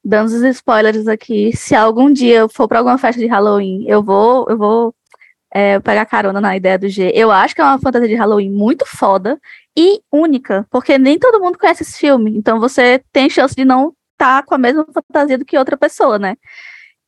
[0.04, 4.02] dando os spoilers aqui, se algum dia eu for para alguma festa de Halloween, eu
[4.02, 4.94] vou, eu vou
[5.52, 7.10] é, pegar carona na ideia do G.
[7.14, 9.38] Eu acho que é uma fantasia de Halloween muito foda
[9.76, 13.92] e única, porque nem todo mundo conhece esse filme, então você tem chance de não
[14.18, 16.36] estar com a mesma fantasia do que outra pessoa, né?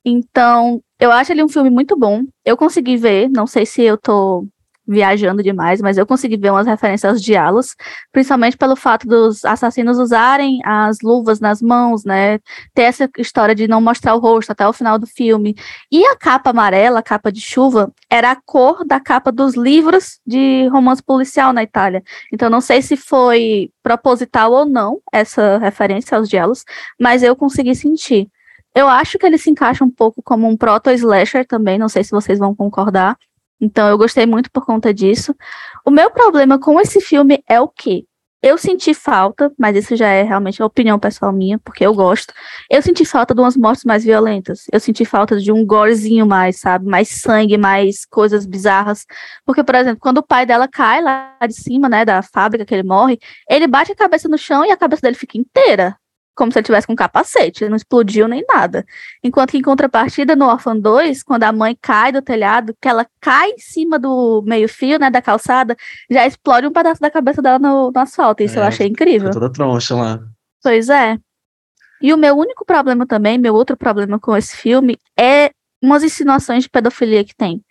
[0.05, 2.25] Então, eu acho ele um filme muito bom.
[2.45, 4.47] Eu consegui ver, não sei se eu tô
[4.87, 7.77] viajando demais, mas eu consegui ver umas referências aos diálogos,
[8.13, 12.39] principalmente pelo fato dos assassinos usarem as luvas nas mãos, né?
[12.75, 15.55] Ter essa história de não mostrar o rosto até o final do filme.
[15.93, 20.19] E a capa amarela, a capa de chuva, era a cor da capa dos livros
[20.27, 22.03] de romance policial na Itália.
[22.33, 26.65] Então não sei se foi proposital ou não essa referência aos diálogos,
[26.99, 28.29] mas eu consegui sentir.
[28.75, 32.13] Eu acho que ele se encaixa um pouco como um proto-slasher também, não sei se
[32.13, 33.17] vocês vão concordar.
[33.61, 35.35] Então eu gostei muito por conta disso.
[35.85, 38.05] O meu problema com esse filme é o quê?
[38.43, 42.33] Eu senti falta, mas isso já é realmente a opinião pessoal minha, porque eu gosto.
[42.71, 44.65] Eu senti falta de umas mortes mais violentas.
[44.73, 46.87] Eu senti falta de um gorezinho mais, sabe?
[46.87, 49.05] Mais sangue, mais coisas bizarras.
[49.45, 52.75] Porque, por exemplo, quando o pai dela cai lá de cima, né, da fábrica que
[52.75, 53.19] ele morre,
[53.49, 56.00] ele bate a cabeça no chão e a cabeça dele fica inteira
[56.35, 58.85] como se ele tivesse com um capacete, não explodiu nem nada.
[59.23, 63.07] Enquanto que em contrapartida, no Orphan 2, quando a mãe cai do telhado, que ela
[63.21, 65.77] cai em cima do meio-fio, né, da calçada,
[66.11, 68.43] já explode um pedaço da cabeça dela no, no asfalto.
[68.43, 69.31] Isso É, eu achei incrível.
[69.31, 70.21] Toda troncha lá.
[70.63, 71.19] Pois é.
[72.01, 75.51] E o meu único problema também, meu outro problema com esse filme, é
[75.83, 77.63] umas insinuações de pedofilia que tem.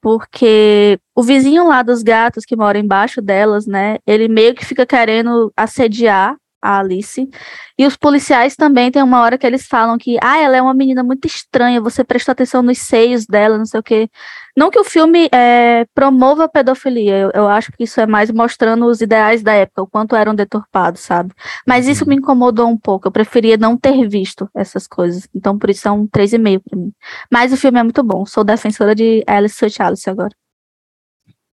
[0.00, 4.86] Porque o vizinho lá dos gatos que mora embaixo delas, né, ele meio que fica
[4.86, 7.28] querendo assediar a Alice.
[7.78, 10.74] E os policiais também tem uma hora que eles falam que, ah, ela é uma
[10.74, 14.08] menina muito estranha, você presta atenção nos seios dela, não sei o quê.
[14.56, 18.30] Não que o filme é, promova a pedofilia, eu, eu acho que isso é mais
[18.30, 21.32] mostrando os ideais da época, o quanto eram deturpados, sabe?
[21.66, 25.28] Mas isso me incomodou um pouco, eu preferia não ter visto essas coisas.
[25.34, 26.92] Então, por isso é um 3,5 pra mim.
[27.30, 30.34] Mas o filme é muito bom, sou defensora de Alice Sweet Alice agora.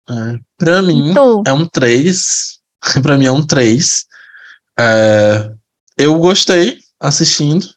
[0.09, 1.43] É, pra mim, Tu?
[1.47, 2.59] é um 3.
[3.01, 4.05] pra mim é um 3.
[4.77, 5.51] É,
[5.97, 7.67] eu gostei assistindo.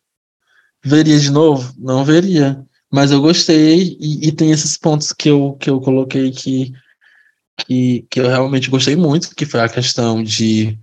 [0.84, 1.74] Veria de novo?
[1.78, 2.64] Não veria.
[2.90, 6.72] Mas eu gostei e, e tem esses pontos que eu, que eu coloquei que,
[7.58, 10.78] que, que eu realmente gostei muito, que foi a questão de,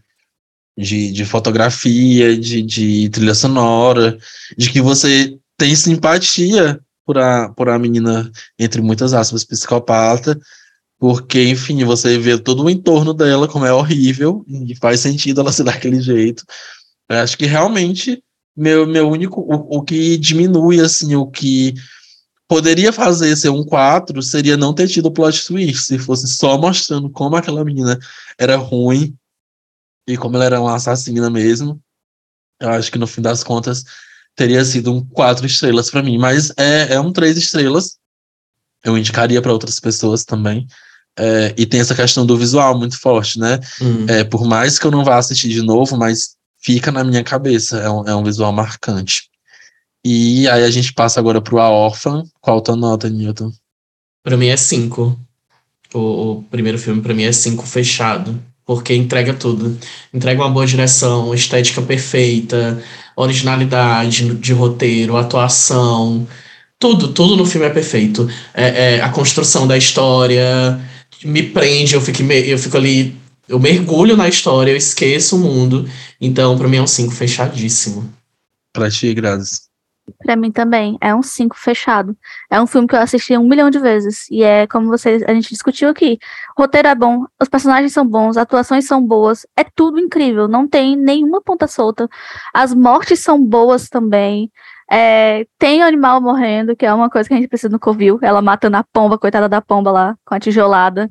[0.77, 4.17] de, de fotografia, de, de trilha sonora,
[4.57, 10.39] de que você tem simpatia por a, por a menina, entre muitas aspas, psicopata,
[10.99, 15.51] porque, enfim, você vê todo o entorno dela, como é horrível, e faz sentido ela
[15.53, 16.43] ser daquele jeito.
[17.09, 18.23] Eu acho que realmente
[18.55, 19.41] meu, meu único.
[19.41, 21.73] O, o que diminui, assim, o que
[22.47, 27.09] poderia fazer ser um 4 seria não ter tido plot twist, se fosse só mostrando
[27.09, 27.99] como aquela menina
[28.37, 29.15] era ruim
[30.07, 31.81] e como ela era uma assassina mesmo.
[32.59, 33.83] Eu acho que no fim das contas
[34.35, 37.97] teria sido um 4 estrelas para mim, mas é, é um 3 estrelas.
[38.85, 40.67] Eu indicaria para outras pessoas também.
[41.17, 43.59] É, e tem essa questão do visual muito forte, né?
[43.81, 44.05] Hum.
[44.07, 47.77] É, por mais que eu não vá assistir de novo, mas fica na minha cabeça,
[47.79, 49.29] é um, é um visual marcante.
[50.03, 52.23] E aí a gente passa agora pro A Órfã.
[52.39, 53.51] Qual a tua nota, Newton?
[54.23, 55.19] Pra mim é 5.
[55.93, 58.39] O, o primeiro filme pra mim é 5 fechado.
[58.65, 59.77] Porque entrega tudo.
[60.13, 62.81] Entrega uma boa direção, estética perfeita,
[63.15, 66.27] originalidade de roteiro, atuação.
[66.85, 68.29] Tudo, tudo no filme é perfeito.
[68.53, 70.79] É, é, a construção da história
[71.23, 73.17] me prende, eu fico, eu fico ali,
[73.49, 75.89] eu mergulho na história, eu esqueço o mundo.
[76.21, 78.07] Então, pra mim é um 5 fechadíssimo.
[78.71, 79.61] Pra ti, Grazi.
[80.23, 82.15] Pra mim também, é um 5 fechado.
[82.51, 84.29] É um filme que eu assisti um milhão de vezes.
[84.29, 86.19] E é como vocês, a gente discutiu aqui.
[86.55, 90.47] O roteiro é bom, os personagens são bons, as atuações são boas, é tudo incrível,
[90.47, 92.07] não tem nenhuma ponta solta.
[92.53, 94.51] As mortes são boas também.
[94.91, 98.19] É, tem animal morrendo, que é uma coisa que a gente precisa no Covil.
[98.21, 101.09] Ela matando a pomba, coitada da pomba lá, com a tijolada.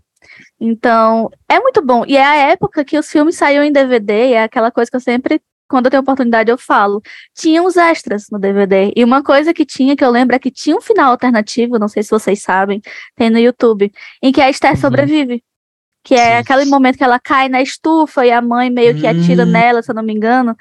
[0.61, 2.05] Então, é muito bom.
[2.07, 4.97] E é a época que os filmes saíam em DVD, e é aquela coisa que
[4.97, 7.03] eu sempre, quando eu tenho oportunidade, eu falo.
[7.35, 8.93] Tinha os extras no DVD.
[8.97, 11.89] E uma coisa que tinha, que eu lembro, é que tinha um final alternativo, não
[11.89, 12.81] sei se vocês sabem,
[13.17, 13.93] tem no YouTube,
[14.23, 14.77] em que a Esther Uhum.
[14.77, 15.43] sobrevive.
[16.07, 16.53] Que é Sim.
[16.53, 19.47] aquele momento que ela cai na estufa e a mãe meio que atira Hum.
[19.51, 20.55] nela, se eu não me engano.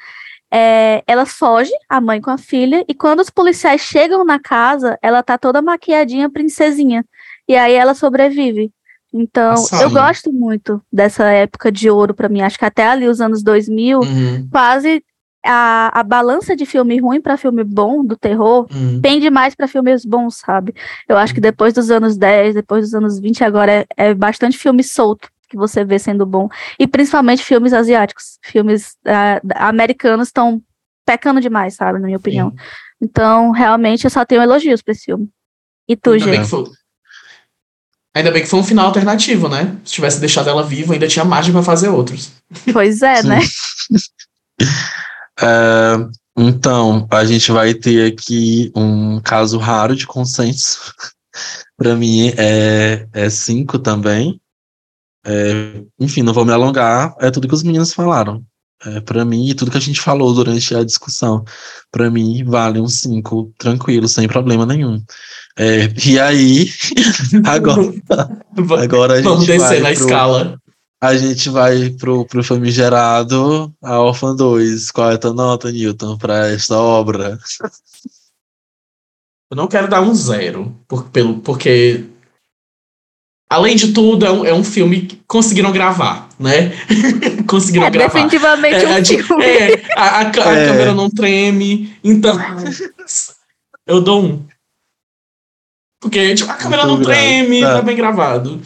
[0.54, 5.00] É, ela foge, a mãe com a filha, e quando os policiais chegam na casa,
[5.02, 7.04] ela tá toda maquiadinha, princesinha.
[7.48, 8.72] E aí ela sobrevive.
[9.12, 12.42] Então, eu gosto muito dessa época de ouro pra mim.
[12.42, 15.04] Acho que até ali os anos 2000, Uhum, quase
[15.46, 19.02] a, a balança de filme ruim pra filme bom do terror uhum.
[19.02, 20.74] pende mais pra filmes bons, sabe?
[21.08, 24.58] Eu acho que depois dos anos 10, depois dos anos 20, agora é, é bastante
[24.58, 26.50] filme solto que você vê sendo bom.
[26.80, 28.38] E principalmente filmes asiáticos.
[28.44, 30.62] Filmes da- americanos estão
[31.06, 32.00] pecando demais, sabe?
[32.00, 32.54] Na minha opinião.
[33.02, 35.30] Então, realmente, eu só tenho elogios pra esse filme.
[35.88, 36.44] E tu, Ainda bem, gente?
[36.46, 36.64] que foi...
[38.16, 39.76] ainda bem que foi um final alternativo, né?
[39.86, 42.32] Se tivesse deixado ela viva, ainda tinha margem pra fazer outros.
[42.72, 43.28] Pois é, Sim.
[43.28, 43.40] né?
[45.42, 46.08] É,
[46.38, 50.94] então, a gente vai ter aqui um caso raro de consenso.
[51.76, 54.40] Para mim é, é cinco também.
[55.26, 58.44] É, enfim, não vou me alongar, é tudo que os meninos falaram.
[58.86, 61.46] É, para mim, e tudo que a gente falou durante a discussão,
[61.90, 65.02] para mim vale um cinco tranquilo, sem problema nenhum.
[65.58, 66.70] É, e aí,
[67.48, 67.82] agora,
[68.82, 70.60] agora a gente Vamos descer vai na pro- escala.
[71.02, 74.90] A gente vai pro, pro famigerado A Orphan 2.
[74.92, 77.38] Qual é a tua nota, Newton, para esta obra?
[79.52, 82.06] Eu não quero dar um zero, por- pelo, porque.
[83.54, 86.72] Além de tudo, é um, é um filme que conseguiram gravar, né?
[87.48, 88.14] conseguiram É gravar.
[88.14, 89.46] definitivamente É, um a, de- filme.
[89.46, 90.32] é, a, a a É.
[90.66, 92.36] câmera não treme, então.
[93.86, 94.48] eu dou um.
[96.02, 97.76] Porque tipo, a câmera Muito não treme, tá.
[97.76, 98.60] tá bem gravado.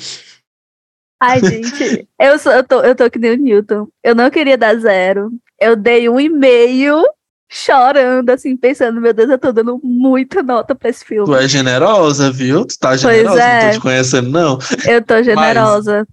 [1.21, 3.87] Ai, gente, eu, sou, eu, tô, eu tô que nem o Newton.
[4.01, 5.31] Eu não queria dar zero.
[5.59, 7.03] Eu dei um e meio
[7.49, 11.25] chorando, assim, pensando, meu Deus, eu tô dando muita nota pra esse filme.
[11.25, 12.65] Tu é generosa, viu?
[12.65, 13.61] Tu tá generosa, é.
[13.61, 14.59] não tô te conhecendo, não.
[14.87, 16.07] Eu tô generosa.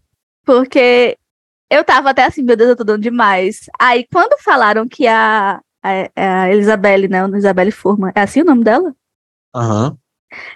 [0.44, 1.16] Porque
[1.70, 3.66] eu tava até assim, meu Deus, eu tô dando demais.
[3.80, 7.24] Aí, quando falaram que a, a, a Isabelle, né?
[7.24, 8.94] a Isabelle Furman, é assim o nome dela?
[9.54, 9.96] Aham.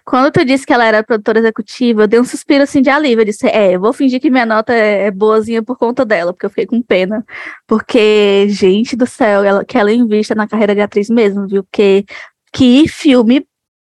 [0.05, 3.23] Quando tu disse que ela era produtora executiva, eu dei um suspiro assim de alívio.
[3.23, 6.33] Eu disse, é, eu vou fingir que minha nota é, é boazinha por conta dela,
[6.33, 7.25] porque eu fiquei com pena.
[7.67, 11.65] Porque, gente do céu, ela, que ela invista na carreira de atriz mesmo, viu?
[11.65, 12.05] Porque
[12.53, 13.47] que filme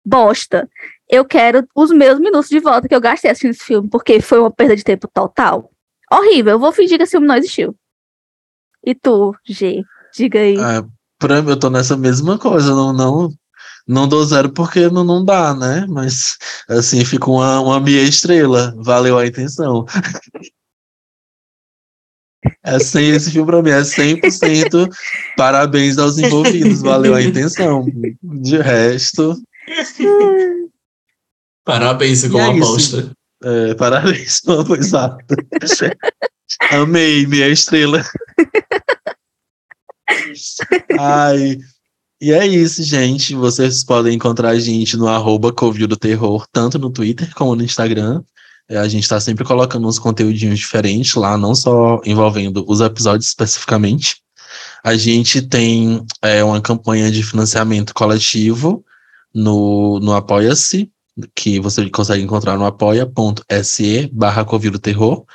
[0.06, 0.70] bosta.
[1.10, 4.40] Eu quero os meus minutos de volta que eu gastei assistindo esse filme, porque foi
[4.40, 5.72] uma perda de tempo total.
[6.12, 7.76] Horrível, eu vou fingir que esse filme não existiu.
[8.84, 9.84] E tu, G,
[10.16, 10.56] diga aí.
[10.56, 10.84] É,
[11.18, 13.30] pra eu tô nessa mesma coisa, não, não,
[13.88, 15.86] não dou zero porque não, não dá, né?
[15.88, 16.38] Mas,
[16.70, 18.74] assim, fica uma, uma meia estrela.
[18.78, 19.86] Valeu a intenção.
[22.64, 24.88] É sem esse filme pra mim, é 100%
[25.36, 27.86] parabéns aos envolvidos, valeu a intenção.
[28.22, 29.36] De resto,
[31.64, 32.64] Parabéns com a é isso.
[33.00, 33.12] aposta.
[33.44, 34.42] é, parabéns,
[34.78, 35.36] exato.
[36.72, 38.04] Amei, meia estrela.
[41.00, 41.58] Ai,
[42.22, 43.36] e é isso, gente.
[43.36, 47.64] Vocês podem encontrar a gente no arroba Covil do Terror, tanto no Twitter como no
[47.64, 48.24] Instagram.
[48.68, 53.28] É, a gente tá sempre colocando uns conteúdinhos diferentes lá, não só envolvendo os episódios
[53.28, 54.18] especificamente.
[54.84, 58.84] A gente tem é, uma campanha de financiamento coletivo
[59.34, 60.90] no, no Apoia-se,
[61.36, 64.46] que você consegue encontrar no apoia.se barra
[64.82, 65.26] Terror.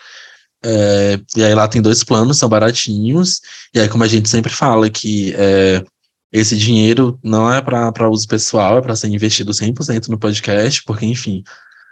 [0.63, 3.41] É, e aí lá tem dois planos, são baratinhos.
[3.75, 5.85] E aí, como a gente sempre fala, que é,
[6.33, 11.05] esse dinheiro não é para uso pessoal, é para ser investido 100% no podcast, porque,
[11.07, 11.43] enfim,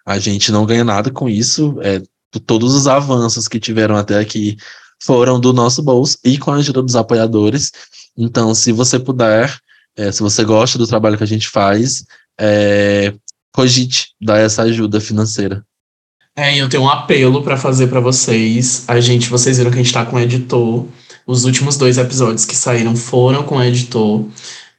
[0.06, 1.77] a gente não ganha nada com isso.
[1.82, 2.01] É,
[2.47, 4.56] todos os avanços que tiveram até aqui
[5.02, 7.73] foram do nosso bolso e com a ajuda dos apoiadores.
[8.16, 9.56] Então, se você puder,
[9.97, 12.05] é, se você gosta do trabalho que a gente faz,
[12.40, 13.12] é,
[13.52, 15.65] cogite dar essa ajuda financeira.
[16.36, 18.85] É, eu tenho um apelo pra fazer pra vocês.
[18.86, 20.86] A gente, vocês viram que a gente tá com o editor.
[21.29, 24.25] Os últimos dois episódios que saíram foram com o editor,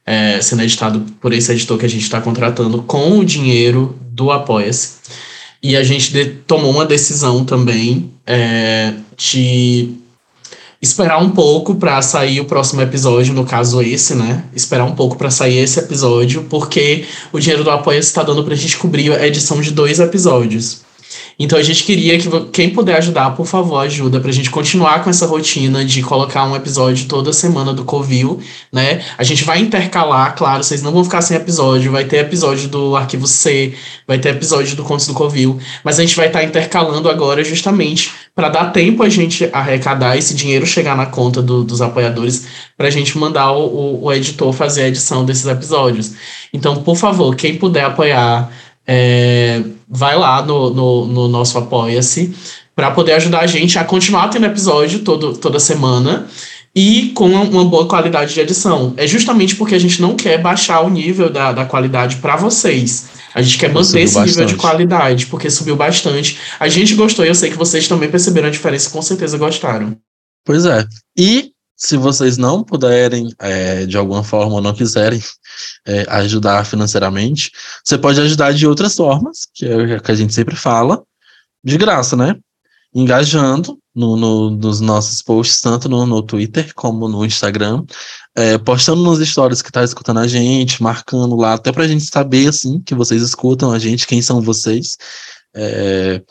[0.04, 4.32] é, sendo editado por esse editor que a gente tá contratando com o dinheiro do
[4.32, 4.94] Apoia-se.
[5.62, 9.92] E a gente de- tomou uma decisão também é, de
[10.82, 14.42] esperar um pouco pra sair o próximo episódio, no caso esse, né?
[14.52, 18.56] Esperar um pouco pra sair esse episódio, porque o dinheiro do Apoia-se tá dando pra
[18.56, 20.80] gente cobrir a edição de dois episódios.
[21.38, 25.10] Então a gente queria que quem puder ajudar, por favor, ajuda pra gente continuar com
[25.10, 28.40] essa rotina de colocar um episódio toda semana do Covil,
[28.72, 29.02] né?
[29.18, 32.94] A gente vai intercalar, claro, vocês não vão ficar sem episódio, vai ter episódio do
[32.96, 33.74] Arquivo C,
[34.06, 38.12] vai ter episódio do Contos do Covil, mas a gente vai estar intercalando agora justamente
[38.34, 42.46] para dar tempo a gente arrecadar esse dinheiro chegar na conta do- dos apoiadores
[42.76, 46.12] pra gente mandar o, o- o editor fazer a edição desses episódios.
[46.52, 48.50] Então, por favor, quem puder apoiar,
[48.86, 52.34] é, vai lá no, no, no nosso Apoia-se,
[52.74, 56.26] para poder ajudar a gente a continuar tendo episódio todo, toda semana
[56.74, 58.94] e com uma boa qualidade de edição.
[58.96, 63.08] É justamente porque a gente não quer baixar o nível da, da qualidade para vocês.
[63.34, 64.28] A gente quer manter esse bastante.
[64.28, 66.38] nível de qualidade, porque subiu bastante.
[66.58, 69.96] A gente gostou e eu sei que vocês também perceberam a diferença, com certeza gostaram.
[70.44, 70.86] Pois é.
[71.16, 71.52] E
[71.82, 75.18] se vocês não puderem, é, de alguma forma, ou não quiserem
[75.86, 77.50] é, ajudar financeiramente,
[77.82, 81.02] você pode ajudar de outras formas, que é o que a gente sempre fala,
[81.64, 82.36] de graça, né?
[82.94, 87.82] Engajando no, no, nos nossos posts, tanto no, no Twitter como no Instagram,
[88.36, 92.48] é, postando nos stories que tá escutando a gente, marcando lá, até pra gente saber,
[92.48, 94.98] assim, que vocês escutam a gente, quem são vocês.
[95.56, 96.22] É,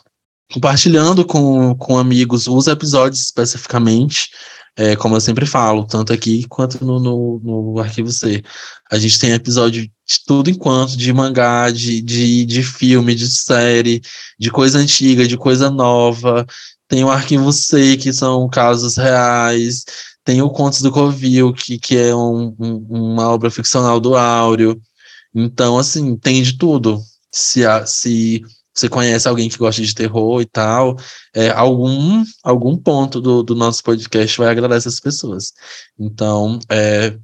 [0.52, 4.30] compartilhando com, com amigos os episódios especificamente,
[4.76, 8.42] é, como eu sempre falo, tanto aqui quanto no, no, no, Arquivo C.
[8.90, 14.00] A gente tem episódio de tudo enquanto, de mangá, de, de, de filme, de série,
[14.38, 16.46] de coisa antiga, de coisa nova.
[16.88, 19.84] Tem o Arquivo C, que são casos reais.
[20.24, 24.80] Tem o Contos do Covil, que, que é um, um, uma obra ficcional do Áureo.
[25.34, 27.00] Então, assim, tem de tudo.
[27.32, 28.42] Se, se
[28.74, 30.96] você conhece alguém que gosta de terror e tal,
[31.34, 35.52] é, algum, algum ponto do, do nosso podcast vai agradar essas pessoas.
[35.98, 37.16] Então, é,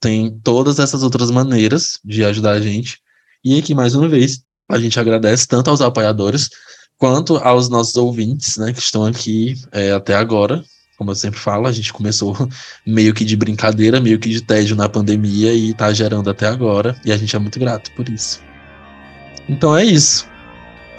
[0.00, 2.98] tem todas essas outras maneiras de ajudar a gente.
[3.44, 6.48] E aqui, mais uma vez, a gente agradece tanto aos apoiadores
[6.96, 10.64] quanto aos nossos ouvintes, né, que estão aqui é, até agora.
[10.96, 12.36] Como eu sempre falo, a gente começou
[12.86, 16.96] meio que de brincadeira, meio que de tédio na pandemia e está gerando até agora.
[17.04, 18.40] E a gente é muito grato por isso.
[19.48, 20.31] Então é isso.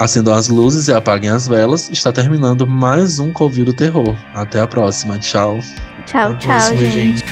[0.04, 1.90] Acendam as luzes e apaguem as velas.
[1.90, 4.18] Está terminando mais um Covil do Terror.
[4.36, 5.18] Até a próxima.
[5.18, 5.60] Tchau.
[6.06, 7.24] Tchau, tchau, gente.